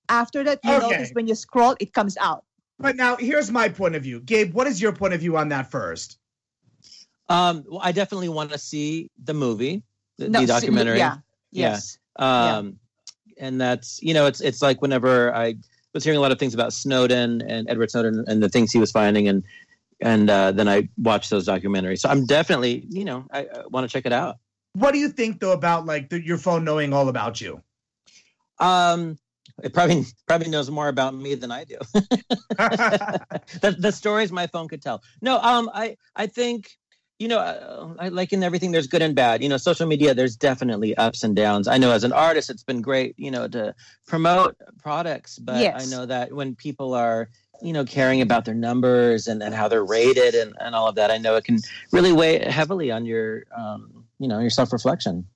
after 0.09 0.43
that 0.45 0.61
you 0.65 0.73
Okay. 0.73 0.89
notice 0.89 1.11
when 1.13 1.27
you 1.29 1.35
scroll 1.35 1.77
it 1.79 1.93
comes 1.93 2.17
out 2.17 2.43
But 2.79 2.97
now 2.97 3.17
here's 3.17 3.51
my 3.51 3.69
point 3.69 3.95
of 3.97 4.03
view. 4.03 4.21
Gabe, 4.21 4.53
what 4.55 4.67
is 4.67 4.81
your 4.81 4.93
point 4.93 5.13
of 5.15 5.21
view 5.21 5.37
on 5.37 5.49
that 5.51 5.71
first? 5.71 6.19
Um, 7.29 7.65
well, 7.69 7.81
I 7.83 7.93
definitely 7.93 8.29
want 8.29 8.53
to 8.53 8.59
see 8.59 9.11
the 9.23 9.35
movie, 9.35 9.83
the, 10.19 10.29
No, 10.29 10.41
the 10.41 10.47
see- 10.47 10.53
documentary. 10.55 10.99
yeah 10.99 11.17
Yeah. 11.51 11.71
yes 11.75 11.99
Um, 12.19 12.79
and 13.39 13.61
that's 13.61 14.01
you 14.03 14.15
know, 14.15 14.27
it's 14.27 14.41
it's 14.41 14.63
like 14.63 14.81
whenever 14.83 15.35
I 15.35 15.57
was 15.93 16.05
hearing 16.05 16.19
a 16.19 16.21
lot 16.21 16.33
of 16.33 16.39
things 16.39 16.55
about 16.55 16.73
Snowden 16.73 17.43
and 17.43 17.69
Edward 17.69 17.91
Snowden 17.91 18.25
and 18.27 18.43
the 18.43 18.49
things 18.49 18.73
he 18.73 18.79
was 18.79 18.91
finding, 18.91 19.29
and 19.29 19.43
and 20.01 20.31
uh, 20.31 20.53
then 20.53 20.69
I 20.69 20.89
watched 20.99 21.31
those 21.31 21.47
documentaries. 21.47 22.01
So 22.01 22.09
I'm 22.09 22.27
definitely, 22.27 22.87
you 22.89 23.05
know, 23.05 23.27
I, 23.31 23.41
I 23.41 23.63
want 23.69 23.89
to 23.89 23.93
check 23.93 24.07
it 24.07 24.13
out. 24.13 24.37
What 24.75 24.93
do 24.93 24.99
you 24.99 25.09
think 25.09 25.41
though 25.41 25.53
about 25.53 25.87
like 25.87 26.11
the, 26.11 26.25
your 26.25 26.39
phone 26.39 26.65
knowing 26.65 26.93
all 26.93 27.09
about 27.09 27.41
you? 27.41 27.63
Um, 28.59 29.19
it 29.63 29.73
probably 29.73 30.05
probably 30.27 30.49
knows 30.49 30.71
more 30.71 30.89
about 30.89 31.15
me 31.15 31.35
than 31.35 31.51
I 31.51 31.65
do. 31.65 31.79
the, 31.95 33.77
the 33.79 33.91
stories 33.91 34.31
my 34.31 34.47
phone 34.47 34.69
could 34.69 34.83
tell. 34.83 35.03
No, 35.23 35.39
um, 35.41 35.71
I 35.73 35.97
I 36.15 36.27
think 36.27 36.77
you 37.19 37.29
know, 37.29 37.39
uh, 37.39 37.95
I, 37.99 38.09
like 38.09 38.33
in 38.33 38.43
everything, 38.43 38.73
there's 38.73 38.87
good 38.87 39.03
and 39.03 39.15
bad. 39.15 39.43
You 39.43 39.49
know, 39.49 39.57
social 39.57 39.87
media, 39.87 40.15
there's 40.15 40.37
definitely 40.37 40.95
ups 40.97 41.23
and 41.23 41.35
downs. 41.35 41.67
I 41.69 41.79
know 41.79 41.93
as 41.93 42.05
an 42.05 42.13
artist, 42.13 42.51
it's 42.51 42.63
been 42.63 42.83
great, 42.83 43.15
you 43.19 43.31
know, 43.31 43.49
to 43.49 43.75
promote 44.07 44.57
products, 44.83 45.39
but 45.39 45.57
Yes. 45.61 45.75
I 45.75 45.97
know 45.97 46.07
that 46.07 46.33
when 46.33 46.55
people 46.55 46.95
are 46.95 47.29
you 47.63 47.73
know 47.73 47.85
caring 47.87 48.21
about 48.21 48.45
their 48.45 48.55
numbers 48.55 49.29
and, 49.29 49.43
and 49.43 49.55
how 49.55 49.67
they're 49.67 49.85
rated 49.85 50.35
and, 50.35 50.55
and 50.61 50.75
all 50.75 50.89
of 50.89 50.95
that 50.95 51.11
i 51.11 51.17
know 51.17 51.37
it 51.37 51.45
can 51.45 51.59
really 51.91 52.13
weigh 52.13 52.39
heavily 52.39 52.91
on 52.91 53.07
your 53.07 53.45
um, 53.57 54.05
you 54.19 54.29
know 54.29 54.41
your 54.41 54.51
self-reflection 54.51 55.27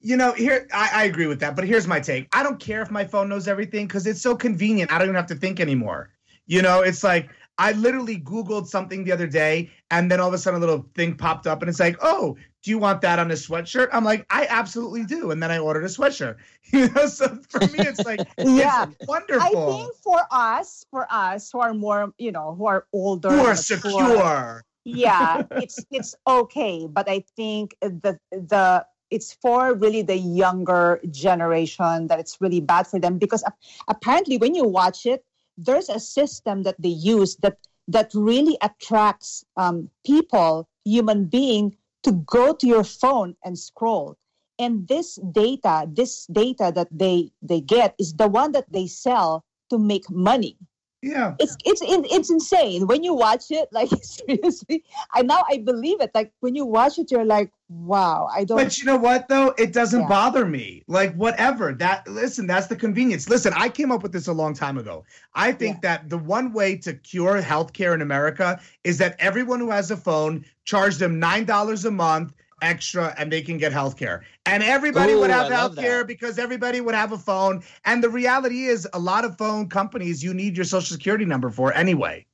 You 0.00 0.16
know, 0.16 0.32
here 0.32 0.68
I, 0.72 0.90
I 0.92 1.04
agree 1.04 1.26
with 1.26 1.40
that, 1.40 1.56
but 1.56 1.64
here's 1.64 1.86
my 1.86 2.00
take. 2.00 2.28
I 2.32 2.42
don't 2.42 2.60
care 2.60 2.82
if 2.82 2.90
my 2.90 3.04
phone 3.04 3.28
knows 3.28 3.48
everything 3.48 3.86
because 3.86 4.06
it's 4.06 4.20
so 4.20 4.36
convenient. 4.36 4.92
I 4.92 4.98
don't 4.98 5.08
even 5.08 5.16
have 5.16 5.26
to 5.28 5.34
think 5.34 5.58
anymore. 5.58 6.10
You 6.46 6.62
know, 6.62 6.82
it's 6.82 7.02
like 7.02 7.30
I 7.58 7.72
literally 7.72 8.18
Googled 8.18 8.66
something 8.66 9.04
the 9.04 9.12
other 9.12 9.26
day, 9.26 9.70
and 9.90 10.10
then 10.10 10.20
all 10.20 10.28
of 10.28 10.34
a 10.34 10.38
sudden 10.38 10.58
a 10.58 10.66
little 10.66 10.86
thing 10.94 11.16
popped 11.16 11.46
up, 11.46 11.62
and 11.62 11.68
it's 11.68 11.80
like, 11.80 11.96
"Oh, 12.02 12.36
do 12.62 12.70
you 12.70 12.78
want 12.78 13.00
that 13.02 13.18
on 13.18 13.30
a 13.30 13.34
sweatshirt?" 13.34 13.88
I'm 13.92 14.04
like, 14.04 14.26
"I 14.30 14.46
absolutely 14.48 15.04
do," 15.04 15.30
and 15.30 15.42
then 15.42 15.50
I 15.50 15.58
ordered 15.58 15.84
a 15.84 15.88
sweatshirt. 15.88 16.36
You 16.72 16.88
know, 16.90 17.06
so 17.06 17.38
for 17.48 17.60
me, 17.60 17.78
it's 17.78 18.04
like, 18.04 18.26
Yeah. 18.44 18.86
it's 19.08 19.32
I 19.32 19.50
think 19.50 19.94
for 20.02 20.20
us, 20.30 20.84
for 20.90 21.06
us 21.10 21.50
who 21.52 21.60
are 21.60 21.72
more, 21.74 22.12
you 22.18 22.32
know, 22.32 22.54
who 22.56 22.66
are 22.66 22.86
older, 22.92 23.30
You 23.30 23.40
are 23.42 23.56
secure. 23.56 24.64
yeah, 24.84 25.42
it's 25.56 25.84
it's 25.90 26.14
okay, 26.26 26.86
but 26.86 27.08
I 27.08 27.24
think 27.36 27.76
the 27.80 28.18
the 28.30 28.84
it's 29.10 29.32
for 29.32 29.72
really 29.74 30.02
the 30.02 30.16
younger 30.16 31.00
generation 31.10 32.08
that 32.08 32.18
it's 32.18 32.40
really 32.40 32.60
bad 32.60 32.86
for 32.88 32.98
them 32.98 33.18
because 33.18 33.44
apparently 33.88 34.36
when 34.36 34.54
you 34.54 34.64
watch 34.64 35.06
it, 35.06 35.24
there's 35.56 35.88
a 35.88 36.00
system 36.00 36.62
that 36.62 36.80
they 36.80 36.88
use 36.88 37.36
that 37.36 37.58
that 37.88 38.10
really 38.14 38.58
attracts 38.62 39.44
um, 39.56 39.88
people, 40.04 40.68
human 40.84 41.26
being, 41.26 41.76
to 42.02 42.12
go 42.12 42.52
to 42.52 42.66
your 42.66 42.82
phone 42.82 43.36
and 43.44 43.58
scroll. 43.58 44.16
And 44.58 44.88
this 44.88 45.16
data, 45.32 45.86
this 45.88 46.26
data 46.26 46.72
that 46.74 46.88
they 46.90 47.30
they 47.42 47.60
get 47.60 47.94
is 47.98 48.14
the 48.14 48.28
one 48.28 48.52
that 48.52 48.72
they 48.72 48.86
sell 48.86 49.44
to 49.70 49.78
make 49.78 50.10
money 50.10 50.56
Yeah. 51.06 51.34
it's 51.38 51.56
it's 51.64 51.80
it's 51.86 52.30
insane 52.30 52.86
when 52.86 53.04
you 53.04 53.14
watch 53.14 53.44
it 53.50 53.68
like 53.72 53.90
seriously 54.02 54.82
i 55.14 55.22
now 55.22 55.42
i 55.50 55.58
believe 55.58 56.00
it 56.00 56.10
like 56.14 56.32
when 56.40 56.54
you 56.54 56.64
watch 56.66 56.98
it 56.98 57.10
you're 57.10 57.24
like 57.24 57.50
wow 57.68 58.28
i 58.34 58.44
don't 58.44 58.56
But 58.58 58.78
you 58.78 58.84
know 58.84 58.96
what 58.96 59.28
though? 59.28 59.54
It 59.58 59.72
doesn't 59.72 60.02
Yeah. 60.02 60.08
bother 60.08 60.44
me. 60.46 60.84
Like 60.86 61.12
whatever. 61.14 61.72
That 61.74 62.06
listen, 62.06 62.46
that's 62.46 62.68
the 62.68 62.76
convenience. 62.76 63.28
Listen, 63.28 63.52
I 63.56 63.68
came 63.68 63.90
up 63.90 64.02
with 64.04 64.12
this 64.12 64.28
a 64.28 64.32
long 64.32 64.54
time 64.54 64.78
ago. 64.78 65.04
I 65.34 65.50
think 65.50 65.82
that 65.82 66.08
the 66.08 66.18
one 66.18 66.52
way 66.52 66.76
to 66.78 66.94
cure 66.94 67.42
healthcare 67.42 67.92
in 67.92 68.02
America 68.02 68.60
is 68.84 68.98
that 68.98 69.16
everyone 69.18 69.58
who 69.58 69.70
has 69.70 69.90
a 69.90 69.96
phone 69.96 70.44
charge 70.64 70.96
them 70.98 71.18
nine 71.18 71.44
dollars 71.44 71.84
a 71.84 71.90
month 71.90 72.32
extra 72.62 73.14
and 73.18 73.30
they 73.30 73.42
can 73.42 73.58
get 73.58 73.72
healthcare. 73.72 74.22
And 74.46 74.62
everybody 74.62 75.12
Ooh, 75.12 75.20
would 75.20 75.30
have 75.30 75.50
I 75.50 75.62
love 75.62 75.74
healthcare 75.74 76.06
because 76.06 76.38
everybody 76.38 76.80
would 76.80 76.94
have 76.94 77.12
a 77.12 77.18
phone. 77.18 77.62
And 77.84 78.02
the 78.02 78.08
reality 78.08 78.64
is 78.64 78.88
a 78.92 78.98
lot 78.98 79.24
of 79.24 79.36
phone 79.38 79.68
companies 79.68 80.22
you 80.22 80.34
need 80.34 80.56
your 80.56 80.64
social 80.64 80.94
security 80.94 81.24
number 81.24 81.50
for 81.50 81.72
anyway. 81.74 82.26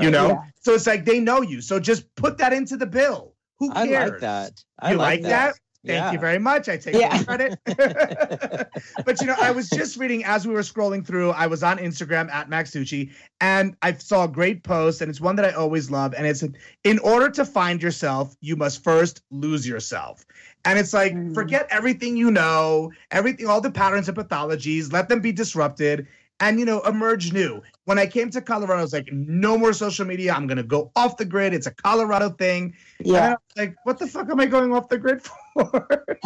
You 0.00 0.10
know? 0.10 0.28
Yeah. 0.28 0.42
So 0.60 0.74
it's 0.74 0.86
like 0.86 1.04
they 1.04 1.18
know 1.18 1.42
you. 1.42 1.60
So 1.60 1.80
just 1.80 2.14
put 2.14 2.38
that 2.38 2.52
into 2.52 2.76
the 2.76 2.86
bill. 2.86 3.34
Who 3.58 3.72
i 3.72 3.88
cares? 3.88 4.12
like 4.12 4.20
that 4.20 4.64
i 4.78 4.92
You 4.92 4.96
like 4.98 5.22
that? 5.22 5.54
Thank 5.88 6.04
Yeah. 6.04 6.12
you 6.12 6.18
very 6.18 6.38
much. 6.38 6.68
I 6.68 6.76
take 6.76 6.94
Yeah. 6.94 7.22
credit. 7.24 7.58
but 9.06 9.20
you 9.20 9.26
know, 9.26 9.36
I 9.40 9.50
was 9.50 9.70
just 9.70 9.96
reading 9.96 10.22
as 10.24 10.46
we 10.46 10.52
were 10.52 10.60
scrolling 10.60 11.04
through. 11.04 11.30
I 11.30 11.46
was 11.46 11.62
on 11.62 11.78
Instagram 11.78 12.30
at 12.30 12.50
MaxTucci, 12.50 13.10
and 13.40 13.74
I 13.80 13.94
saw 13.94 14.24
a 14.24 14.28
great 14.28 14.62
post, 14.64 15.00
and 15.00 15.08
it's 15.08 15.20
one 15.20 15.34
that 15.36 15.46
I 15.46 15.52
always 15.52 15.90
love. 15.90 16.12
And 16.14 16.26
it's 16.26 16.44
in 16.84 16.98
order 16.98 17.30
to 17.30 17.44
find 17.46 17.82
yourself, 17.82 18.36
you 18.42 18.54
must 18.54 18.84
first 18.84 19.22
lose 19.30 19.66
yourself. 19.66 20.26
And 20.66 20.78
it's 20.78 20.92
like 20.92 21.14
Mm. 21.14 21.32
forget 21.32 21.66
everything 21.70 22.16
you 22.18 22.30
know, 22.30 22.92
everything, 23.10 23.46
all 23.46 23.60
the 23.62 23.70
patterns 23.70 24.08
and 24.08 24.18
pathologies, 24.18 24.92
let 24.92 25.08
them 25.08 25.20
be 25.20 25.32
disrupted. 25.32 26.06
And 26.40 26.58
you 26.60 26.64
know, 26.64 26.80
emerge 26.82 27.32
new. 27.32 27.62
When 27.84 27.98
I 27.98 28.06
came 28.06 28.30
to 28.30 28.40
Colorado, 28.40 28.78
I 28.78 28.82
was 28.82 28.92
like, 28.92 29.08
no 29.12 29.58
more 29.58 29.72
social 29.72 30.04
media. 30.04 30.32
I'm 30.32 30.46
gonna 30.46 30.62
go 30.62 30.92
off 30.94 31.16
the 31.16 31.24
grid. 31.24 31.52
It's 31.52 31.66
a 31.66 31.72
Colorado 31.72 32.30
thing. 32.30 32.74
And 33.00 33.16
I 33.16 33.20
yeah 33.20 33.30
was 33.30 33.38
like, 33.56 33.76
what 33.84 33.98
the 33.98 34.06
fuck 34.06 34.30
am 34.30 34.38
I 34.40 34.46
going 34.46 34.72
off 34.72 34.88
the 34.88 34.98
grid 34.98 35.22
for? 35.22 35.36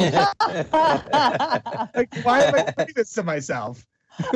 like, 1.95 2.15
why 2.25 2.43
am 2.43 2.55
I 2.55 2.75
doing 2.77 2.93
this 2.95 3.13
to 3.15 3.23
myself? 3.23 3.87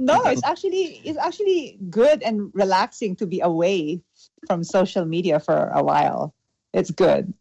no 0.00 0.24
it's 0.24 0.42
actually 0.44 1.00
it's 1.04 1.18
actually 1.18 1.78
good 1.88 2.22
and 2.22 2.50
relaxing 2.54 3.14
to 3.14 3.24
be 3.24 3.40
away 3.40 4.02
from 4.48 4.64
social 4.64 5.04
media 5.04 5.38
for 5.38 5.70
a 5.74 5.82
while 5.82 6.34
it's 6.72 6.90
good 6.90 7.32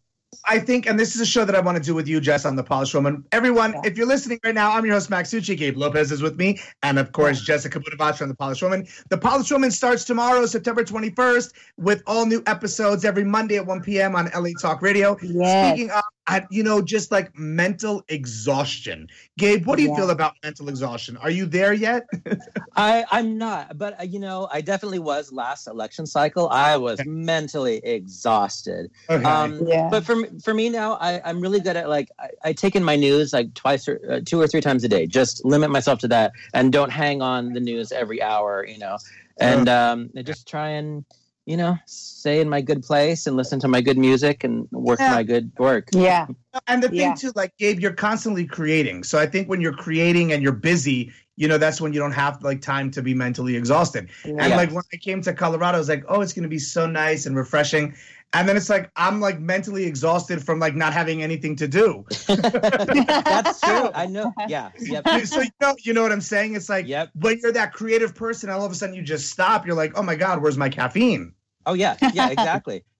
I 0.47 0.59
think, 0.59 0.87
and 0.87 0.99
this 0.99 1.13
is 1.13 1.21
a 1.21 1.25
show 1.25 1.45
that 1.45 1.55
I 1.55 1.59
want 1.59 1.77
to 1.77 1.83
do 1.83 1.93
with 1.93 2.07
you, 2.07 2.19
Jess, 2.21 2.45
on 2.45 2.55
the 2.55 2.63
Polished 2.63 2.93
Woman. 2.93 3.23
Everyone, 3.31 3.73
Yeah. 3.73 3.81
if 3.83 3.97
you're 3.97 4.07
listening 4.07 4.39
right 4.43 4.55
now, 4.55 4.71
I'm 4.71 4.85
your 4.85 4.95
host, 4.95 5.09
Max 5.09 5.29
Tucci. 5.29 5.57
Gabe 5.57 5.77
Lopez 5.77 6.11
is 6.11 6.21
with 6.21 6.37
me, 6.37 6.59
and 6.83 6.97
of 6.97 7.11
course, 7.11 7.41
Jessica 7.41 7.79
Bunevacz 7.79 8.21
on 8.21 8.29
the 8.29 8.35
Polished 8.35 8.61
Woman. 8.61 8.87
The 9.09 9.17
Polished 9.17 9.51
Woman 9.51 9.71
starts 9.71 10.05
tomorrow, 10.05 10.45
September 10.45 10.83
21st, 10.83 11.51
with 11.77 12.01
all 12.07 12.25
new 12.25 12.41
episodes 12.47 13.03
every 13.05 13.25
Monday 13.25 13.57
at 13.57 13.65
1 13.65 13.81
p.m. 13.81 14.15
on 14.15 14.29
LA 14.33 14.51
Talk 14.59 14.81
Radio. 14.81 15.17
Yes. 15.21 15.75
Speaking 15.75 15.91
of, 15.91 16.01
I, 16.31 16.47
you 16.49 16.63
know, 16.63 16.81
just 16.81 17.11
like 17.11 17.37
mental 17.37 18.03
exhaustion. 18.07 19.09
Gabe, 19.37 19.65
what 19.65 19.75
do 19.77 19.83
you 19.83 19.89
Yeah. 19.89 19.95
feel 19.97 20.09
about 20.11 20.33
mental 20.43 20.69
exhaustion? 20.69 21.17
Are 21.17 21.29
you 21.29 21.45
there 21.45 21.73
yet? 21.73 22.07
I, 22.75 23.03
I'm 23.11 23.37
not, 23.37 23.77
but 23.77 23.99
uh, 23.99 24.03
you 24.03 24.17
know, 24.17 24.47
I 24.49 24.61
definitely 24.61 24.99
was 24.99 25.33
last 25.33 25.67
election 25.67 26.05
cycle. 26.05 26.47
I 26.49 26.77
was 26.77 27.03
mentally 27.03 27.77
exhausted. 27.83 28.89
Okay. 29.09 29.25
Um, 29.25 29.67
Yeah. 29.67 29.89
But 29.89 30.05
for 30.05 30.15
for 30.41 30.53
me 30.53 30.69
now, 30.69 30.93
I, 30.93 31.21
I'm 31.25 31.41
really 31.41 31.59
good 31.59 31.75
at 31.75 31.89
like 31.89 32.09
I, 32.17 32.29
I 32.45 32.53
take 32.53 32.77
in 32.77 32.83
my 32.83 32.95
news 32.95 33.33
like 33.33 33.53
twice 33.55 33.89
or 33.89 33.99
uh, 34.09 34.21
two 34.23 34.39
or 34.39 34.47
three 34.47 34.61
times 34.61 34.85
a 34.85 34.87
day. 34.87 35.05
Just 35.05 35.43
limit 35.43 35.69
myself 35.69 35.99
to 35.99 36.07
that, 36.09 36.31
and 36.53 36.71
don't 36.71 36.91
hang 36.91 37.21
on 37.21 37.51
the 37.51 37.59
news 37.59 37.91
every 37.91 38.21
hour. 38.21 38.65
You 38.65 38.77
know, 38.77 38.97
and 39.37 39.67
um, 39.67 40.09
I 40.17 40.21
just 40.21 40.47
try 40.47 40.69
and 40.69 41.03
you 41.45 41.57
know 41.57 41.75
stay 41.85 42.39
in 42.39 42.49
my 42.49 42.61
good 42.61 42.83
place 42.83 43.27
and 43.27 43.35
listen 43.35 43.59
to 43.59 43.67
my 43.67 43.81
good 43.81 43.97
music 43.97 44.43
and 44.43 44.67
work 44.71 44.99
Yeah. 44.99 45.11
my 45.11 45.23
good 45.23 45.51
work. 45.57 45.89
yeah 45.91 46.27
And 46.67 46.83
the 46.83 46.89
thing 46.89 46.99
Yeah. 46.99 47.13
too, 47.15 47.31
like 47.35 47.55
Gabe, 47.57 47.79
you're 47.79 47.93
constantly 47.93 48.45
creating. 48.45 49.03
So 49.05 49.17
I 49.17 49.25
think 49.25 49.47
when 49.49 49.61
you're 49.61 49.71
creating 49.73 50.33
and 50.33 50.43
you're 50.43 50.51
busy, 50.51 51.11
you 51.41 51.47
know, 51.47 51.57
that's 51.57 51.81
when 51.81 51.91
you 51.91 51.99
don't 51.99 52.11
have 52.11 52.43
like 52.43 52.61
time 52.61 52.91
to 52.91 53.01
be 53.01 53.15
mentally 53.15 53.55
exhausted. 53.55 54.11
And 54.23 54.37
like 54.37 54.69
when 54.69 54.83
I 54.93 54.97
came 54.97 55.23
to 55.23 55.33
Colorado, 55.33 55.77
I 55.77 55.79
was 55.79 55.89
like, 55.89 56.03
oh, 56.07 56.21
it's 56.21 56.33
gonna 56.33 56.47
be 56.47 56.59
so 56.59 56.85
nice 56.85 57.25
and 57.25 57.35
refreshing. 57.35 57.95
And 58.33 58.47
then 58.47 58.55
it's 58.55 58.69
like 58.69 58.91
I'm 58.95 59.19
like 59.19 59.39
mentally 59.39 59.85
exhausted 59.85 60.43
from 60.45 60.59
like 60.59 60.75
not 60.75 60.93
having 60.93 61.23
anything 61.23 61.55
to 61.55 61.67
do. 61.67 62.05
That's 62.27 63.59
true. 63.59 63.89
I 63.95 64.05
know. 64.05 64.31
Yeah. 64.47 64.69
Yep. 64.79 65.07
so 65.25 65.41
you 65.41 65.49
know, 65.59 65.75
you 65.79 65.93
know 65.93 66.03
what 66.03 66.11
I'm 66.11 66.21
saying? 66.21 66.55
It's 66.55 66.69
like 66.69 66.87
Yep. 66.87 67.09
when 67.15 67.39
you're 67.41 67.53
that 67.53 67.73
creative 67.73 68.13
person, 68.13 68.51
all 68.51 68.63
of 68.63 68.71
a 68.71 68.75
sudden 68.75 68.93
you 68.93 69.01
just 69.01 69.31
stop. 69.31 69.65
You're 69.65 69.75
like, 69.75 69.93
oh 69.95 70.03
my 70.03 70.15
god, 70.15 70.43
where's 70.43 70.57
my 70.57 70.69
caffeine? 70.69 71.33
Oh 71.65 71.73
yeah. 71.73 71.97
Yeah. 72.13 72.29
Exactly. 72.29 72.83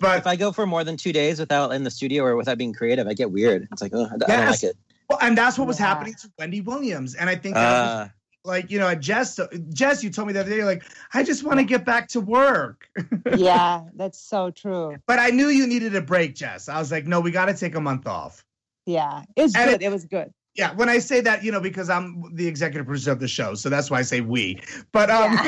But 0.00 0.18
if 0.18 0.28
I 0.28 0.36
go 0.36 0.52
for 0.52 0.64
more 0.64 0.84
than 0.84 0.96
two 0.96 1.12
days 1.12 1.40
without 1.40 1.72
in 1.72 1.82
the 1.82 1.90
studio 1.90 2.22
or 2.22 2.36
without 2.36 2.56
being 2.56 2.72
creative, 2.72 3.08
I 3.08 3.14
get 3.14 3.32
weird. 3.32 3.66
It's 3.72 3.82
like, 3.82 3.90
oh, 3.92 4.04
I 4.04 4.16
don't 4.16 4.28
like 4.28 4.62
it. 4.62 4.76
Well, 5.08 5.18
and 5.22 5.36
that's 5.36 5.58
what 5.58 5.66
was 5.66 5.78
Yeah. 5.78 5.86
happening 5.86 6.14
to 6.14 6.30
Wendy 6.38 6.60
Williams. 6.60 7.14
And 7.14 7.28
I 7.30 7.36
think 7.36 7.54
that 7.54 7.70
was 7.70 7.92
Uh, 7.92 8.08
like 8.44 8.70
you 8.70 8.78
know, 8.78 8.94
Jess, 8.94 9.38
Jess, 9.70 10.02
you 10.04 10.10
told 10.10 10.28
me 10.28 10.34
the 10.34 10.40
other 10.40 10.50
day, 10.50 10.64
like, 10.64 10.84
I 11.12 11.22
just 11.22 11.44
want 11.44 11.58
to 11.58 11.64
get 11.64 11.84
back 11.84 12.08
to 12.08 12.20
work. 12.20 12.88
yeah 13.36 13.82
that's 13.94 14.18
so 14.18 14.50
true 14.50 14.96
But 15.06 15.18
I 15.18 15.30
knew 15.30 15.48
you 15.48 15.66
needed 15.66 15.94
a 15.94 16.00
break, 16.00 16.34
Jess. 16.34 16.68
I 16.68 16.78
was 16.78 16.90
like, 16.90 17.06
no, 17.06 17.20
we 17.20 17.30
got 17.30 17.46
to 17.46 17.54
take 17.54 17.74
a 17.74 17.80
month 17.80 18.06
off. 18.06 18.44
Yeah, 18.86 19.24
it's 19.36 19.54
And 19.54 19.70
good. 19.70 19.82
It 19.82 19.90
was 19.90 20.06
good. 20.06 20.32
Yeah, 20.54 20.72
when 20.74 20.88
I 20.88 20.98
say 20.98 21.20
that, 21.20 21.44
you 21.44 21.52
know, 21.52 21.60
because 21.60 21.88
I'm 21.88 22.34
the 22.34 22.46
executive 22.48 22.86
producer 22.86 23.12
of 23.12 23.20
the 23.20 23.28
show, 23.28 23.54
so 23.54 23.68
that's 23.68 23.90
why 23.90 23.98
I 23.98 24.02
say 24.02 24.22
we. 24.22 24.60
But 24.90 25.08
um, 25.10 25.38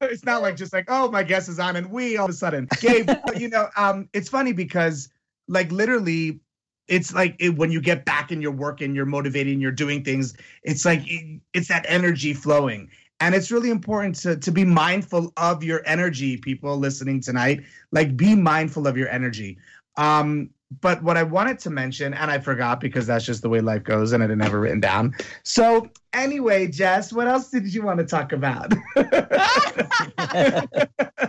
it's 0.00 0.24
not 0.24 0.42
like 0.42 0.56
just 0.56 0.72
like, 0.72 0.86
oh, 0.88 1.10
my 1.10 1.22
guest 1.22 1.48
is 1.48 1.60
on 1.60 1.76
and 1.76 1.90
we 1.90 2.16
all 2.16 2.24
of 2.24 2.30
a 2.30 2.34
sudden. 2.34 2.68
Gabe, 2.80 3.08
you 3.36 3.48
know, 3.48 3.68
um, 3.76 4.08
it's 4.12 4.28
funny 4.28 4.52
because 4.52 5.08
like 5.46 5.70
literally 5.70 6.40
it's 6.90 7.14
like 7.14 7.36
it, 7.38 7.56
when 7.56 7.70
you 7.70 7.80
get 7.80 8.04
back 8.04 8.30
in 8.30 8.42
your 8.42 8.52
work 8.52 8.80
and 8.82 8.94
you're 8.94 9.06
motivating, 9.06 9.60
you're 9.60 9.72
doing 9.72 10.04
things, 10.04 10.34
it's 10.64 10.84
like 10.84 11.00
it- 11.06 11.40
it's 11.54 11.68
that 11.68 11.86
energy 11.88 12.34
flowing. 12.34 12.90
And 13.20 13.34
it's 13.34 13.50
really 13.50 13.70
important 13.70 14.16
to 14.16 14.36
to 14.36 14.50
be 14.50 14.64
mindful 14.64 15.32
of 15.36 15.62
your 15.62 15.82
energy, 15.86 16.36
people 16.36 16.76
listening 16.78 17.20
tonight. 17.20 17.60
Like 17.92 18.16
be 18.16 18.34
mindful 18.34 18.86
of 18.86 18.96
your 18.96 19.08
energy. 19.08 19.58
Um, 19.96 20.50
but 20.80 21.02
what 21.02 21.16
I 21.16 21.22
wanted 21.24 21.58
to 21.60 21.70
mention, 21.70 22.14
and 22.14 22.30
I 22.30 22.38
forgot 22.38 22.80
because 22.80 23.06
that's 23.06 23.24
just 23.24 23.42
the 23.42 23.48
way 23.48 23.60
life 23.60 23.82
goes, 23.84 24.12
and 24.12 24.22
I 24.22 24.26
didn't 24.26 24.42
have 24.42 24.54
it 24.54 24.58
written 24.58 24.80
down. 24.80 25.14
So 25.42 25.88
anyway, 26.12 26.68
Jess, 26.68 27.12
what 27.12 27.26
else 27.26 27.50
did 27.50 27.72
you 27.74 27.82
want 27.82 27.98
to 27.98 28.06
talk 28.06 28.32
about? 28.32 28.72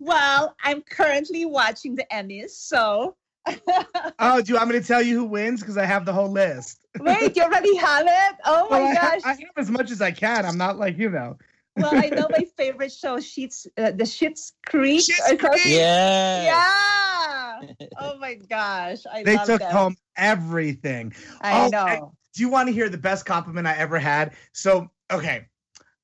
Well, 0.00 0.56
I'm 0.64 0.82
currently 0.82 1.44
watching 1.44 1.94
the 1.94 2.06
Emmys, 2.12 2.50
so 2.50 3.16
oh, 4.18 4.40
do 4.40 4.52
you 4.52 4.58
want 4.58 4.68
me 4.70 4.80
to 4.80 4.86
tell 4.86 5.02
you 5.02 5.16
who 5.18 5.24
wins? 5.24 5.60
Because 5.60 5.76
I 5.76 5.84
have 5.84 6.04
the 6.04 6.12
whole 6.12 6.30
list. 6.30 6.80
wait, 7.00 7.36
you 7.36 7.42
already 7.42 7.76
have 7.76 8.06
it? 8.06 8.36
Oh 8.44 8.68
my 8.70 8.80
Well, 8.80 8.88
I, 8.90 8.94
gosh! 8.94 9.20
I 9.24 9.28
have 9.30 9.38
as 9.56 9.70
much 9.70 9.90
as 9.90 10.00
I 10.00 10.10
can. 10.10 10.44
I'm 10.44 10.58
not 10.58 10.78
like 10.78 10.98
you 10.98 11.10
know. 11.10 11.38
well, 11.76 11.92
I 11.94 12.08
know 12.08 12.28
my 12.30 12.44
favorite 12.56 12.92
show, 12.92 13.20
Sheets, 13.20 13.66
uh, 13.78 13.92
the 13.92 14.04
Schitt's 14.04 14.54
Creek. 14.66 15.00
Schitt's 15.02 15.20
or 15.20 15.26
something. 15.38 15.50
Creek! 15.50 15.64
yeah. 15.66 16.44
Yeah. 16.44 17.86
Oh 17.98 18.18
my 18.18 18.34
gosh, 18.34 19.00
I 19.10 19.22
They 19.22 19.36
love 19.36 19.46
took 19.46 19.60
them. 19.60 19.70
home 19.72 19.96
everything. 20.16 21.12
I 21.40 21.66
Oh, 21.66 21.68
know. 21.68 21.86
and 21.86 22.00
Do 22.34 22.42
you 22.42 22.48
want 22.48 22.68
to 22.68 22.72
hear 22.72 22.88
the 22.88 22.98
best 22.98 23.24
compliment 23.26 23.66
I 23.66 23.76
ever 23.76 23.98
had? 23.98 24.34
So, 24.52 24.90
okay, 25.10 25.46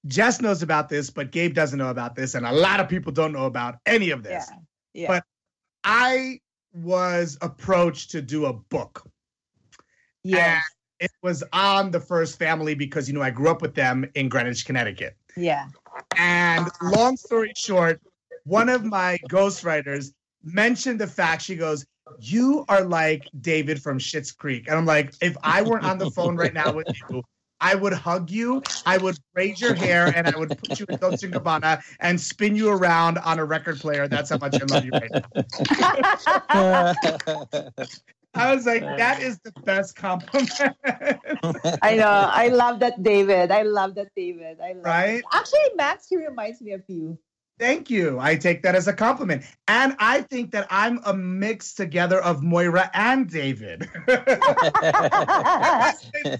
Jess 0.06 0.40
knows 0.40 0.62
about 0.62 0.88
this, 0.88 1.10
but 1.10 1.32
Gabe 1.32 1.54
doesn't 1.54 1.78
know 1.78 1.90
about 1.90 2.14
this, 2.14 2.34
and 2.34 2.46
a 2.46 2.52
lot 2.52 2.78
of 2.80 2.88
people 2.88 3.10
don't 3.12 3.32
know 3.32 3.46
about 3.46 3.76
any 3.86 4.10
of 4.10 4.22
this. 4.22 4.32
yeah. 4.48 4.56
this. 4.56 4.64
Yeah. 4.94 5.08
But 5.08 5.24
I 5.84 6.40
was 6.76 7.38
approached 7.40 8.10
to 8.12 8.22
do 8.22 8.46
a 8.46 8.52
book. 8.52 9.08
yeah. 10.22 10.54
And 10.54 10.62
it 10.98 11.10
was 11.22 11.44
on 11.52 11.90
the 11.90 12.00
first 12.00 12.38
family 12.38 12.74
because, 12.74 13.08
you 13.08 13.14
know, 13.14 13.22
I 13.22 13.30
grew 13.30 13.50
up 13.50 13.60
with 13.60 13.74
them 13.74 14.08
in 14.14 14.28
Greenwich, 14.28 14.64
Connecticut. 14.64 15.16
Yeah. 15.36 15.66
And 16.16 16.68
long 16.82 17.16
story 17.16 17.52
short, 17.56 18.00
one 18.44 18.68
of 18.68 18.84
my 18.84 19.18
ghostwriters 19.28 20.12
mentioned 20.42 21.00
the 21.00 21.06
fact 21.06 21.42
she 21.42 21.56
goes, 21.56 21.84
You 22.18 22.64
are 22.68 22.84
like 22.84 23.28
David 23.40 23.82
from 23.82 23.98
Schitt's 23.98 24.32
Creek. 24.32 24.68
And 24.68 24.76
I'm 24.76 24.86
like, 24.86 25.14
If 25.20 25.36
I 25.42 25.62
weren't 25.62 25.84
on 25.84 25.98
the 25.98 26.10
phone 26.10 26.36
right 26.36 26.54
now 26.54 26.72
with 26.72 26.86
you, 27.10 27.22
I 27.60 27.74
would 27.74 27.92
hug 27.92 28.30
you, 28.30 28.62
I 28.84 28.98
would 28.98 29.18
braid 29.34 29.60
your 29.60 29.74
hair, 29.74 30.12
and 30.14 30.28
I 30.28 30.36
would 30.36 30.56
put 30.56 30.78
you 30.78 30.86
in 30.88 30.98
Dolce 30.98 31.26
& 31.28 31.30
Gabbana 31.30 31.82
and 32.00 32.20
spin 32.20 32.56
you 32.56 32.68
around 32.70 33.18
on 33.18 33.38
a 33.38 33.44
record 33.44 33.80
player. 33.80 34.08
That's 34.08 34.30
how 34.30 34.38
much 34.38 34.60
I 34.60 34.64
love 34.64 34.84
you 34.84 34.92
right 35.00 35.10
now. 35.14 35.30
I 38.34 38.54
was 38.54 38.66
like, 38.66 38.82
That 38.82 39.22
is 39.22 39.38
the 39.40 39.52
best 39.64 39.96
compliment. 39.96 40.52
I 41.82 41.96
know. 41.96 42.28
I 42.32 42.48
love 42.48 42.80
that 42.80 43.02
David. 43.02 43.50
I 43.50 43.62
love 43.62 43.94
that 43.94 44.08
David. 44.14 44.60
I 44.60 44.72
love 44.72 44.84
Right? 44.84 45.18
it. 45.18 45.24
Actually, 45.32 45.74
Max, 45.76 46.06
he 46.08 46.16
reminds 46.16 46.60
me 46.60 46.72
of 46.72 46.82
you. 46.88 47.18
Thank 47.58 47.88
you. 47.88 48.18
I 48.20 48.36
take 48.36 48.62
that 48.62 48.74
as 48.74 48.86
a 48.86 48.92
compliment. 48.92 49.42
And 49.66 49.96
I 49.98 50.20
think 50.22 50.50
that 50.50 50.66
I'm 50.68 51.00
a 51.06 51.14
mix 51.14 51.72
together 51.72 52.20
of 52.22 52.42
Moira 52.42 52.90
and 52.92 53.30
David. 53.30 53.88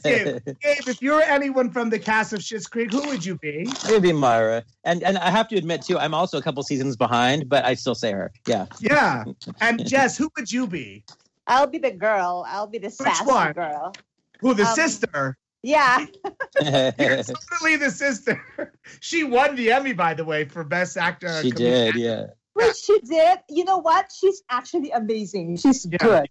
Gabe, 0.05 0.39
Gabe, 0.45 0.87
if 0.87 1.01
you 1.01 1.13
were 1.13 1.23
anyone 1.23 1.71
from 1.71 1.89
the 1.91 1.99
cast 1.99 2.33
of 2.35 2.41
Schitt's 2.41 2.67
Creek, 2.67 2.93
who 2.93 3.07
would 3.09 3.25
you 3.25 3.37
be? 3.39 3.63
it 3.67 3.85
Maybe 3.89 4.13
Moira. 4.13 4.63
And 4.85 5.03
and 5.03 5.17
I 5.19 5.31
have 5.31 5.49
to 5.49 5.57
admit 5.57 5.83
too, 5.83 5.99
I'm 5.99 6.13
also 6.15 6.37
a 6.39 6.43
couple 6.43 6.63
seasons 6.63 6.97
behind, 6.97 7.49
but 7.49 7.65
I 7.65 7.75
still 7.75 7.95
say 7.95 8.13
her. 8.13 8.31
Yeah. 8.47 8.67
Yeah. 8.81 9.25
And 9.61 9.87
Jess, 9.87 10.17
who 10.19 10.29
would 10.37 10.53
you 10.53 10.67
be? 10.67 11.05
I'll 11.47 11.67
be 11.67 11.79
the 11.79 11.93
girl. 11.93 12.45
I'll 12.47 12.67
be 12.67 12.79
the 12.79 12.91
sassy 12.91 13.25
one? 13.25 13.53
girl. 13.53 13.95
Who, 14.41 14.53
the 14.53 14.65
Um, 14.65 14.75
sister? 14.75 15.39
Yeah. 15.63 16.07
You're 16.63 17.23
totally 17.23 17.77
the 17.77 17.91
sister. 17.91 18.43
She 19.01 19.25
won 19.25 19.57
the 19.57 19.73
Emmy, 19.73 19.93
by 19.93 20.15
the 20.15 20.25
way, 20.25 20.45
for 20.47 20.63
Best 20.65 20.97
Actor. 20.97 21.43
she 21.43 21.51
Comedian. 21.51 21.93
did, 21.93 21.95
yeah. 21.97 22.27
Wait, 22.55 22.77
she 22.77 22.99
did. 23.01 23.39
You 23.51 23.65
know 23.65 23.79
what? 23.79 24.11
She's 24.17 24.43
actually 24.49 24.91
amazing. 24.93 25.57
She's 25.57 25.85
Yeah. 25.91 25.99
good. 25.99 26.29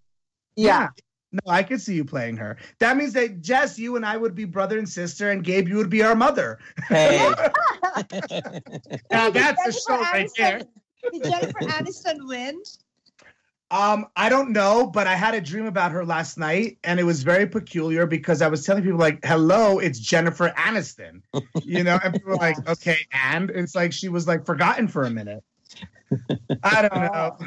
Yeah. 0.56 0.88
No, 1.34 1.40
I 1.52 1.64
could 1.64 1.82
see 1.82 1.96
you 1.96 2.06
playing 2.06 2.38
her. 2.38 2.56
That 2.80 2.96
means 2.96 3.12
that 3.14 3.42
Jess, 3.42 3.78
you 3.78 3.98
and 3.98 4.06
I 4.06 4.16
would 4.16 4.36
be 4.36 4.46
brother 4.46 4.78
and 4.80 4.88
sister, 4.88 5.32
and 5.32 5.44
Gabe, 5.44 5.68
you 5.68 5.76
would 5.76 5.90
be 5.90 6.02
our 6.02 6.16
mother. 6.16 6.60
Hey. 6.88 7.30
Now 8.02 8.02
Hey, 8.02 9.32
did 9.32 9.34
that's 9.34 9.34
a 9.34 9.34
Jennifer 9.34 9.72
show 9.72 10.00
right 10.02 10.30
there. 10.38 10.62
Did 11.14 11.24
Jennifer 11.24 11.60
Aniston 11.60 12.18
win? 12.28 12.62
Um, 13.72 14.06
I 14.16 14.30
don't 14.30 14.52
know, 14.52 14.86
but 14.86 15.08
I 15.08 15.16
had 15.16 15.34
a 15.34 15.42
dream 15.42 15.66
about 15.66 15.92
her 15.92 16.06
last 16.06 16.38
night, 16.38 16.78
and 16.84 17.00
it 17.00 17.04
was 17.04 17.24
very 17.24 17.48
peculiar 17.48 18.06
because 18.06 18.42
I 18.42 18.48
was 18.48 18.64
telling 18.64 18.84
people 18.84 19.00
like, 19.00 19.26
"Hello, 19.26 19.80
it's 19.80 20.00
Jennifer 20.00 20.54
Aniston," 20.56 21.22
you 21.64 21.84
know, 21.84 22.00
and 22.04 22.14
people 22.14 22.32
were 22.32 22.38
like, 22.38 22.58
"Okay," 22.70 22.98
and 23.12 23.50
it's 23.50 23.74
like 23.74 23.92
she 23.92 24.08
was 24.08 24.28
like 24.28 24.46
forgotten 24.46 24.88
for 24.88 25.04
a 25.04 25.10
minute. 25.10 25.44
I 26.64 26.84
don't 26.84 26.96
know. 26.96 27.38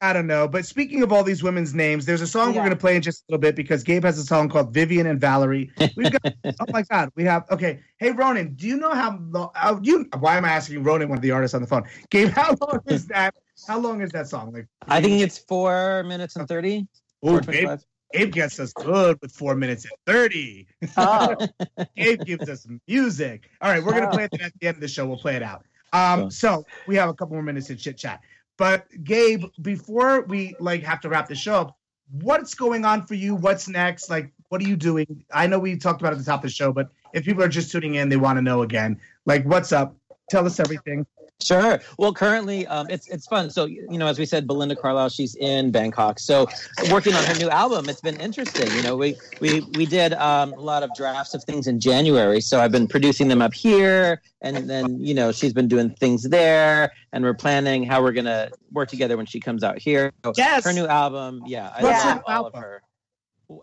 I 0.00 0.12
don't 0.12 0.26
know. 0.28 0.46
But 0.46 0.64
speaking 0.64 1.02
of 1.02 1.12
all 1.12 1.24
these 1.24 1.42
women's 1.42 1.74
names, 1.74 2.06
there's 2.06 2.20
a 2.20 2.26
song 2.26 2.48
we're 2.48 2.60
going 2.60 2.70
to 2.70 2.76
play 2.76 2.94
in 2.94 3.02
just 3.02 3.22
a 3.22 3.24
little 3.32 3.40
bit 3.40 3.56
because 3.56 3.82
Gabe 3.82 4.04
has 4.04 4.16
a 4.18 4.22
song 4.22 4.48
called 4.48 4.72
Vivian 4.72 5.06
and 5.06 5.20
Valerie. 5.20 5.70
We've 5.96 6.12
got, 6.12 6.34
oh 6.44 6.66
my 6.70 6.82
God, 6.82 7.10
we 7.16 7.24
have, 7.24 7.44
okay. 7.50 7.80
Hey, 7.98 8.12
Ronan, 8.12 8.54
do 8.54 8.68
you 8.68 8.76
know 8.76 8.92
how 8.92 9.18
long, 9.30 9.50
uh, 9.56 9.78
you, 9.82 10.08
why 10.20 10.36
am 10.36 10.44
I 10.44 10.50
asking 10.50 10.84
Ronan, 10.84 11.08
one 11.08 11.18
of 11.18 11.22
the 11.22 11.32
artists 11.32 11.54
on 11.54 11.62
the 11.62 11.66
phone? 11.66 11.82
Gabe, 12.10 12.28
how 12.34 12.54
long 12.60 12.80
is 12.86 13.06
that? 13.08 13.34
How 13.66 13.78
long 13.78 14.00
is 14.00 14.10
that 14.10 14.28
song? 14.28 14.52
Like, 14.52 14.68
I 14.86 15.00
think 15.00 15.20
it's 15.20 15.36
four 15.36 16.04
minutes 16.04 16.36
and 16.36 16.46
thirty. 16.46 16.86
oh, 17.24 17.30
Four 17.30 17.40
Gabe, 17.40 17.44
twenty-five. 17.44 17.84
Abe 18.14 18.32
gets 18.32 18.60
us 18.60 18.72
good 18.72 19.18
with 19.20 19.32
four 19.32 19.54
minutes 19.54 19.84
and 19.84 19.92
30. 20.06 20.66
Oh. 20.96 21.36
Abe 21.96 22.24
gives 22.24 22.48
us 22.48 22.66
music. 22.86 23.50
All 23.60 23.70
right, 23.70 23.84
we're 23.84 23.92
going 23.92 24.04
to 24.04 24.10
play 24.10 24.24
it 24.24 24.40
at 24.40 24.52
the 24.60 24.68
end 24.68 24.76
of 24.76 24.80
the 24.80 24.88
show. 24.88 25.06
We'll 25.06 25.18
play 25.18 25.36
it 25.36 25.42
out. 25.42 25.64
Um, 25.92 26.30
so 26.30 26.64
we 26.86 26.96
have 26.96 27.08
a 27.08 27.14
couple 27.14 27.34
more 27.34 27.42
minutes 27.42 27.66
to 27.68 27.76
chit 27.76 27.98
chat. 27.98 28.20
But 28.58 28.86
Gabe, 29.04 29.44
before 29.62 30.22
we 30.22 30.54
like 30.60 30.82
have 30.82 31.00
to 31.02 31.08
wrap 31.08 31.28
the 31.28 31.34
show 31.34 31.54
up, 31.54 31.78
what's 32.10 32.54
going 32.54 32.84
on 32.84 33.06
for 33.06 33.14
you? 33.14 33.34
What's 33.34 33.68
next? 33.68 34.10
Like, 34.10 34.32
what 34.48 34.60
are 34.60 34.66
you 34.66 34.76
doing? 34.76 35.24
I 35.32 35.46
know 35.46 35.58
we 35.58 35.76
talked 35.76 36.00
about 36.00 36.12
at 36.12 36.18
the 36.18 36.24
top 36.24 36.40
of 36.40 36.50
the 36.50 36.54
show, 36.54 36.72
but 36.72 36.90
if 37.12 37.24
people 37.24 37.42
are 37.42 37.48
just 37.48 37.70
tuning 37.70 37.94
in, 37.94 38.08
they 38.08 38.16
want 38.16 38.36
to 38.36 38.42
know 38.42 38.62
again. 38.62 39.00
Like, 39.24 39.44
what's 39.44 39.72
up? 39.72 39.96
Tell 40.28 40.44
us 40.44 40.58
everything. 40.60 41.06
Sure. 41.40 41.80
Well, 41.98 42.12
currently, 42.12 42.66
um, 42.66 42.90
it's 42.90 43.06
it's 43.06 43.26
fun. 43.26 43.48
So 43.50 43.66
you 43.66 43.96
know, 43.96 44.08
as 44.08 44.18
we 44.18 44.26
said, 44.26 44.46
Belinda 44.48 44.74
Carlisle, 44.74 45.10
she's 45.10 45.36
in 45.36 45.70
Bangkok. 45.70 46.18
So 46.18 46.48
working 46.90 47.14
on 47.14 47.24
her 47.24 47.34
new 47.34 47.48
album, 47.48 47.88
it's 47.88 48.00
been 48.00 48.18
interesting. 48.20 48.68
You 48.74 48.82
know, 48.82 48.96
we 48.96 49.16
we 49.40 49.60
we 49.74 49.86
did 49.86 50.14
um, 50.14 50.52
a 50.54 50.60
lot 50.60 50.82
of 50.82 50.92
drafts 50.96 51.34
of 51.34 51.44
things 51.44 51.68
in 51.68 51.78
January. 51.78 52.40
So 52.40 52.60
I've 52.60 52.72
been 52.72 52.88
producing 52.88 53.28
them 53.28 53.40
up 53.40 53.54
here, 53.54 54.20
and 54.42 54.68
then 54.68 54.98
you 54.98 55.14
know, 55.14 55.30
she's 55.30 55.52
been 55.52 55.68
doing 55.68 55.90
things 55.90 56.24
there, 56.24 56.92
and 57.12 57.22
we're 57.22 57.34
planning 57.34 57.84
how 57.84 58.02
we're 58.02 58.12
gonna 58.12 58.50
work 58.72 58.88
together 58.88 59.16
when 59.16 59.26
she 59.26 59.38
comes 59.38 59.62
out 59.62 59.78
here. 59.78 60.12
So 60.24 60.32
Yes. 60.36 60.64
her 60.64 60.72
new 60.72 60.86
album, 60.86 61.42
yeah, 61.46 61.72
I 61.74 61.82
What's 61.82 62.04
love 62.04 62.16
her 62.16 62.22
all 62.26 62.46
of 62.46 62.54
album? 62.56 62.62
her. 62.62 62.82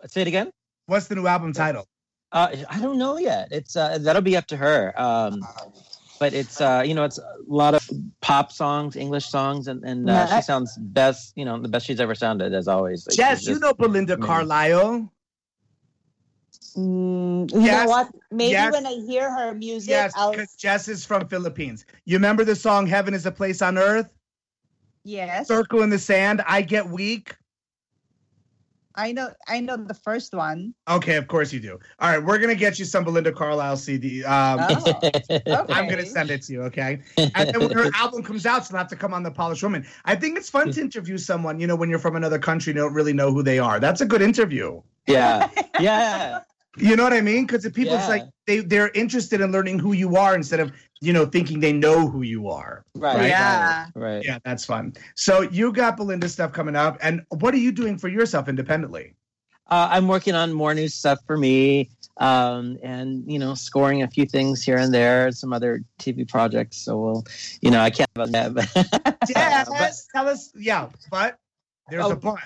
Say 0.07 0.21
it 0.21 0.28
again. 0.28 0.49
What's 0.86 1.07
the 1.07 1.15
new 1.15 1.28
album 1.28 1.51
title? 1.51 1.86
Uh, 2.32 2.55
I 2.69 2.80
don't 2.80 2.97
know 2.97 3.17
yet. 3.17 3.49
It's 3.51 3.76
uh, 3.76 3.97
that'll 3.99 4.21
be 4.21 4.38
up 4.38 4.47
to 4.47 4.57
her. 4.57 4.93
Um, 4.95 5.41
but 6.20 6.34
it's 6.34 6.61
uh, 6.61 6.84
you 6.86 6.93
know 6.93 7.03
it's 7.03 7.18
a 7.18 7.38
lot 7.47 7.74
of 7.76 7.88
pop 8.22 8.51
songs, 8.51 8.95
English 8.95 9.26
songs, 9.28 9.68
and 9.68 9.84
and 9.84 10.09
uh, 10.09 10.13
Yeah, 10.13 10.28
I- 10.32 10.36
she 10.38 10.41
sounds 10.43 10.78
best. 10.78 11.34
You 11.36 11.45
know, 11.45 11.61
the 11.61 11.68
best 11.68 11.86
she's 11.86 11.99
ever 11.99 12.16
sounded, 12.16 12.53
as 12.53 12.68
always. 12.68 13.07
Like, 13.07 13.16
Jess, 13.18 13.39
she's 13.39 13.49
you 13.49 13.59
know 13.59 13.74
Belinda 13.74 14.13
amazing. 14.13 14.28
Carlisle. 14.28 15.11
Mm, 16.78 17.51
you 17.53 17.59
Yes. 17.61 17.84
know 17.86 17.89
what? 17.89 18.09
Maybe 18.32 18.51
Yes. 18.51 18.74
when 18.74 18.86
I 18.86 18.93
hear 18.93 19.32
her 19.32 19.53
music, 19.53 19.89
Yes, 19.91 20.13
because 20.13 20.55
Jess 20.55 20.88
is 20.88 21.05
from 21.05 21.28
Philippines. 21.28 21.86
You 22.05 22.18
remember 22.18 22.43
the 22.43 22.55
song 22.55 22.88
"Heaven 22.88 23.13
Is 23.13 23.26
a 23.26 23.32
Place 23.32 23.61
on 23.61 23.78
Earth"? 23.78 24.09
Yes, 25.03 25.47
Circle 25.47 25.84
in 25.84 25.89
the 25.89 25.99
sand. 25.99 26.41
I 26.47 26.61
get 26.63 26.89
weak. 26.89 27.36
I 28.97 29.11
know. 29.11 29.29
I 29.47 29.59
know 29.59 29.77
the 29.77 29.93
first 29.93 30.33
one. 30.33 30.73
Okay, 30.89 31.15
of 31.15 31.27
course 31.27 31.51
you 31.51 31.59
do. 31.59 31.79
All 31.99 32.09
right, 32.09 32.23
we're 32.23 32.37
gonna 32.37 32.55
get 32.55 32.79
you 32.79 32.85
some 32.85 33.03
Belinda 33.03 33.31
Carlisle 33.31 33.77
CD. 33.77 34.23
Um, 34.23 34.59
Oh, 34.59 34.93
okay. 35.03 35.41
I'm 35.69 35.87
gonna 35.89 36.05
send 36.05 36.31
it 36.31 36.41
to 36.43 36.53
you, 36.53 36.61
okay? 36.63 37.01
And 37.17 37.49
then 37.49 37.59
when 37.59 37.71
her 37.71 37.91
album 37.95 38.23
comes 38.23 38.45
out, 38.45 38.65
she'll 38.65 38.77
have 38.77 38.87
to 38.89 38.95
come 38.95 39.13
on 39.13 39.23
the 39.23 39.31
Polished 39.31 39.63
Woman. 39.63 39.85
I 40.05 40.15
think 40.15 40.37
it's 40.37 40.49
fun 40.49 40.71
to 40.71 40.81
interview 40.81 41.17
someone, 41.17 41.59
you 41.59 41.67
know, 41.67 41.75
when 41.75 41.89
you're 41.89 41.99
from 41.99 42.15
another 42.15 42.39
country, 42.39 42.71
and 42.71 42.77
don't 42.77 42.93
really 42.93 43.13
know 43.13 43.31
who 43.31 43.43
they 43.43 43.59
are. 43.59 43.79
That's 43.79 44.01
a 44.01 44.05
good 44.05 44.21
interview. 44.21 44.81
yeah, 45.07 45.49
yeah. 45.79 46.39
You 46.77 46.97
know 46.97 47.03
what 47.03 47.13
I 47.13 47.21
mean? 47.21 47.45
Because 47.45 47.63
the 47.63 47.71
people, 47.71 47.95
it's 47.95 48.09
like 48.09 48.23
they 48.47 48.59
they're 48.59 48.89
interested 48.89 49.39
in 49.39 49.51
learning 49.51 49.79
who 49.79 49.93
you 49.93 50.17
are 50.17 50.35
instead 50.35 50.59
of 50.59 50.73
you 51.01 51.13
know 51.13 51.25
thinking 51.25 51.59
they 51.59 51.73
know 51.73 52.07
who 52.07 52.21
you 52.21 52.49
are. 52.49 52.83
Right. 52.95 53.15
Right. 53.15 53.27
Yeah. 53.29 53.87
Right. 53.95 54.23
Yeah, 54.23 54.39
that's 54.43 54.65
fun. 54.65 54.93
So 55.15 55.41
you 55.41 55.71
got 55.71 55.97
Belinda 55.97 56.29
stuff 56.29 56.51
coming 56.53 56.75
up, 56.75 56.97
and 57.01 57.23
what 57.29 57.53
are 57.53 57.57
you 57.57 57.71
doing 57.71 57.97
for 57.97 58.07
yourself 58.07 58.47
independently? 58.47 59.15
Uh, 59.67 59.87
I'm 59.91 60.07
working 60.07 60.35
on 60.35 60.53
more 60.53 60.75
new 60.75 60.87
stuff 60.87 61.19
for 61.25 61.37
me, 61.37 61.89
um, 62.17 62.77
and 62.83 63.23
you 63.29 63.39
know, 63.39 63.55
scoring 63.55 64.03
a 64.03 64.07
few 64.07 64.25
things 64.25 64.63
here 64.63 64.77
and 64.77 64.93
there, 64.93 65.31
some 65.31 65.53
other 65.53 65.81
TV 65.99 66.27
projects. 66.27 66.77
So 66.77 66.97
we'll, 66.97 67.23
you 67.61 67.71
know, 67.71 67.79
I 67.79 67.89
can't 67.89 68.09
about 68.15 68.31
that, 68.31 68.53
but, 68.53 69.19
Yes, 69.29 69.69
but, 69.69 69.91
tell 70.13 70.29
us. 70.29 70.51
Yeah, 70.55 70.89
but 71.09 71.37
there's 71.89 72.05
Oh, 72.05 72.11
a 72.11 72.15
but. 72.15 72.39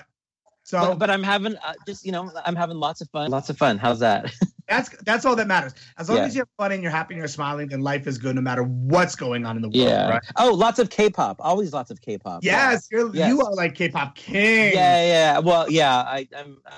So 0.62 0.80
but, 0.80 0.98
but 0.98 1.10
I'm 1.10 1.22
having 1.22 1.56
uh, 1.56 1.74
just 1.86 2.04
you 2.06 2.12
know, 2.12 2.30
I'm 2.44 2.56
having 2.56 2.76
lots 2.76 3.00
of 3.00 3.10
fun. 3.10 3.30
Lots 3.30 3.50
of 3.50 3.58
fun. 3.58 3.76
How's 3.76 3.98
that? 4.00 4.32
that's 4.70 4.88
that's 5.02 5.26
all 5.26 5.36
that 5.36 5.48
matters. 5.48 5.74
As 5.98 6.08
long 6.08 6.18
Yeah. 6.18 6.24
as 6.24 6.34
you 6.34 6.40
have 6.42 6.48
fun 6.56 6.72
and 6.72 6.82
you're 6.82 6.92
happy 6.92 7.12
and 7.14 7.18
you're 7.18 7.28
smiling, 7.28 7.68
then 7.68 7.80
life 7.80 8.06
is 8.06 8.16
good 8.16 8.36
no 8.36 8.40
matter 8.40 8.62
what's 8.62 9.16
going 9.16 9.44
on 9.44 9.56
in 9.56 9.62
the 9.62 9.68
world. 9.68 9.76
yeah. 9.76 10.08
Right? 10.08 10.22
Oh, 10.36 10.52
lots 10.54 10.78
of 10.78 10.88
K-pop. 10.88 11.36
Always 11.40 11.72
lots 11.72 11.90
of 11.90 12.00
K-pop. 12.00 12.44
Yes, 12.44 12.88
you're, 12.90 13.14
Yes. 13.14 13.28
you 13.28 13.40
are 13.42 13.52
like 13.54 13.74
K-pop 13.74 14.14
king. 14.14 14.72
Yeah, 14.72 15.04
yeah. 15.04 15.38
Well, 15.40 15.70
yeah. 15.70 15.96
I, 15.98 16.26
I'm. 16.36 16.58
uh, 16.64 16.70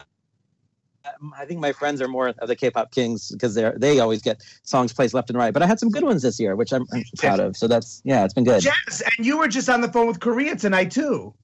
I 1.36 1.44
think 1.44 1.60
my 1.60 1.72
friends 1.72 2.00
are 2.00 2.06
more 2.08 2.28
of 2.28 2.48
the 2.48 2.56
K-pop 2.56 2.92
kings 2.92 3.30
because 3.32 3.54
they're 3.54 3.76
they 3.76 3.98
always 3.98 4.22
get 4.22 4.40
songs 4.62 4.92
placed 4.92 5.14
left 5.14 5.28
and 5.30 5.38
right. 5.38 5.52
But 5.52 5.62
I 5.62 5.66
had 5.66 5.78
some 5.80 5.90
good 5.90 6.04
ones 6.04 6.22
this 6.22 6.38
year, 6.40 6.54
which 6.56 6.72
I'm, 6.72 6.86
I'm 6.92 7.02
proud 7.18 7.40
of. 7.40 7.56
So 7.56 7.66
that's 7.66 8.00
yeah, 8.04 8.24
it's 8.24 8.32
been 8.32 8.44
good. 8.44 8.62
Jess, 8.62 9.02
and 9.18 9.26
you 9.26 9.36
were 9.36 9.48
just 9.48 9.68
on 9.68 9.80
the 9.80 9.88
phone 9.92 10.06
with 10.06 10.20
Korea 10.20 10.54
tonight 10.56 10.92
too. 10.92 11.34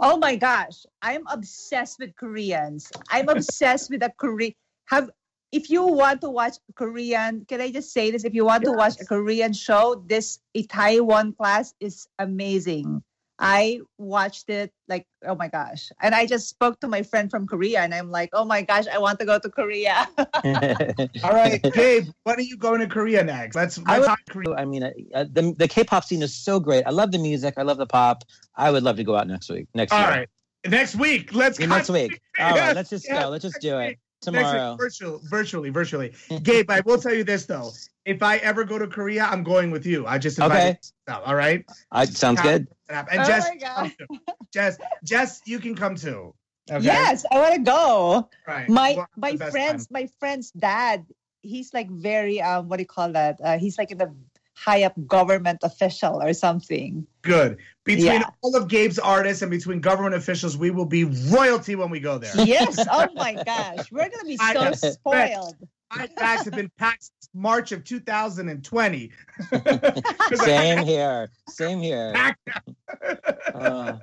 Oh 0.00 0.16
my 0.18 0.34
gosh, 0.34 0.84
I'm 1.00 1.24
obsessed 1.28 2.00
with 2.00 2.14
Koreans. 2.16 2.90
I'm 3.10 3.28
obsessed 3.28 3.88
with 3.90 4.02
a 4.02 4.10
Korean. 4.18 4.52
Have 4.86 5.10
if 5.54 5.70
you 5.70 5.86
want 5.86 6.20
to 6.22 6.30
watch 6.30 6.56
Korean, 6.74 7.44
can 7.46 7.60
I 7.60 7.70
just 7.70 7.92
say 7.92 8.10
this? 8.10 8.24
If 8.24 8.34
you 8.34 8.44
want 8.44 8.64
to 8.64 8.72
watch 8.72 9.00
a 9.00 9.06
Korean 9.06 9.52
show, 9.52 10.02
this 10.06 10.40
Itaewon 10.56 11.36
Class 11.36 11.74
is 11.78 12.08
amazing. 12.18 13.02
I 13.38 13.80
watched 13.98 14.48
it 14.48 14.70
like 14.86 15.06
oh 15.26 15.34
my 15.34 15.48
gosh, 15.48 15.90
and 16.00 16.14
I 16.14 16.24
just 16.24 16.46
spoke 16.48 16.78
to 16.80 16.88
my 16.88 17.02
friend 17.02 17.30
from 17.30 17.46
Korea, 17.46 17.80
and 17.80 17.92
I'm 17.92 18.10
like, 18.10 18.30
oh 18.32 18.44
my 18.44 18.62
gosh, 18.62 18.86
I 18.86 18.98
want 18.98 19.18
to 19.18 19.26
go 19.26 19.38
to 19.38 19.50
Korea. 19.50 20.06
All 21.26 21.34
right, 21.34 21.60
Gabe, 21.74 22.06
when 22.22 22.36
are 22.36 22.46
you 22.46 22.56
going 22.56 22.78
to 22.80 22.86
Korea 22.86 23.24
next? 23.24 23.56
Let's 23.56 23.78
I 23.86 23.98
let's 23.98 24.00
would- 24.00 24.06
talk 24.06 24.18
Korea. 24.30 24.54
I 24.54 24.64
mean, 24.64 24.84
uh, 24.84 24.90
uh, 25.14 25.24
the 25.30 25.52
the 25.58 25.66
K-pop 25.66 26.04
scene 26.04 26.22
is 26.22 26.34
so 26.34 26.60
great. 26.60 26.86
I 26.86 26.90
love 26.90 27.10
the 27.10 27.18
music. 27.18 27.54
I 27.56 27.62
love 27.62 27.78
the 27.78 27.86
pop. 27.90 28.22
I 28.54 28.70
would 28.70 28.84
love 28.84 28.96
to 28.98 29.04
go 29.04 29.16
out 29.16 29.26
next 29.26 29.50
week. 29.50 29.66
Next 29.74 29.92
All 29.92 29.98
year. 29.98 30.10
right, 30.10 30.28
next 30.66 30.94
week. 30.94 31.34
Let's 31.34 31.58
Yeah, 31.58 31.66
go. 31.66 31.74
next 31.74 31.90
week. 31.90 32.20
All 32.38 32.54
right, 32.54 32.74
let's 32.76 32.90
just 32.90 33.04
yes, 33.08 33.20
go. 33.22 33.30
Let's 33.30 33.42
just 33.42 33.60
do 33.60 33.76
week. 33.78 33.98
it 33.98 33.98
tomorrow. 34.24 34.52
Next 34.52 34.70
week, 34.70 34.78
virtual, 34.78 35.20
virtually, 35.24 35.70
virtually. 35.70 36.12
Gabe, 36.42 36.70
I 36.70 36.80
will 36.80 36.98
tell 36.98 37.14
you 37.14 37.24
this 37.24 37.46
though: 37.46 37.70
if 38.04 38.22
I 38.22 38.36
ever 38.38 38.64
go 38.64 38.78
to 38.78 38.86
Korea, 38.86 39.24
I'm 39.24 39.42
going 39.42 39.70
with 39.70 39.86
you. 39.86 40.06
I 40.06 40.18
just 40.18 40.40
Okay. 40.40 40.78
you. 41.08 41.14
All 41.14 41.34
right. 41.34 41.64
I, 41.92 42.04
sounds 42.06 42.40
good. 42.40 42.68
And 42.88 43.06
Oh 43.12 43.24
Jess, 43.26 43.48
my 43.50 43.56
God. 43.56 43.76
come 43.76 43.92
too. 43.98 44.18
Jess, 44.52 44.78
Jess, 45.04 45.40
you 45.46 45.58
can 45.58 45.74
come 45.74 45.96
too. 45.96 46.34
Okay? 46.70 46.84
Yes, 46.84 47.24
I 47.30 47.38
want 47.38 47.54
to 47.54 47.60
go. 47.60 48.30
Right. 48.46 48.68
my 48.68 48.94
We'll 48.94 49.06
my 49.16 49.36
friend's 49.50 49.86
time. 49.86 50.02
my 50.02 50.08
friend's 50.18 50.50
dad 50.52 51.06
he's 51.42 51.74
like 51.74 51.90
very 51.90 52.40
um 52.40 52.68
what 52.68 52.78
do 52.78 52.82
you 52.82 52.86
call 52.86 53.12
that 53.12 53.38
uh, 53.44 53.58
he's 53.58 53.76
like 53.76 53.90
in 53.90 53.98
the 53.98 54.14
high 54.54 54.82
up 54.84 54.94
government 55.06 55.58
official 55.62 56.22
or 56.22 56.32
something 56.32 57.06
Good. 57.22 57.58
Between 57.84 58.06
Yeah. 58.06 58.30
all 58.42 58.54
of 58.56 58.68
Gabe's 58.68 58.98
artists 58.98 59.42
and 59.42 59.50
between 59.50 59.80
government 59.80 60.14
officials, 60.14 60.56
we 60.58 60.70
will 60.70 60.84
be 60.86 61.04
royalty 61.04 61.74
when 61.74 61.90
we 61.90 62.00
go 62.00 62.18
there. 62.18 62.32
yes 62.44 62.78
oh 62.90 63.08
my 63.14 63.34
gosh 63.44 63.90
we're 63.92 64.08
gonna 64.08 64.24
be 64.24 64.36
so 64.36 64.52
know. 64.52 64.72
spoiled 64.72 65.56
My 65.96 66.06
facts 66.08 66.44
have 66.44 66.54
been 66.54 66.70
packed 66.78 67.04
since 67.04 67.28
March 67.34 67.70
of 67.72 67.84
2020. 67.84 69.10
'Cause 69.50 70.40
I 70.40 70.44
Same 70.44 70.84
here. 70.86 71.30
Same 71.48 71.78
here. 71.80 72.12
packed 72.14 72.48
uh. 73.54 73.98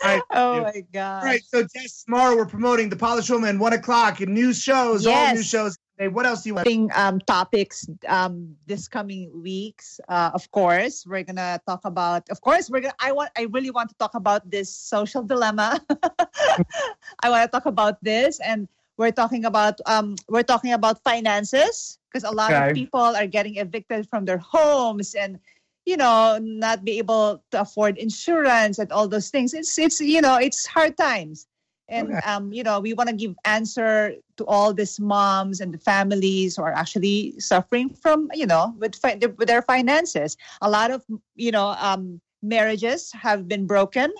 Uh, 0.00 0.20
oh 0.30 0.62
my 0.62 0.68
All 0.68 0.82
gosh 0.92 1.24
right, 1.24 1.42
so 1.44 1.62
Jess, 1.74 2.04
tomorrow 2.04 2.36
we're 2.36 2.46
promoting 2.46 2.88
the 2.88 2.96
Polished 2.96 3.30
Woman, 3.30 3.58
one 3.58 3.72
o'clock, 3.72 4.20
and 4.20 4.32
new 4.32 4.52
shows, 4.52 5.06
all 5.06 5.34
new 5.34 5.42
shows. 5.42 5.76
Hey, 5.98 6.06
what 6.06 6.24
else 6.26 6.42
do 6.44 6.50
you 6.50 6.54
want? 6.54 6.68
Um, 6.94 7.18
topics 7.26 7.84
um, 8.06 8.54
this 8.66 8.86
coming 8.86 9.30
weeks. 9.42 9.98
Uh, 10.08 10.30
of 10.32 10.48
course, 10.52 11.04
we're 11.04 11.24
gonna 11.24 11.60
talk 11.66 11.80
about. 11.84 12.28
Of 12.30 12.40
course, 12.40 12.70
we're 12.70 12.80
gonna. 12.80 12.94
I 13.00 13.10
want. 13.10 13.30
I 13.36 13.50
really 13.50 13.70
want 13.70 13.88
to 13.90 13.96
talk 13.96 14.14
about 14.14 14.48
this 14.48 14.70
social 14.72 15.24
dilemma. 15.24 15.80
I 17.22 17.30
want 17.30 17.42
to 17.42 17.48
talk 17.50 17.66
about 17.66 18.02
this, 18.04 18.38
and 18.40 18.68
we're 18.96 19.10
talking 19.10 19.44
about. 19.44 19.80
Um, 19.86 20.14
we're 20.28 20.44
talking 20.46 20.72
about 20.72 21.02
finances 21.02 21.98
because 22.06 22.22
a 22.22 22.30
lot 22.30 22.52
Okay. 22.52 22.70
of 22.70 22.74
people 22.74 23.00
are 23.00 23.26
getting 23.26 23.56
evicted 23.56 24.08
from 24.08 24.24
their 24.24 24.38
homes 24.38 25.14
and. 25.16 25.40
You 25.88 25.96
know, 25.96 26.36
not 26.42 26.84
be 26.84 26.98
able 27.00 27.40
to 27.52 27.60
afford 27.64 27.96
insurance 27.96 28.78
and 28.78 28.92
all 28.92 29.08
those 29.08 29.30
things. 29.32 29.54
It's 29.56 29.72
it's 29.78 30.00
you 30.00 30.20
know 30.20 30.36
it's 30.36 30.66
hard 30.68 30.96
times 31.00 31.48
and 31.88 32.10
Okay. 32.10 32.20
um, 32.24 32.52
you 32.52 32.62
know 32.62 32.80
we 32.80 32.92
want 32.92 33.08
to 33.08 33.16
give 33.16 33.34
answer 33.44 34.14
to 34.36 34.44
all 34.46 34.74
these 34.74 35.00
moms 35.00 35.60
and 35.60 35.72
the 35.72 35.78
families 35.78 36.56
who 36.56 36.62
are 36.62 36.72
actually 36.72 37.38
suffering 37.40 37.88
from 37.94 38.28
you 38.34 38.46
know 38.46 38.74
with 38.78 38.94
fi- 38.96 39.16
with 39.38 39.48
their 39.48 39.62
finances 39.62 40.36
a 40.60 40.68
lot 40.70 40.90
of 40.90 41.04
you 41.34 41.50
know 41.50 41.74
um, 41.78 42.20
marriages 42.42 43.10
have 43.12 43.48
been 43.48 43.66
broken 43.66 44.12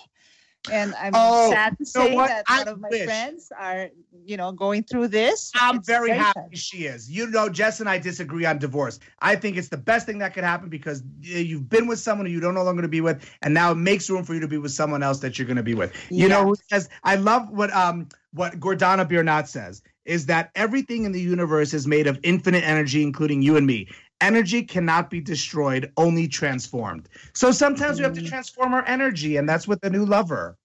and 0.71 0.95
i'm 0.97 1.13
Oh, 1.15 1.51
sad 1.51 1.77
to 1.79 1.85
say 1.85 2.15
what? 2.15 2.29
that 2.29 2.45
I 2.49 2.59
one 2.59 2.69
of 2.69 2.81
my 2.81 2.89
wish- 2.91 3.05
friends 3.05 3.51
are 3.59 3.89
you 4.25 4.37
know 4.37 4.53
going 4.53 4.83
through 4.85 5.09
this 5.09 5.51
I'm 5.55 5.83
very 5.83 6.09
sad. 6.11 6.19
happy 6.37 6.57
she 6.57 6.85
is. 6.87 7.11
You 7.11 7.27
know, 7.29 7.49
Jess 7.49 7.81
and 7.81 7.89
I 7.89 7.99
disagree 7.99 8.45
on 8.45 8.59
divorce. 8.59 8.99
I 9.21 9.37
think 9.37 9.57
it's 9.57 9.69
the 9.69 9.77
best 9.79 10.07
thing 10.07 10.19
that 10.19 10.35
could 10.35 10.45
happen 10.45 10.69
because 10.69 11.03
you've 11.21 11.69
been 11.69 11.87
with 11.87 11.99
someone 11.99 12.27
who 12.27 12.33
you 12.33 12.41
don't 12.41 12.55
no 12.55 12.63
longer 12.63 12.83
to 12.83 12.89
be 12.89 13.01
with, 13.01 13.25
and 13.43 13.55
now 13.55 13.73
it 13.73 13.77
makes 13.77 14.09
room 14.11 14.25
for 14.25 14.35
you 14.35 14.41
to 14.41 14.49
be 14.49 14.59
with 14.59 14.73
someone 14.73 15.03
else 15.03 15.21
that 15.21 15.39
you're 15.39 15.47
going 15.47 15.57
to 15.57 15.63
be 15.63 15.75
with. 15.75 15.93
You 16.11 16.29
know 16.29 16.45
who 16.45 16.55
says? 16.71 16.89
I 17.05 17.17
love 17.17 17.49
what 17.51 17.73
um 17.75 18.09
what 18.33 18.61
Gordana 18.61 19.09
Biernat 19.09 19.49
says 19.49 19.83
is 20.05 20.27
that 20.27 20.51
everything 20.55 21.05
in 21.05 21.13
the 21.13 21.21
universe 21.21 21.73
is 21.75 21.87
made 21.87 22.07
of 22.07 22.19
infinite 22.23 22.65
energy, 22.65 23.03
including 23.03 23.43
you 23.43 23.57
and 23.57 23.67
me. 23.67 23.89
Energy 24.21 24.63
cannot 24.63 25.11
be 25.11 25.21
destroyed, 25.21 25.93
only 25.97 26.27
transformed. 26.27 27.09
So 27.35 27.53
sometimes 27.53 27.99
we 27.99 28.05
have 28.05 28.15
to 28.15 28.21
Mm. 28.21 28.27
transform 28.29 28.75
our 28.75 28.85
energy, 28.87 29.37
and 29.37 29.49
that's 29.49 29.69
with 29.69 29.81
the 29.81 29.91
new 29.91 30.05
lover. 30.05 30.57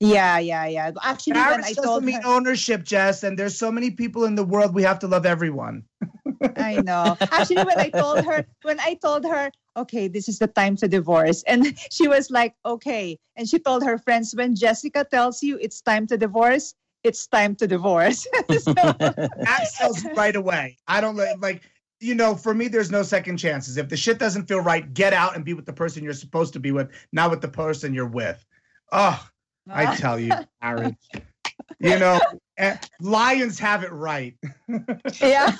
yeah 0.00 0.38
yeah 0.38 0.66
yeah 0.66 0.90
actually 1.04 1.34
when 1.34 1.44
Marriage 1.44 1.64
i 1.66 1.72
doesn't 1.74 1.84
told 1.84 2.02
mean 2.04 2.20
her, 2.22 2.26
ownership, 2.36 2.82
Jess, 2.82 3.22
and 3.22 3.38
there's 3.38 3.56
so 3.56 3.70
many 3.70 3.90
people 3.92 4.24
in 4.24 4.34
the 4.34 4.42
world. 4.44 4.74
We 4.74 4.82
have 4.82 4.98
to 5.00 5.06
love 5.06 5.24
everyone. 5.26 5.84
I 6.56 6.80
know. 6.80 7.16
Actually, 7.30 7.64
when 7.64 7.78
I 7.78 7.90
told 7.90 8.24
her, 8.24 8.44
when 8.62 8.80
I 8.80 8.94
told 8.94 9.24
her, 9.24 9.50
okay, 9.76 10.08
this 10.08 10.28
is 10.28 10.38
the 10.38 10.48
time 10.48 10.74
to 10.76 10.88
divorce, 10.88 11.42
and 11.46 11.76
she 11.90 12.08
was 12.08 12.30
like, 12.30 12.54
okay, 12.64 13.16
and 13.36 13.48
she 13.48 13.58
told 13.58 13.84
her 13.84 13.96
friends, 13.98 14.34
when 14.34 14.56
Jessica 14.56 15.04
tells 15.08 15.42
you 15.42 15.56
it's 15.60 15.80
time 15.80 16.06
to 16.08 16.16
divorce, 16.18 16.74
it's 17.04 17.26
time 17.28 17.54
to 17.56 17.66
divorce. 17.68 18.26
So- 18.58 18.94
That 19.46 19.60
sells 19.68 20.04
right 20.16 20.34
away. 20.36 20.78
I 20.88 21.00
don't 21.00 21.16
like, 21.16 21.62
you 22.02 22.14
know, 22.14 22.34
for 22.34 22.52
me, 22.52 22.68
there's 22.68 22.90
no 22.90 23.02
second 23.02 23.36
chances. 23.36 23.76
If 23.76 23.88
the 23.88 23.96
shit 23.96 24.18
doesn't 24.18 24.46
feel 24.46 24.60
right, 24.60 24.92
get 24.92 25.12
out 25.12 25.36
and 25.36 25.44
be 25.44 25.54
with 25.54 25.66
the 25.66 25.72
person 25.72 26.02
you're 26.02 26.12
supposed 26.12 26.52
to 26.54 26.60
be 26.60 26.72
with, 26.72 26.90
not 27.12 27.30
with 27.30 27.40
the 27.40 27.48
person 27.48 27.94
you're 27.94 28.06
with. 28.06 28.44
Oh, 28.90 29.24
I 29.70 29.96
tell 29.96 30.18
you, 30.18 30.32
marriage. 30.62 30.96
You 31.80 31.98
know, 31.98 32.20
lions 33.00 33.58
have 33.58 33.82
it 33.82 33.92
right. 33.92 34.36
yeah. 35.20 35.52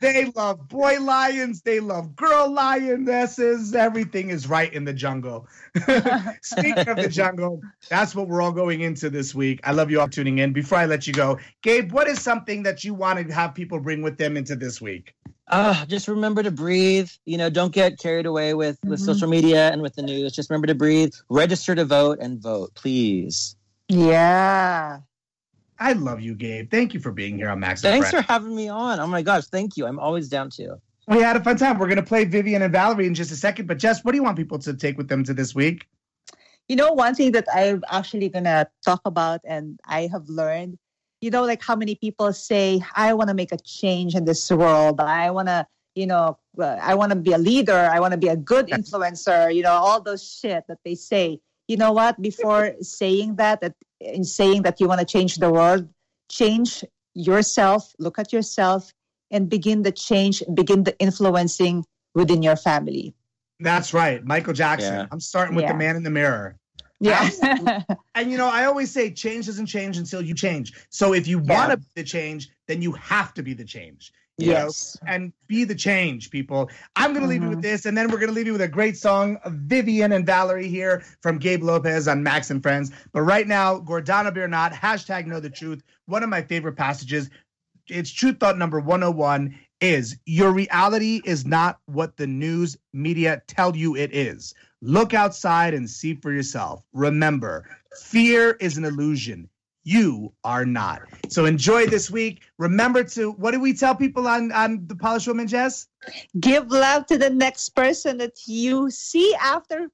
They 0.00 0.26
love 0.36 0.68
boy 0.68 1.00
lions. 1.00 1.62
They 1.62 1.80
love 1.80 2.14
girl 2.14 2.50
lionesses. 2.52 3.74
Everything 3.74 4.28
is 4.28 4.46
right 4.46 4.72
in 4.72 4.84
the 4.84 4.92
jungle. 4.92 5.48
Speaking 6.42 6.88
of 6.88 6.98
the 6.98 7.08
jungle, 7.08 7.62
that's 7.88 8.14
what 8.14 8.28
we're 8.28 8.42
all 8.42 8.52
going 8.52 8.82
into 8.82 9.08
this 9.08 9.34
week. 9.34 9.60
I 9.64 9.72
love 9.72 9.90
you 9.90 10.00
all 10.00 10.08
tuning 10.08 10.38
in. 10.38 10.52
Before 10.52 10.78
I 10.78 10.84
let 10.86 11.06
you 11.06 11.14
go, 11.14 11.38
Gabe, 11.62 11.92
what 11.92 12.08
is 12.08 12.20
something 12.20 12.62
that 12.64 12.84
you 12.84 12.92
want 12.94 13.26
to 13.26 13.34
have 13.34 13.54
people 13.54 13.80
bring 13.80 14.02
with 14.02 14.18
them 14.18 14.36
into 14.36 14.54
this 14.54 14.80
week? 14.80 15.14
uh, 15.48 15.86
just 15.86 16.08
remember 16.08 16.42
to 16.42 16.50
breathe. 16.50 17.08
You 17.24 17.38
know, 17.38 17.48
don't 17.48 17.72
get 17.72 17.98
carried 17.98 18.26
away 18.26 18.54
with 18.54 18.78
with 18.84 19.00
Mhm. 19.00 19.04
social 19.04 19.28
media 19.28 19.70
and 19.70 19.80
with 19.80 19.94
the 19.94 20.02
news. 20.02 20.32
Just 20.32 20.50
remember 20.50 20.66
to 20.66 20.74
breathe. 20.74 21.12
Register 21.30 21.74
to 21.74 21.84
vote 21.84 22.18
and 22.20 22.40
vote, 22.40 22.74
please. 22.74 23.55
Yeah. 23.88 25.00
I 25.78 25.92
love 25.92 26.20
you, 26.20 26.34
Gabe. 26.34 26.70
Thank 26.70 26.94
you 26.94 27.00
for 27.00 27.12
being 27.12 27.36
here 27.36 27.50
on 27.50 27.60
Max. 27.60 27.82
Thanks 27.82 28.10
for 28.10 28.22
having 28.22 28.56
me 28.56 28.68
on. 28.68 28.98
Oh 28.98 29.06
my 29.06 29.22
gosh, 29.22 29.44
thank 29.46 29.76
you. 29.76 29.86
I'm 29.86 29.98
always 29.98 30.28
down 30.28 30.50
to. 30.50 30.80
We 31.08 31.20
had 31.20 31.36
a 31.36 31.44
fun 31.44 31.56
time. 31.56 31.78
We're 31.78 31.86
going 31.86 31.96
to 31.96 32.02
play 32.02 32.24
Vivian 32.24 32.62
and 32.62 32.72
Valerie 32.72 33.06
in 33.06 33.14
just 33.14 33.30
a 33.30 33.36
second. 33.36 33.66
But 33.66 33.78
Jess, 33.78 34.02
what 34.04 34.12
do 34.12 34.16
you 34.16 34.24
want 34.24 34.36
people 34.36 34.58
to 34.60 34.74
take 34.74 34.96
with 34.96 35.08
them 35.08 35.22
to 35.24 35.34
this 35.34 35.54
week? 35.54 35.86
You 36.68 36.74
know, 36.74 36.92
one 36.92 37.14
thing 37.14 37.30
that 37.32 37.46
I'm 37.54 37.84
actually 37.90 38.28
gonna 38.28 38.66
talk 38.84 39.00
about, 39.04 39.40
and 39.44 39.78
I 39.86 40.08
have 40.10 40.28
learned, 40.28 40.78
you 41.20 41.30
know, 41.30 41.44
like 41.44 41.62
how 41.62 41.76
many 41.76 41.94
people 41.94 42.32
say, 42.32 42.82
"I 42.96 43.14
want 43.14 43.28
to 43.28 43.34
make 43.34 43.52
a 43.52 43.56
change 43.56 44.16
in 44.16 44.24
this 44.24 44.50
world. 44.50 45.00
I 45.00 45.30
want 45.30 45.48
to." 45.48 45.66
You 45.94 46.06
know, 46.06 46.38
uh, 46.58 46.76
I 46.82 46.94
want 46.94 47.10
to 47.10 47.16
be 47.16 47.32
a 47.32 47.38
leader. 47.38 47.88
I 47.90 48.00
want 48.00 48.12
to 48.12 48.18
be 48.18 48.28
a 48.28 48.36
good 48.36 48.66
influencer. 48.78 49.54
You 49.54 49.62
know, 49.62 49.72
all 49.72 50.00
those 50.00 50.28
shit 50.28 50.64
that 50.68 50.78
they 50.84 50.96
say. 50.96 51.40
You 51.68 51.76
know 51.76 51.92
what? 51.92 52.20
Before 52.20 52.74
saying 52.80 53.36
that, 53.36 53.60
that 53.60 53.74
in 54.00 54.24
saying 54.24 54.62
that 54.62 54.80
you 54.80 54.88
want 54.88 55.00
to 55.00 55.06
change 55.06 55.36
the 55.36 55.50
world, 55.50 55.88
change 56.30 56.84
yourself, 57.14 57.92
look 57.98 58.18
at 58.18 58.32
yourself, 58.32 58.92
and 59.30 59.48
begin 59.48 59.82
the 59.82 59.92
change, 59.92 60.42
begin 60.54 60.84
the 60.84 60.96
influencing 60.98 61.84
within 62.14 62.42
your 62.42 62.56
family. 62.56 63.14
That's 63.58 63.92
right, 63.94 64.24
Michael 64.24 64.52
Jackson. 64.52 64.94
Yeah. 64.94 65.06
I'm 65.10 65.20
starting 65.20 65.54
with 65.56 65.64
Yeah. 65.64 65.72
the 65.72 65.78
man 65.78 65.96
in 65.96 66.02
the 66.02 66.10
mirror. 66.10 66.56
Yeah. 67.00 67.28
And 68.14 68.30
you 68.30 68.38
know, 68.38 68.48
I 68.48 68.64
always 68.64 68.90
say 68.90 69.10
change 69.10 69.46
doesn't 69.46 69.66
change 69.66 69.98
until 69.98 70.22
you 70.22 70.34
change. 70.34 70.72
So 70.90 71.12
if 71.12 71.26
you 71.26 71.42
Yeah. 71.44 71.54
want 71.58 71.70
to 71.72 71.76
be 71.76 71.84
the 71.96 72.04
change, 72.04 72.48
then 72.68 72.80
you 72.80 72.92
have 72.92 73.34
to 73.34 73.42
be 73.42 73.52
the 73.54 73.64
change. 73.64 74.12
You 74.38 74.48
know? 74.52 74.52
yes. 74.66 74.98
and 75.06 75.32
be 75.46 75.64
the 75.64 75.74
change, 75.74 76.30
people. 76.30 76.68
I'm 76.94 77.12
going 77.12 77.22
to 77.22 77.28
leave 77.28 77.42
you 77.42 77.48
Mhm. 77.48 77.54
with 77.56 77.62
this, 77.62 77.86
and 77.86 77.96
then 77.96 78.10
we're 78.10 78.18
going 78.18 78.28
to 78.28 78.34
leave 78.34 78.46
you 78.46 78.52
with 78.52 78.60
a 78.60 78.68
great 78.68 78.96
song, 78.98 79.38
Vivian 79.46 80.12
and 80.12 80.26
Valerie 80.26 80.68
here 80.68 81.02
from 81.22 81.38
Gabe 81.38 81.62
Lopez 81.62 82.06
on 82.06 82.22
Max 82.22 82.50
and 82.50 82.62
Friends. 82.62 82.90
But 83.12 83.22
right 83.22 83.46
now, 83.48 83.78
Gordana 83.80 84.30
Biernat, 84.34 84.72
hashtag 84.74 85.26
know 85.26 85.40
the 85.40 85.48
truth. 85.48 85.82
One 86.04 86.22
of 86.22 86.28
my 86.28 86.42
favorite 86.42 86.76
passages. 86.76 87.30
It's 87.88 88.10
truth 88.10 88.38
thought 88.38 88.58
number 88.58 88.78
101 88.80 89.54
is 89.80 90.16
your 90.26 90.50
reality 90.52 91.20
is 91.24 91.46
not 91.46 91.78
what 91.86 92.16
the 92.16 92.26
news 92.26 92.76
media 92.92 93.40
tell 93.46 93.74
you 93.76 93.96
it 93.96 94.14
is. 94.14 94.52
Look 94.82 95.14
outside 95.14 95.72
and 95.72 95.88
see 95.88 96.14
for 96.14 96.32
yourself. 96.32 96.82
Remember, 96.92 97.68
fear 98.02 98.52
is 98.60 98.76
an 98.76 98.84
illusion. 98.84 99.48
You 99.86 100.32
are 100.42 100.66
not. 100.66 101.02
So 101.28 101.44
enjoy 101.44 101.86
this 101.86 102.10
week. 102.10 102.42
Remember 102.58 103.04
to 103.04 103.30
what 103.30 103.52
do 103.52 103.60
we 103.60 103.72
tell 103.72 103.94
people 103.94 104.26
on 104.26 104.50
on 104.50 104.84
the 104.88 104.96
Polished 104.96 105.28
Woman, 105.28 105.46
Jess? 105.46 105.86
Give 106.40 106.68
love 106.72 107.06
to 107.06 107.16
the 107.16 107.30
next 107.30 107.68
person 107.68 108.18
that 108.18 108.32
you 108.48 108.90
see 108.90 109.32
after 109.40 109.88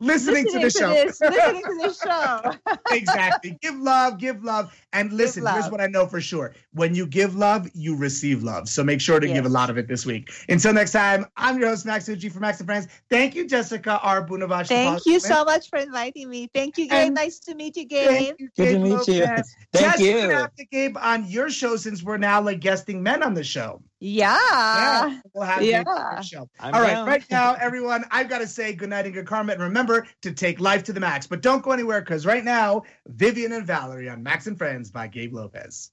Listening, 0.00 0.46
to 0.46 0.58
the 0.60 0.70
show. 0.70 0.90
this, 0.90 1.20
listening 1.20 1.62
to 1.62 1.78
the 1.82 1.92
show. 1.92 2.76
exactly. 2.94 3.58
Give 3.60 3.76
love, 3.76 4.18
give 4.18 4.44
love. 4.44 4.72
And 4.92 5.12
listen, 5.12 5.46
here's 5.46 5.70
what 5.70 5.80
I 5.80 5.86
know 5.86 6.06
for 6.06 6.20
sure. 6.20 6.54
When 6.72 6.94
you 6.94 7.06
give 7.06 7.36
love, 7.36 7.68
you 7.74 7.94
receive 7.94 8.42
love. 8.42 8.68
So 8.68 8.82
make 8.82 9.00
sure 9.00 9.20
to 9.20 9.26
give 9.26 9.44
a 9.44 9.48
lot 9.48 9.68
of 9.68 9.76
it 9.76 9.86
this 9.86 10.06
week. 10.06 10.30
Until 10.48 10.72
next 10.72 10.92
time, 10.92 11.26
I'm 11.36 11.58
your 11.58 11.68
host, 11.68 11.84
Max 11.84 12.08
Tucci 12.08 12.32
from 12.32 12.40
Max 12.40 12.58
and 12.60 12.66
Friends. 12.66 12.88
Thank 13.10 13.34
you, 13.34 13.46
Jessica 13.46 14.00
R. 14.02 14.26
Bunevacz. 14.26 14.68
Thank 14.68 15.04
you 15.04 15.20
so 15.20 15.44
much 15.44 15.68
for 15.68 15.78
inviting 15.78 16.30
me. 16.30 16.48
Thank 16.54 16.78
you, 16.78 16.88
Gabe. 16.88 17.06
And- 17.06 17.14
nice 17.14 17.38
to 17.40 17.54
meet 17.54 17.76
you, 17.76 17.84
Gabe. 17.84 18.08
Thank 18.08 18.40
you, 18.40 18.48
Good 18.56 18.64
to 18.64 18.72
Gabe 18.72 18.82
meet 18.82 19.08
you. 19.08 19.26
Thank 19.72 19.94
Jess, 19.94 20.00
you're 20.00 20.22
gonna 20.22 20.34
have 20.34 20.54
to 20.54 20.64
Gabe 20.64 20.96
on 20.96 21.26
your 21.26 21.50
show 21.50 21.76
since 21.76 22.02
we're 22.02 22.16
now 22.16 22.40
like 22.40 22.60
guesting 22.60 23.02
men 23.02 23.22
on 23.22 23.34
the 23.34 23.44
show. 23.44 23.82
Yeah. 24.00 24.38
yeah, 24.38 25.20
we'll 25.34 25.44
have 25.44 25.62
yeah. 25.62 25.82
The 25.82 26.22
show. 26.22 26.48
I'm 26.60 26.72
All 26.72 26.80
right, 26.80 26.92
down. 26.92 27.06
right 27.06 27.24
now, 27.30 27.54
everyone, 27.60 28.04
I've 28.12 28.28
got 28.28 28.38
to 28.38 28.46
say 28.46 28.72
good 28.72 28.90
night 28.90 29.06
and 29.06 29.14
good 29.14 29.26
karma. 29.26 29.52
And 29.52 29.62
remember 29.62 30.06
to 30.22 30.32
take 30.32 30.60
life 30.60 30.84
to 30.84 30.92
the 30.92 31.00
max. 31.00 31.26
But 31.26 31.42
don't 31.42 31.62
go 31.62 31.72
anywhere 31.72 32.00
because 32.00 32.24
right 32.24 32.44
now, 32.44 32.82
Vivian 33.08 33.52
and 33.52 33.66
Valerie 33.66 34.08
on 34.08 34.22
Max 34.22 34.46
and 34.46 34.56
Friends 34.78 34.92
by 34.92 35.08
Gabe 35.08 35.34
Lopez. 35.34 35.90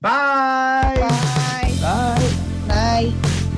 Bye. 0.00 0.96
Bye. 0.96 1.76
Bye. 1.82 3.12
Bye. 3.12 3.50